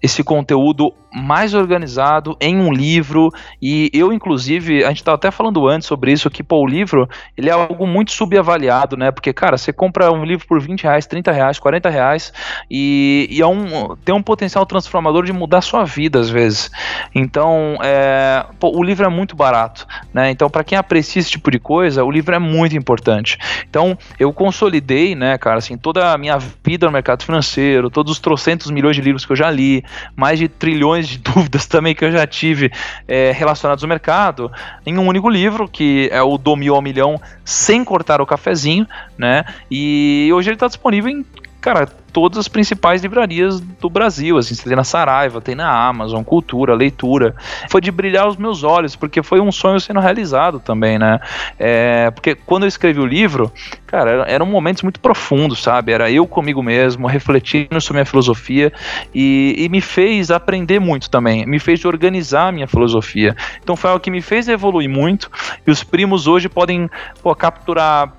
esse 0.02 0.22
conteúdo 0.22 0.94
mais 1.12 1.54
organizado 1.54 2.36
em 2.40 2.56
um 2.56 2.72
livro. 2.72 3.32
E 3.60 3.90
eu 3.92 4.12
inclusive 4.12 4.84
a 4.84 4.88
gente 4.88 4.98
estava 4.98 5.16
até 5.16 5.30
falando 5.30 5.66
antes 5.66 5.88
sobre 5.88 6.12
isso 6.12 6.30
que 6.30 6.42
pô, 6.42 6.60
o 6.60 6.66
livro 6.66 7.08
ele 7.36 7.48
é 7.48 7.52
algo 7.52 7.86
muito 7.86 8.12
subavaliado 8.12 8.96
né? 8.96 9.10
Porque 9.10 9.32
cara 9.32 9.56
você 9.56 9.72
compra 9.72 10.12
um 10.12 10.24
livro 10.24 10.46
por 10.46 10.60
20 10.60 10.82
reais 10.82 11.06
30 11.06 11.32
reais 11.32 11.58
40 11.58 11.88
reais 11.88 12.32
e, 12.70 13.26
e 13.30 13.40
é 13.40 13.46
um, 13.46 13.96
tem 14.04 14.14
um 14.14 14.22
potencial 14.22 14.64
transformador 14.66 15.24
de 15.24 15.32
mudar 15.32 15.60
sua 15.60 15.84
vida 15.84 16.18
às 16.18 16.28
vezes. 16.28 16.70
Então 17.14 17.78
é, 17.82 18.44
pô, 18.58 18.76
o 18.76 18.82
livro 18.82 19.06
é 19.06 19.10
muito 19.10 19.34
barato 19.34 19.86
né? 20.12 20.30
Então 20.30 20.48
para 20.50 20.64
quem 20.64 20.76
aprecia 20.76 21.20
esse 21.20 21.30
tipo 21.30 21.50
de 21.50 21.58
coisa 21.58 22.04
o 22.04 22.10
livro 22.10 22.34
é 22.34 22.38
muito 22.38 22.76
importante. 22.76 23.38
Então 23.68 23.96
eu 24.18 24.32
consolidei 24.32 25.14
né 25.14 25.38
cara 25.38 25.58
assim 25.58 25.76
toda 25.76 26.12
a 26.12 26.18
minha 26.18 26.38
vida 26.38 26.86
no 26.86 26.92
mercado 26.92 27.24
financeiro 27.24 27.90
todos 27.90 28.12
os 28.12 28.18
trocentos 28.18 28.70
milhões 28.70 28.94
de 28.94 29.02
livros 29.02 29.24
que 29.24 29.32
eu 29.32 29.36
já 29.36 29.50
li 29.50 29.82
mais 30.16 30.38
de 30.38 30.48
trilhões 30.48 31.08
de 31.08 31.18
dúvidas 31.22 31.66
também 31.66 31.94
que 31.94 32.04
eu 32.04 32.12
já 32.12 32.26
tive 32.26 32.70
é, 33.06 33.32
relacionados 33.32 33.82
ao 33.82 33.88
mercado, 33.88 34.50
em 34.84 34.98
um 34.98 35.06
único 35.06 35.28
livro, 35.28 35.68
que 35.68 36.08
é 36.12 36.22
o 36.22 36.38
Do 36.38 36.56
Mil 36.56 36.74
ao 36.74 36.82
Milhão, 36.82 37.20
sem 37.44 37.84
cortar 37.84 38.20
o 38.20 38.26
cafezinho, 38.26 38.86
né? 39.16 39.44
E 39.70 40.30
hoje 40.32 40.50
ele 40.50 40.56
está 40.56 40.66
disponível 40.66 41.10
em 41.10 41.24
cara, 41.60 41.88
todas 42.12 42.38
as 42.38 42.48
principais 42.48 43.02
livrarias 43.02 43.60
do 43.60 43.88
Brasil, 43.88 44.38
assim, 44.38 44.54
tem 44.54 44.76
na 44.76 44.84
Saraiva, 44.84 45.40
tem 45.40 45.54
na 45.54 45.70
Amazon, 45.70 46.22
Cultura, 46.22 46.74
Leitura. 46.74 47.34
Foi 47.70 47.80
de 47.80 47.90
brilhar 47.90 48.26
os 48.26 48.36
meus 48.36 48.62
olhos, 48.62 48.96
porque 48.96 49.22
foi 49.22 49.40
um 49.40 49.52
sonho 49.52 49.80
sendo 49.80 50.00
realizado 50.00 50.60
também, 50.60 50.98
né? 50.98 51.20
É, 51.58 52.10
porque 52.10 52.34
quando 52.34 52.64
eu 52.64 52.68
escrevi 52.68 53.00
o 53.00 53.06
livro, 53.06 53.52
cara, 53.86 54.24
eram 54.28 54.46
momentos 54.46 54.82
muito 54.82 55.00
profundos, 55.00 55.62
sabe? 55.62 55.92
Era 55.92 56.10
eu 56.10 56.26
comigo 56.26 56.62
mesmo, 56.62 57.06
refletindo 57.06 57.80
sobre 57.80 57.98
minha 57.98 58.06
filosofia 58.06 58.72
e, 59.14 59.54
e 59.58 59.68
me 59.68 59.80
fez 59.80 60.30
aprender 60.30 60.78
muito 60.78 61.10
também, 61.10 61.46
me 61.46 61.58
fez 61.58 61.84
organizar 61.84 62.48
a 62.48 62.52
minha 62.52 62.66
filosofia. 62.66 63.36
Então 63.62 63.76
foi 63.76 63.90
algo 63.90 64.02
que 64.02 64.10
me 64.10 64.20
fez 64.20 64.48
evoluir 64.48 64.88
muito 64.88 65.30
e 65.66 65.70
os 65.70 65.84
primos 65.84 66.26
hoje 66.26 66.48
podem 66.48 66.88
pô, 67.22 67.34
capturar 67.34 68.12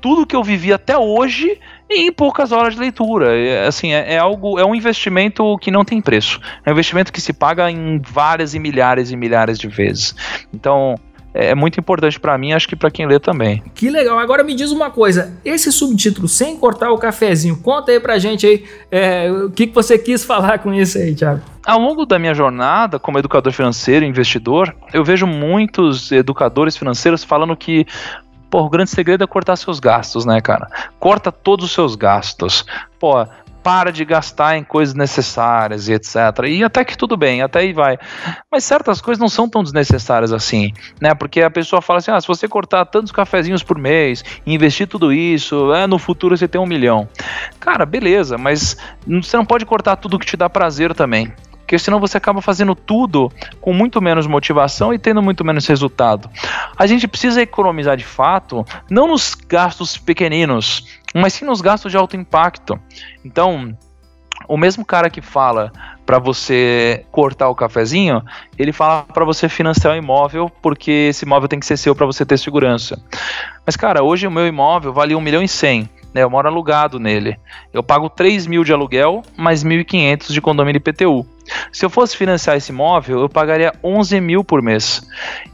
tudo 0.00 0.26
que 0.26 0.36
eu 0.36 0.44
vivi 0.44 0.70
até 0.70 0.98
hoje 0.98 1.58
em 1.96 2.12
poucas 2.12 2.52
horas 2.52 2.74
de 2.74 2.80
leitura. 2.80 3.36
É, 3.36 3.66
assim, 3.66 3.92
é, 3.92 4.14
é, 4.14 4.18
algo, 4.18 4.58
é 4.58 4.64
um 4.64 4.74
investimento 4.74 5.56
que 5.58 5.70
não 5.70 5.84
tem 5.84 6.00
preço. 6.00 6.40
É 6.64 6.70
um 6.70 6.72
investimento 6.72 7.12
que 7.12 7.20
se 7.20 7.32
paga 7.32 7.70
em 7.70 8.00
várias 8.00 8.54
e 8.54 8.58
milhares 8.58 9.10
e 9.10 9.16
milhares 9.16 9.58
de 9.58 9.68
vezes. 9.68 10.14
Então, 10.52 10.96
é, 11.34 11.50
é 11.50 11.54
muito 11.54 11.80
importante 11.80 12.18
para 12.20 12.38
mim, 12.38 12.52
acho 12.52 12.68
que 12.68 12.76
para 12.76 12.90
quem 12.90 13.06
lê 13.06 13.18
também. 13.18 13.62
Que 13.74 13.90
legal. 13.90 14.18
Agora 14.18 14.44
me 14.44 14.54
diz 14.54 14.70
uma 14.70 14.90
coisa, 14.90 15.34
esse 15.44 15.72
subtítulo 15.72 16.28
sem 16.28 16.56
cortar 16.56 16.92
o 16.92 16.98
cafezinho, 16.98 17.56
conta 17.56 17.90
aí 17.90 17.98
pra 17.98 18.18
gente 18.18 18.46
aí 18.46 18.64
é, 18.90 19.30
o 19.30 19.50
que, 19.50 19.66
que 19.66 19.74
você 19.74 19.98
quis 19.98 20.24
falar 20.24 20.60
com 20.60 20.72
isso 20.72 20.96
aí, 20.96 21.14
Thiago. 21.14 21.42
Ao 21.66 21.80
longo 21.80 22.06
da 22.06 22.18
minha 22.18 22.34
jornada 22.34 22.98
como 22.98 23.18
educador 23.18 23.52
financeiro 23.52 24.04
e 24.04 24.08
investidor, 24.08 24.74
eu 24.92 25.02
vejo 25.02 25.26
muitos 25.26 26.12
educadores 26.12 26.76
financeiros 26.76 27.24
falando 27.24 27.56
que 27.56 27.86
Pô, 28.54 28.62
o 28.62 28.70
grande 28.70 28.90
segredo 28.90 29.24
é 29.24 29.26
cortar 29.26 29.56
seus 29.56 29.80
gastos, 29.80 30.24
né, 30.24 30.40
cara? 30.40 30.68
Corta 31.00 31.32
todos 31.32 31.66
os 31.66 31.72
seus 31.72 31.96
gastos. 31.96 32.64
Pô, 33.00 33.26
para 33.64 33.90
de 33.90 34.04
gastar 34.04 34.56
em 34.56 34.62
coisas 34.62 34.94
necessárias 34.94 35.88
e 35.88 35.92
etc. 35.92 36.14
E 36.46 36.62
até 36.62 36.84
que 36.84 36.96
tudo 36.96 37.16
bem, 37.16 37.42
até 37.42 37.58
aí 37.58 37.72
vai. 37.72 37.98
Mas 38.48 38.62
certas 38.62 39.00
coisas 39.00 39.20
não 39.20 39.28
são 39.28 39.48
tão 39.48 39.64
desnecessárias 39.64 40.32
assim, 40.32 40.72
né? 41.00 41.16
Porque 41.16 41.42
a 41.42 41.50
pessoa 41.50 41.82
fala 41.82 41.98
assim: 41.98 42.12
ah, 42.12 42.20
se 42.20 42.28
você 42.28 42.46
cortar 42.46 42.84
tantos 42.84 43.10
cafezinhos 43.10 43.64
por 43.64 43.76
mês, 43.76 44.22
investir 44.46 44.86
tudo 44.86 45.12
isso, 45.12 45.74
é, 45.74 45.88
no 45.88 45.98
futuro 45.98 46.38
você 46.38 46.46
tem 46.46 46.60
um 46.60 46.66
milhão. 46.66 47.08
Cara, 47.58 47.84
beleza, 47.84 48.38
mas 48.38 48.76
você 49.04 49.36
não 49.36 49.44
pode 49.44 49.66
cortar 49.66 49.96
tudo 49.96 50.16
que 50.16 50.26
te 50.26 50.36
dá 50.36 50.48
prazer 50.48 50.94
também 50.94 51.34
porque 51.64 51.78
senão 51.78 51.98
você 51.98 52.18
acaba 52.18 52.42
fazendo 52.42 52.74
tudo 52.74 53.32
com 53.60 53.72
muito 53.72 54.00
menos 54.00 54.26
motivação 54.26 54.92
e 54.92 54.98
tendo 54.98 55.22
muito 55.22 55.42
menos 55.42 55.66
resultado. 55.66 56.30
A 56.76 56.86
gente 56.86 57.08
precisa 57.08 57.40
economizar 57.40 57.96
de 57.96 58.04
fato, 58.04 58.64
não 58.90 59.08
nos 59.08 59.34
gastos 59.34 59.96
pequeninos, 59.96 60.86
mas 61.14 61.32
sim 61.32 61.46
nos 61.46 61.62
gastos 61.62 61.90
de 61.90 61.96
alto 61.96 62.16
impacto. 62.16 62.78
Então, 63.24 63.76
o 64.48 64.56
mesmo 64.56 64.84
cara 64.84 65.08
que 65.08 65.20
fala 65.20 65.72
para 66.04 66.18
você 66.18 67.04
cortar 67.10 67.48
o 67.48 67.54
cafezinho, 67.54 68.22
ele 68.58 68.72
fala 68.72 69.02
para 69.02 69.24
você 69.24 69.48
financiar 69.48 69.94
o 69.94 69.96
imóvel 69.96 70.50
porque 70.62 71.08
esse 71.10 71.24
imóvel 71.24 71.48
tem 71.48 71.58
que 71.58 71.66
ser 71.66 71.76
seu 71.76 71.94
para 71.94 72.06
você 72.06 72.26
ter 72.26 72.38
segurança. 72.38 73.02
Mas 73.64 73.76
cara, 73.76 74.02
hoje 74.02 74.26
o 74.26 74.30
meu 74.30 74.46
imóvel 74.46 74.92
vale 74.92 75.14
1 75.14 75.20
milhão 75.20 75.42
e 75.42 75.48
100 75.48 75.88
né, 76.14 76.22
eu 76.22 76.30
moro 76.30 76.46
alugado 76.46 77.00
nele. 77.00 77.36
Eu 77.72 77.82
pago 77.82 78.08
3 78.08 78.46
mil 78.46 78.62
de 78.62 78.72
aluguel, 78.72 79.22
mais 79.36 79.64
1.500 79.64 80.32
de 80.32 80.40
condomínio 80.40 80.78
IPTU. 80.78 81.26
Se 81.72 81.84
eu 81.84 81.90
fosse 81.90 82.16
financiar 82.16 82.56
esse 82.56 82.70
imóvel, 82.70 83.20
eu 83.20 83.28
pagaria 83.28 83.74
11 83.82 84.20
mil 84.20 84.44
por 84.44 84.62
mês. 84.62 85.02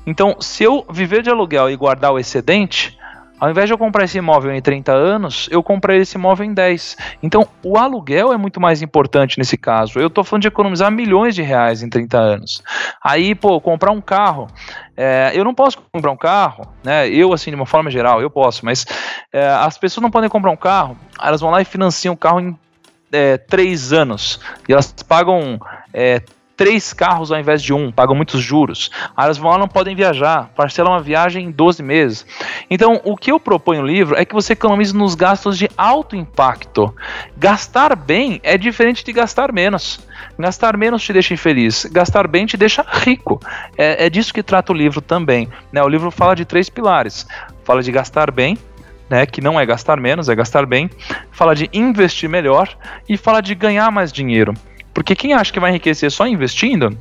Então, 0.06 0.36
se 0.38 0.62
eu 0.62 0.84
viver 0.90 1.22
de 1.22 1.30
aluguel 1.30 1.70
e 1.70 1.76
guardar 1.76 2.12
o 2.12 2.18
excedente, 2.18 2.98
ao 3.40 3.50
invés 3.50 3.66
de 3.66 3.72
eu 3.72 3.78
comprar 3.78 4.04
esse 4.04 4.18
imóvel 4.18 4.52
em 4.52 4.60
30 4.60 4.92
anos, 4.92 5.48
eu 5.50 5.62
comprei 5.62 6.00
esse 6.00 6.16
imóvel 6.16 6.44
em 6.44 6.52
10. 6.52 6.96
Então, 7.22 7.48
o 7.64 7.78
aluguel 7.78 8.32
é 8.32 8.36
muito 8.36 8.60
mais 8.60 8.82
importante 8.82 9.38
nesse 9.38 9.56
caso. 9.56 9.98
Eu 9.98 10.08
estou 10.08 10.22
falando 10.22 10.42
de 10.42 10.48
economizar 10.48 10.92
milhões 10.92 11.34
de 11.34 11.40
reais 11.40 11.82
em 11.82 11.88
30 11.88 12.18
anos. 12.18 12.62
Aí, 13.02 13.34
pô, 13.34 13.58
comprar 13.58 13.92
um 13.92 14.00
carro. 14.00 14.46
É, 14.94 15.32
eu 15.34 15.42
não 15.42 15.54
posso 15.54 15.78
comprar 15.90 16.10
um 16.10 16.16
carro, 16.16 16.66
né? 16.84 17.08
Eu, 17.08 17.32
assim, 17.32 17.50
de 17.50 17.56
uma 17.56 17.64
forma 17.64 17.90
geral, 17.90 18.20
eu 18.20 18.28
posso, 18.28 18.62
mas 18.64 18.84
é, 19.32 19.48
as 19.48 19.78
pessoas 19.78 20.02
não 20.02 20.10
podem 20.10 20.28
comprar 20.28 20.50
um 20.50 20.56
carro, 20.56 20.98
elas 21.18 21.40
vão 21.40 21.50
lá 21.50 21.62
e 21.62 21.64
financiam 21.64 22.12
o 22.12 22.18
carro 22.18 22.40
em 22.40 22.58
é, 23.10 23.38
três 23.38 23.92
anos. 23.92 24.38
E 24.68 24.72
elas 24.72 24.92
pagam 25.08 25.58
é, 25.94 26.20
três 26.60 26.92
carros 26.92 27.32
ao 27.32 27.40
invés 27.40 27.62
de 27.62 27.72
um, 27.72 27.90
pagam 27.90 28.14
muitos 28.14 28.42
juros. 28.42 28.90
Elas 29.16 29.38
vão 29.38 29.50
lá 29.50 29.56
não 29.56 29.66
podem 29.66 29.96
viajar, 29.96 30.50
parcelam 30.54 30.92
uma 30.92 31.00
viagem 31.00 31.46
em 31.46 31.50
12 31.50 31.82
meses. 31.82 32.26
Então, 32.68 33.00
o 33.02 33.16
que 33.16 33.32
eu 33.32 33.40
proponho 33.40 33.80
no 33.80 33.86
livro 33.86 34.14
é 34.14 34.26
que 34.26 34.34
você 34.34 34.52
economize 34.52 34.94
nos 34.94 35.14
gastos 35.14 35.56
de 35.56 35.70
alto 35.74 36.14
impacto. 36.14 36.94
Gastar 37.34 37.96
bem 37.96 38.40
é 38.42 38.58
diferente 38.58 39.02
de 39.02 39.10
gastar 39.10 39.50
menos. 39.52 40.06
Gastar 40.38 40.76
menos 40.76 41.02
te 41.02 41.14
deixa 41.14 41.32
infeliz, 41.32 41.86
gastar 41.86 42.28
bem 42.28 42.44
te 42.44 42.58
deixa 42.58 42.84
rico. 42.86 43.40
É, 43.78 44.04
é 44.04 44.10
disso 44.10 44.34
que 44.34 44.42
trata 44.42 44.70
o 44.70 44.76
livro 44.76 45.00
também. 45.00 45.48
Né? 45.72 45.82
O 45.82 45.88
livro 45.88 46.10
fala 46.10 46.36
de 46.36 46.44
três 46.44 46.68
pilares: 46.68 47.26
fala 47.64 47.82
de 47.82 47.90
gastar 47.90 48.30
bem, 48.30 48.58
né, 49.08 49.24
que 49.24 49.40
não 49.40 49.58
é 49.58 49.64
gastar 49.64 49.98
menos, 49.98 50.28
é 50.28 50.34
gastar 50.34 50.66
bem, 50.66 50.90
fala 51.32 51.54
de 51.54 51.70
investir 51.72 52.28
melhor 52.28 52.68
e 53.08 53.16
fala 53.16 53.40
de 53.40 53.54
ganhar 53.54 53.90
mais 53.90 54.12
dinheiro. 54.12 54.52
Porque 54.92 55.14
quem 55.14 55.32
acha 55.32 55.52
que 55.52 55.60
vai 55.60 55.70
enriquecer 55.70 56.10
só 56.10 56.26
investindo, 56.26 56.96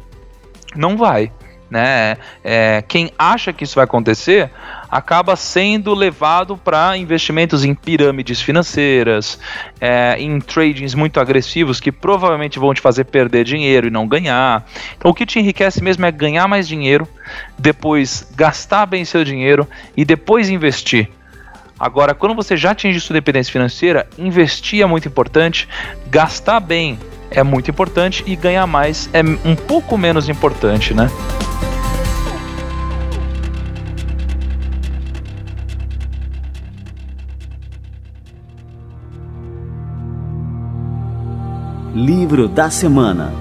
não 0.76 0.96
vai. 0.98 1.32
Né? 1.70 2.18
É, 2.44 2.84
quem 2.88 3.12
acha 3.18 3.54
que 3.54 3.64
isso 3.64 3.76
vai 3.76 3.84
acontecer 3.84 4.50
acaba 4.90 5.36
sendo 5.36 5.94
levado 5.94 6.58
para 6.58 6.98
investimentos 6.98 7.64
em 7.64 7.76
pirâmides 7.76 8.42
financeiras, 8.42 9.40
é, 9.80 10.16
em 10.18 10.40
tradings 10.40 10.96
muito 10.96 11.20
agressivos 11.20 11.80
que 11.80 11.92
provavelmente 11.92 12.58
vão 12.58 12.74
te 12.74 12.82
fazer 12.82 13.04
perder 13.04 13.44
dinheiro 13.44 13.86
e 13.86 13.92
não 13.92 14.08
ganhar. 14.08 14.66
Então, 14.98 15.12
o 15.12 15.14
que 15.14 15.28
te 15.28 15.38
enriquece 15.38 15.84
mesmo 15.84 16.04
é 16.06 16.12
ganhar 16.12 16.48
mais 16.48 16.68
dinheiro, 16.68 17.08
depois 17.56 18.28
gastar 18.36 18.88
bem 18.88 19.06
seu 19.06 19.24
dinheiro 19.24 19.68
e 19.96 20.04
depois 20.04 20.50
investir. 20.50 21.08
Agora, 21.80 22.16
quando 22.16 22.36
você 22.36 22.58
já 22.58 22.72
atinge 22.72 23.00
sua 23.00 23.14
dependência 23.14 23.54
financeira, 23.54 24.10
investir 24.18 24.82
é 24.82 24.86
muito 24.88 25.08
importante, 25.08 25.68
gastar 26.10 26.60
bem 26.60 27.00
é 27.32 27.44
muito 27.44 27.70
importante 27.70 28.24
e 28.26 28.36
ganhar 28.36 28.66
mais 28.68 29.10
é 29.14 29.22
um 29.22 29.56
pouco 29.56 29.98
menos 29.98 30.30
importante, 30.30 30.94
né? 30.94 31.10
Livro 41.94 42.48
da 42.48 42.70
Semana 42.70 43.34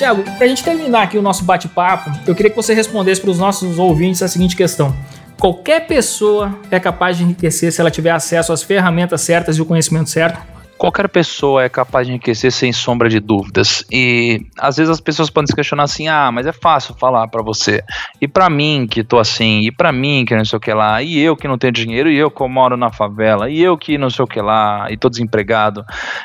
Tiago, 0.00 0.22
para 0.22 0.46
a 0.46 0.48
gente 0.48 0.64
terminar 0.64 1.02
aqui 1.02 1.18
o 1.18 1.22
nosso 1.22 1.44
bate-papo, 1.44 2.10
eu 2.26 2.34
queria 2.34 2.48
que 2.48 2.56
você 2.56 2.72
respondesse 2.72 3.20
para 3.20 3.30
os 3.30 3.38
nossos 3.38 3.78
ouvintes 3.78 4.22
a 4.22 4.28
seguinte 4.28 4.56
questão: 4.56 4.96
Qualquer 5.40 5.86
pessoa 5.86 6.54
é 6.70 6.78
capaz 6.78 7.16
de 7.16 7.24
enriquecer 7.24 7.72
se 7.72 7.80
ela 7.80 7.90
tiver 7.90 8.10
acesso 8.10 8.52
às 8.52 8.62
ferramentas 8.62 9.22
certas 9.22 9.56
e 9.56 9.62
o 9.62 9.64
conhecimento 9.64 10.10
certo. 10.10 10.38
Qualquer 10.76 11.08
pessoa 11.08 11.62
é 11.62 11.68
capaz 11.68 12.06
de 12.06 12.12
enriquecer 12.14 12.50
sem 12.50 12.72
sombra 12.72 13.06
de 13.08 13.20
dúvidas. 13.20 13.84
E 13.90 14.46
às 14.58 14.78
vezes 14.78 14.90
as 14.90 15.00
pessoas 15.00 15.28
podem 15.28 15.46
se 15.46 15.54
questionar 15.54 15.82
assim: 15.82 16.08
ah, 16.08 16.30
mas 16.32 16.46
é 16.46 16.52
fácil 16.52 16.94
falar 16.94 17.28
para 17.28 17.42
você. 17.42 17.82
E 18.18 18.26
para 18.28 18.48
mim 18.48 18.86
que 18.90 19.04
tô 19.04 19.18
assim, 19.18 19.60
e 19.60 19.70
para 19.70 19.92
mim 19.92 20.24
que 20.26 20.34
não 20.34 20.44
sei 20.44 20.56
o 20.56 20.60
que 20.60 20.72
lá, 20.72 21.02
e 21.02 21.18
eu 21.18 21.36
que 21.36 21.48
não 21.48 21.58
tenho 21.58 21.72
dinheiro, 21.72 22.10
e 22.10 22.16
eu 22.16 22.30
que 22.30 22.46
moro 22.48 22.78
na 22.78 22.90
favela, 22.90 23.50
e 23.50 23.62
eu 23.62 23.76
que 23.76 23.98
não 23.98 24.08
sei 24.08 24.24
o 24.24 24.28
que 24.28 24.40
lá, 24.40 24.86
e 24.90 24.96
tô 24.96 25.10
desempregado. 25.10 25.84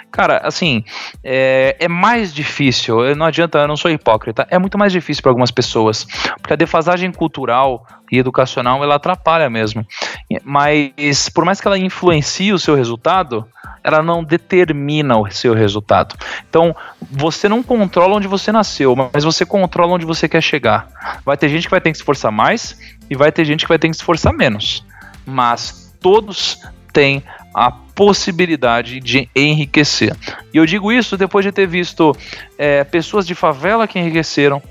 Cara, 0.09 0.38
assim, 0.38 0.86
é, 1.22 1.76
é 1.78 1.88
mais 1.89 2.34
difícil, 2.34 3.13
não 3.13 3.26
adianta, 3.26 3.59
eu 3.59 3.68
não 3.68 3.76
sou 3.76 3.91
hipócrita, 3.91 4.47
é 4.49 4.57
muito 4.57 4.78
mais 4.78 4.93
difícil 4.93 5.22
para 5.22 5.32
algumas 5.32 5.51
pessoas, 5.51 6.05
porque 6.41 6.53
a 6.53 6.57
defasagem 6.57 7.11
cultural 7.11 7.86
e 8.12 8.18
educacional, 8.18 8.84
ela 8.84 8.95
atrapalha 8.95 9.49
mesmo. 9.49 9.86
Mas 10.43 11.30
por 11.30 11.45
mais 11.45 11.60
que 11.60 11.68
ela 11.68 11.78
influencie 11.78 12.53
o 12.53 12.60
seu 12.60 12.76
resultado, 12.76 13.47
ela 13.84 14.01
não 14.01 14.24
determina 14.24 15.18
o 15.18 15.30
seu 15.30 15.53
resultado. 15.53 16.16
Então, 16.49 16.76
você 16.99 17.47
não 17.47 17.62
controla 17.62 18.16
onde 18.16 18.28
você 18.28 18.51
nasceu, 18.51 18.95
mas 18.95 19.24
você 19.24 19.45
controla 19.45 19.93
onde 19.93 20.06
você 20.06 20.28
quer 20.28 20.41
chegar. 20.41 20.88
Vai 21.24 21.38
ter 21.38 21.49
gente 21.49 21.66
que 21.66 21.72
vai 21.72 21.82
ter 21.82 21.91
que 21.91 21.97
se 21.97 22.01
esforçar 22.01 22.32
mais 22.32 22.80
e 23.10 23.16
vai 23.16 23.32
ter 23.32 23.45
gente 23.45 23.64
que 23.64 23.70
vai 23.70 23.78
ter 23.78 23.88
que 23.88 23.93
se 23.93 23.99
esforçar 23.99 24.34
menos. 24.34 24.84
Mas 25.26 25.93
todos 26.01 26.60
têm 26.91 27.24
a 27.53 27.72
possibilidade 27.72 28.99
de 28.99 29.30
enriquecer. 29.36 30.16
E 30.53 30.58
eu 30.58 30.66
digo 30.66 30.91
isso 30.91 31.16
depois 31.16 31.45
de 31.45 31.51
ter 31.51 31.68
visto 31.68 32.16
é, 32.58 32.84
pessoas 32.84 33.26
de 33.26 33.36
favela 33.36 33.88
que 33.88 33.99
enriqueceram, 33.99 34.62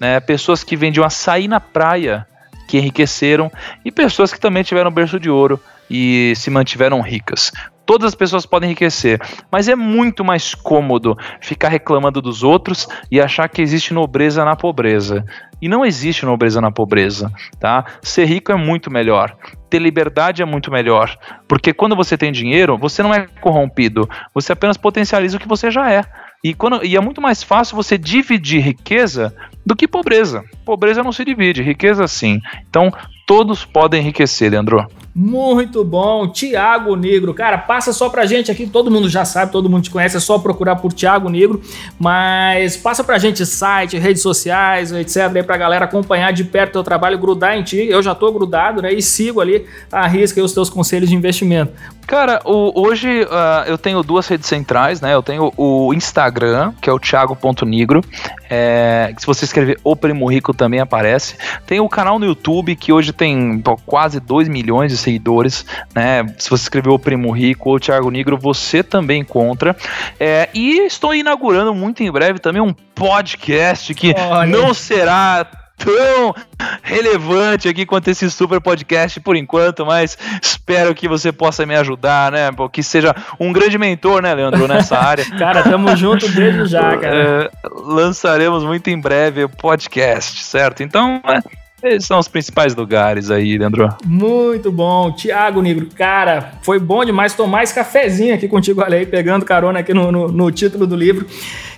né, 0.00 0.18
pessoas 0.20 0.64
que 0.64 0.76
vendiam 0.76 1.06
açaí 1.06 1.46
na 1.46 1.60
praia 1.60 2.26
que 2.66 2.78
enriqueceram 2.78 3.50
e 3.84 3.90
pessoas 3.90 4.32
que 4.32 4.40
também 4.40 4.62
tiveram 4.62 4.90
berço 4.90 5.18
de 5.18 5.30
ouro 5.30 5.60
e 5.90 6.32
se 6.36 6.50
mantiveram 6.50 7.00
ricas. 7.00 7.52
Todas 7.86 8.08
as 8.08 8.14
pessoas 8.14 8.46
podem 8.46 8.70
enriquecer, 8.70 9.20
mas 9.52 9.68
é 9.68 9.74
muito 9.74 10.24
mais 10.24 10.54
cômodo 10.54 11.16
ficar 11.40 11.68
reclamando 11.68 12.22
dos 12.22 12.42
outros 12.42 12.88
e 13.10 13.20
achar 13.20 13.46
que 13.48 13.60
existe 13.60 13.92
nobreza 13.92 14.42
na 14.42 14.56
pobreza. 14.56 15.22
E 15.60 15.68
não 15.68 15.84
existe 15.84 16.24
nobreza 16.24 16.60
na 16.60 16.70
pobreza, 16.70 17.30
tá? 17.60 17.84
Ser 18.00 18.24
rico 18.24 18.50
é 18.50 18.54
muito 18.54 18.90
melhor. 18.90 19.36
Ter 19.68 19.78
liberdade 19.78 20.40
é 20.40 20.44
muito 20.46 20.70
melhor. 20.70 21.14
Porque 21.46 21.74
quando 21.74 21.94
você 21.94 22.16
tem 22.16 22.32
dinheiro, 22.32 22.78
você 22.78 23.02
não 23.02 23.12
é 23.12 23.26
corrompido. 23.40 24.08
Você 24.32 24.52
apenas 24.52 24.78
potencializa 24.78 25.36
o 25.36 25.40
que 25.40 25.48
você 25.48 25.70
já 25.70 25.90
é. 25.90 26.04
E, 26.44 26.52
quando, 26.52 26.84
e 26.84 26.94
é 26.94 27.00
muito 27.00 27.22
mais 27.22 27.42
fácil 27.42 27.74
você 27.74 27.96
dividir 27.96 28.60
riqueza 28.60 29.34
do 29.64 29.74
que 29.74 29.88
pobreza. 29.88 30.44
Pobreza 30.62 31.02
não 31.02 31.10
se 31.10 31.24
divide, 31.24 31.62
riqueza 31.62 32.06
sim. 32.06 32.38
Então, 32.68 32.92
todos 33.26 33.64
podem 33.64 34.00
enriquecer, 34.00 34.50
Leandro. 34.50 34.86
Muito 35.14 35.84
bom, 35.84 36.26
Tiago 36.26 36.96
Negro. 36.96 37.32
Cara, 37.32 37.56
passa 37.56 37.92
só 37.92 38.08
pra 38.08 38.26
gente 38.26 38.50
aqui, 38.50 38.66
todo 38.66 38.90
mundo 38.90 39.08
já 39.08 39.24
sabe, 39.24 39.52
todo 39.52 39.70
mundo 39.70 39.84
te 39.84 39.90
conhece, 39.90 40.16
é 40.16 40.20
só 40.20 40.40
procurar 40.40 40.74
por 40.76 40.92
Tiago 40.92 41.28
Negro, 41.28 41.62
mas 42.00 42.76
passa 42.76 43.04
pra 43.04 43.16
gente 43.16 43.46
site, 43.46 43.96
redes 43.96 44.22
sociais, 44.22 44.90
etc, 44.90 45.36
aí 45.36 45.42
pra 45.44 45.56
galera 45.56 45.84
acompanhar 45.84 46.32
de 46.32 46.42
perto 46.42 46.70
o 46.70 46.72
teu 46.72 46.82
trabalho, 46.82 47.16
grudar 47.16 47.56
em 47.56 47.62
ti. 47.62 47.86
Eu 47.88 48.02
já 48.02 48.12
tô 48.12 48.32
grudado, 48.32 48.82
né, 48.82 48.92
e 48.92 49.00
sigo 49.00 49.40
ali, 49.40 49.64
arrisca 49.92 50.42
os 50.42 50.52
teus 50.52 50.68
conselhos 50.68 51.08
de 51.08 51.14
investimento. 51.14 51.72
Cara, 52.06 52.40
o, 52.44 52.72
hoje 52.86 53.22
uh, 53.22 53.66
eu 53.66 53.78
tenho 53.78 54.02
duas 54.02 54.26
redes 54.26 54.46
centrais, 54.46 55.00
né? 55.00 55.14
Eu 55.14 55.22
tenho 55.22 55.52
o 55.56 55.92
Instagram, 55.94 56.72
que 56.80 56.90
é 56.90 56.92
o 56.92 56.98
thiago.nigro. 56.98 58.02
É, 58.50 59.12
se 59.16 59.26
você 59.26 59.46
escrever 59.46 59.80
O 59.82 59.96
Primo 59.96 60.26
Rico 60.30 60.52
também 60.52 60.80
aparece. 60.80 61.36
Tem 61.66 61.80
o 61.80 61.88
canal 61.88 62.18
no 62.18 62.26
YouTube, 62.26 62.76
que 62.76 62.92
hoje 62.92 63.12
tem 63.14 63.58
pô, 63.58 63.76
quase 63.76 64.20
2 64.20 64.48
milhões 64.48 64.90
de 64.90 64.98
seguidores, 64.98 65.64
né? 65.94 66.26
Se 66.38 66.50
você 66.50 66.64
escrever 66.64 66.90
O 66.90 66.98
Primo 66.98 67.30
Rico 67.30 67.70
ou 67.70 67.80
Thiago 67.80 68.10
Negro, 68.10 68.38
você 68.38 68.82
também 68.82 69.20
encontra. 69.20 69.76
É, 70.18 70.48
e 70.54 70.80
estou 70.80 71.14
inaugurando 71.14 71.74
muito 71.74 72.02
em 72.02 72.10
breve 72.10 72.38
também 72.38 72.60
um 72.62 72.74
podcast 72.94 73.94
que 73.94 74.14
Olha. 74.16 74.46
não 74.46 74.74
será 74.74 75.46
tão 75.76 76.34
relevante 76.82 77.68
aqui 77.68 77.84
quanto 77.84 78.08
esse 78.08 78.30
super 78.30 78.60
podcast 78.60 79.20
por 79.20 79.36
enquanto, 79.36 79.84
mas 79.84 80.16
espero 80.42 80.94
que 80.94 81.08
você 81.08 81.32
possa 81.32 81.66
me 81.66 81.74
ajudar, 81.74 82.32
né? 82.32 82.50
Que 82.72 82.82
seja 82.82 83.14
um 83.38 83.52
grande 83.52 83.76
mentor, 83.76 84.22
né, 84.22 84.34
Leandro, 84.34 84.68
nessa 84.68 84.96
área. 84.98 85.24
cara, 85.36 85.62
tamo 85.62 85.94
junto 85.96 86.28
desde 86.30 86.66
já, 86.66 86.96
cara. 86.96 87.16
É, 87.16 87.50
lançaremos 87.72 88.64
muito 88.64 88.88
em 88.88 89.00
breve 89.00 89.44
o 89.44 89.48
podcast, 89.48 90.42
certo? 90.44 90.82
Então, 90.82 91.20
é, 91.26 91.40
esses 91.84 92.06
são 92.06 92.18
os 92.18 92.28
principais 92.28 92.74
lugares 92.74 93.30
aí, 93.30 93.56
Leandro. 93.58 93.88
Muito 94.04 94.72
bom. 94.72 95.12
Tiago 95.12 95.60
Negro, 95.60 95.88
cara, 95.94 96.54
foi 96.62 96.78
bom 96.78 97.04
demais 97.04 97.34
tomar 97.34 97.62
esse 97.62 97.74
cafezinho 97.74 98.34
aqui 98.34 98.48
contigo, 98.48 98.82
olha 98.82 98.98
aí, 98.98 99.06
pegando 99.06 99.44
carona 99.44 99.80
aqui 99.80 99.92
no, 99.92 100.10
no, 100.10 100.28
no 100.28 100.50
título 100.50 100.86
do 100.86 100.96
livro. 100.96 101.26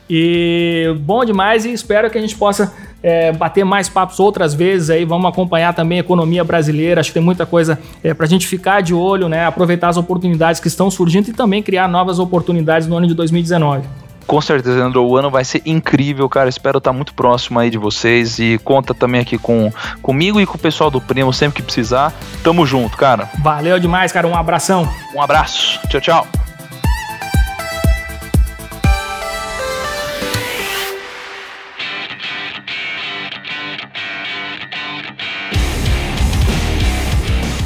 E 0.09 0.95
bom 1.01 1.25
demais 1.25 1.65
e 1.65 1.73
espero 1.73 2.09
que 2.09 2.17
a 2.17 2.21
gente 2.21 2.37
possa 2.37 2.73
é, 3.03 3.33
bater 3.33 3.65
mais 3.65 3.89
papos 3.89 4.21
outras 4.21 4.55
vezes 4.55 4.89
aí. 4.89 5.05
Vamos 5.05 5.29
acompanhar 5.29 5.75
também 5.75 5.99
a 5.99 6.01
economia 6.01 6.45
brasileira. 6.45 7.01
Acho 7.01 7.11
que 7.11 7.15
tem 7.15 7.23
muita 7.23 7.45
coisa 7.45 7.79
é, 8.05 8.15
para 8.15 8.25
a 8.25 8.29
gente 8.29 8.47
ficar 8.47 8.83
de 8.83 8.95
olho, 8.95 9.29
né? 9.29 9.45
Aproveitar 9.47 9.89
as 9.89 9.97
oportunidades 9.97 10.61
que 10.61 10.69
estão 10.69 10.91
surgindo 10.91 11.29
e 11.29 11.33
também 11.33 11.63
criar 11.63 11.89
novas 11.89 12.21
oportunidades 12.21 12.87
no 12.87 12.97
ano 12.97 13.09
de 13.09 13.15
2019. 13.15 14.06
Com 14.27 14.41
certeza, 14.41 14.77
Leandro, 14.77 15.05
o 15.05 15.17
ano 15.17 15.31
vai 15.31 15.45
ser 15.45 15.63
incrível, 15.65 16.29
cara. 16.29 16.49
Espero 16.49 16.79
estar 16.79 16.93
muito 16.93 17.15
próximo 17.15 17.61
aí 17.61 17.71
de 17.71 17.79
vocês 17.79 18.39
e 18.39 18.59
conta 18.65 18.93
também 18.93 19.21
aqui 19.21 19.39
com 19.39 19.73
comigo 20.03 20.41
e 20.41 20.47
com 20.47 20.57
o 20.57 20.61
pessoal 20.61 20.91
do 20.91 21.01
Primo 21.01 21.33
sempre 21.33 21.57
que 21.57 21.63
precisar. 21.63 22.13
Tamo 22.43 22.67
junto, 22.67 22.97
cara. 22.97 23.31
Valeu 23.41 23.79
demais, 23.79 24.11
cara. 24.11 24.27
Um 24.27 24.35
abração. 24.35 24.89
Um 25.15 25.23
abraço. 25.23 25.79
Tchau, 25.89 26.01
tchau. 26.01 26.27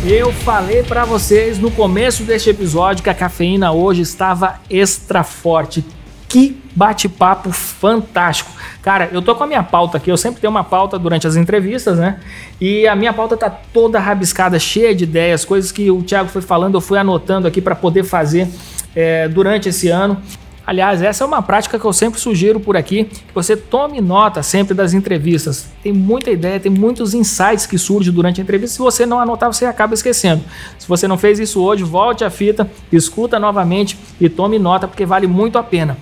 Eu 0.04 0.32
falei 0.32 0.82
para 0.82 1.04
vocês 1.04 1.58
no 1.58 1.70
começo 1.70 2.24
deste 2.24 2.50
episódio 2.50 3.02
que 3.02 3.10
a 3.10 3.14
cafeína 3.14 3.70
hoje 3.70 4.02
estava 4.02 4.58
extra 4.68 5.22
forte. 5.22 5.84
Que 6.30 6.56
bate-papo 6.76 7.50
fantástico. 7.50 8.52
Cara, 8.82 9.10
eu 9.12 9.20
tô 9.20 9.34
com 9.34 9.42
a 9.42 9.46
minha 9.48 9.64
pauta 9.64 9.96
aqui, 9.96 10.12
eu 10.12 10.16
sempre 10.16 10.40
tenho 10.40 10.50
uma 10.52 10.62
pauta 10.62 10.96
durante 10.96 11.26
as 11.26 11.34
entrevistas, 11.34 11.98
né? 11.98 12.20
E 12.60 12.86
a 12.86 12.94
minha 12.94 13.12
pauta 13.12 13.36
tá 13.36 13.50
toda 13.50 13.98
rabiscada, 13.98 14.56
cheia 14.56 14.94
de 14.94 15.02
ideias, 15.02 15.44
coisas 15.44 15.72
que 15.72 15.90
o 15.90 16.04
Thiago 16.04 16.28
foi 16.28 16.40
falando, 16.40 16.76
eu 16.76 16.80
fui 16.80 16.98
anotando 16.98 17.48
aqui 17.48 17.60
para 17.60 17.74
poder 17.74 18.04
fazer 18.04 18.48
é, 18.94 19.26
durante 19.26 19.70
esse 19.70 19.88
ano. 19.88 20.22
Aliás, 20.66 21.02
essa 21.02 21.24
é 21.24 21.26
uma 21.26 21.42
prática 21.42 21.78
que 21.78 21.84
eu 21.84 21.92
sempre 21.92 22.20
sugiro 22.20 22.60
por 22.60 22.76
aqui, 22.76 23.04
que 23.04 23.34
você 23.34 23.56
tome 23.56 24.00
nota 24.00 24.42
sempre 24.42 24.74
das 24.74 24.92
entrevistas. 24.92 25.68
Tem 25.82 25.92
muita 25.92 26.30
ideia, 26.30 26.60
tem 26.60 26.70
muitos 26.70 27.14
insights 27.14 27.66
que 27.66 27.76
surgem 27.78 28.12
durante 28.12 28.40
a 28.40 28.44
entrevista. 28.44 28.74
Se 28.74 28.78
você 28.78 29.04
não 29.04 29.18
anotar, 29.18 29.52
você 29.52 29.64
acaba 29.64 29.94
esquecendo. 29.94 30.44
Se 30.78 30.86
você 30.86 31.08
não 31.08 31.18
fez 31.18 31.38
isso 31.38 31.60
hoje, 31.60 31.82
volte 31.82 32.24
a 32.24 32.30
fita, 32.30 32.70
escuta 32.92 33.38
novamente 33.38 33.98
e 34.20 34.28
tome 34.28 34.58
nota, 34.58 34.86
porque 34.86 35.04
vale 35.04 35.26
muito 35.26 35.58
a 35.58 35.62
pena. 35.62 35.96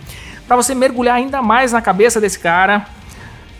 Para 0.47 0.57
você 0.57 0.75
mergulhar 0.75 1.17
ainda 1.17 1.41
mais 1.41 1.73
na 1.73 1.81
cabeça 1.81 2.21
desse 2.21 2.39
cara, 2.39 2.87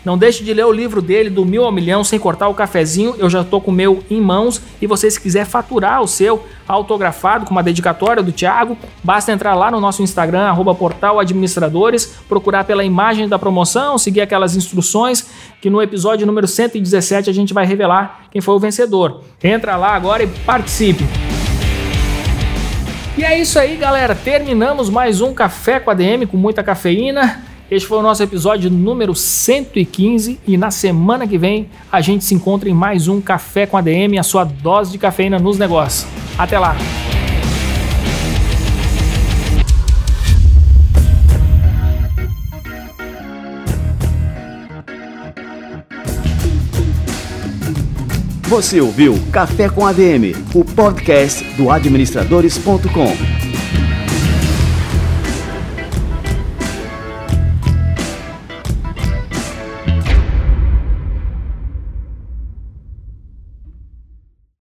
não 0.05 0.17
deixe 0.17 0.43
de 0.43 0.53
ler 0.53 0.65
o 0.65 0.71
livro 0.71 1.01
dele, 1.01 1.29
do 1.29 1.45
Mil 1.45 1.65
ao 1.65 1.71
Milhão, 1.71 2.03
sem 2.03 2.17
cortar 2.17 2.47
o 2.47 2.53
cafezinho. 2.53 3.15
Eu 3.17 3.29
já 3.29 3.41
estou 3.41 3.59
com 3.59 3.71
o 3.71 3.73
meu 3.73 4.03
em 4.09 4.21
mãos. 4.21 4.61
E 4.81 4.87
você, 4.87 5.11
se 5.11 5.19
quiser 5.19 5.45
faturar 5.45 6.01
o 6.01 6.07
seu 6.07 6.43
autografado 6.67 7.45
com 7.45 7.51
uma 7.51 7.63
dedicatória 7.63 8.23
do 8.23 8.31
Thiago, 8.31 8.77
basta 9.03 9.31
entrar 9.31 9.55
lá 9.55 9.69
no 9.69 9.79
nosso 9.79 10.01
Instagram, 10.01 10.43
arroba 10.43 10.73
portal 10.73 11.19
administradores, 11.19 12.05
procurar 12.27 12.63
pela 12.63 12.83
imagem 12.83 13.27
da 13.27 13.37
promoção, 13.37 13.97
seguir 13.97 14.21
aquelas 14.21 14.55
instruções 14.55 15.27
que 15.61 15.69
no 15.69 15.81
episódio 15.81 16.25
número 16.25 16.47
117 16.47 17.29
a 17.29 17.33
gente 17.33 17.53
vai 17.53 17.65
revelar 17.65 18.27
quem 18.31 18.41
foi 18.41 18.55
o 18.55 18.59
vencedor. 18.59 19.21
Entra 19.43 19.75
lá 19.75 19.93
agora 19.93 20.23
e 20.23 20.27
participe. 20.27 21.03
E 23.17 23.23
é 23.25 23.37
isso 23.37 23.59
aí, 23.59 23.75
galera. 23.75 24.15
Terminamos 24.15 24.89
mais 24.89 25.19
um 25.19 25.33
Café 25.33 25.77
com 25.77 25.91
a 25.91 25.93
DM 25.93 26.25
com 26.25 26.37
muita 26.37 26.63
cafeína. 26.63 27.48
Este 27.71 27.87
foi 27.87 27.99
o 27.99 28.01
nosso 28.01 28.23
episódio 28.23 28.67
número 28.71 29.13
115 29.13 30.39
e 30.47 30.57
na 30.57 30.71
semana 30.71 31.27
que 31.27 31.37
vem 31.37 31.69
a 31.91 32.01
gente 32.01 32.23
se 32.23 32.33
encontra 32.33 32.67
em 32.67 32.73
mais 32.73 33.07
um 33.07 33.21
Café 33.21 33.67
com 33.67 33.77
a 33.77 33.81
DM, 33.81 34.17
a 34.17 34.23
sua 34.23 34.43
dose 34.43 34.91
de 34.91 34.97
cafeína 34.97 35.37
nos 35.37 35.59
negócios. 35.59 36.09
Até 36.35 36.57
lá! 36.57 36.75
Você 48.47 48.81
ouviu 48.81 49.13
Café 49.31 49.69
com 49.69 49.85
ADM, 49.85 50.33
o 50.55 50.65
podcast 50.65 51.43
do 51.53 51.69
administradores.com. 51.69 53.48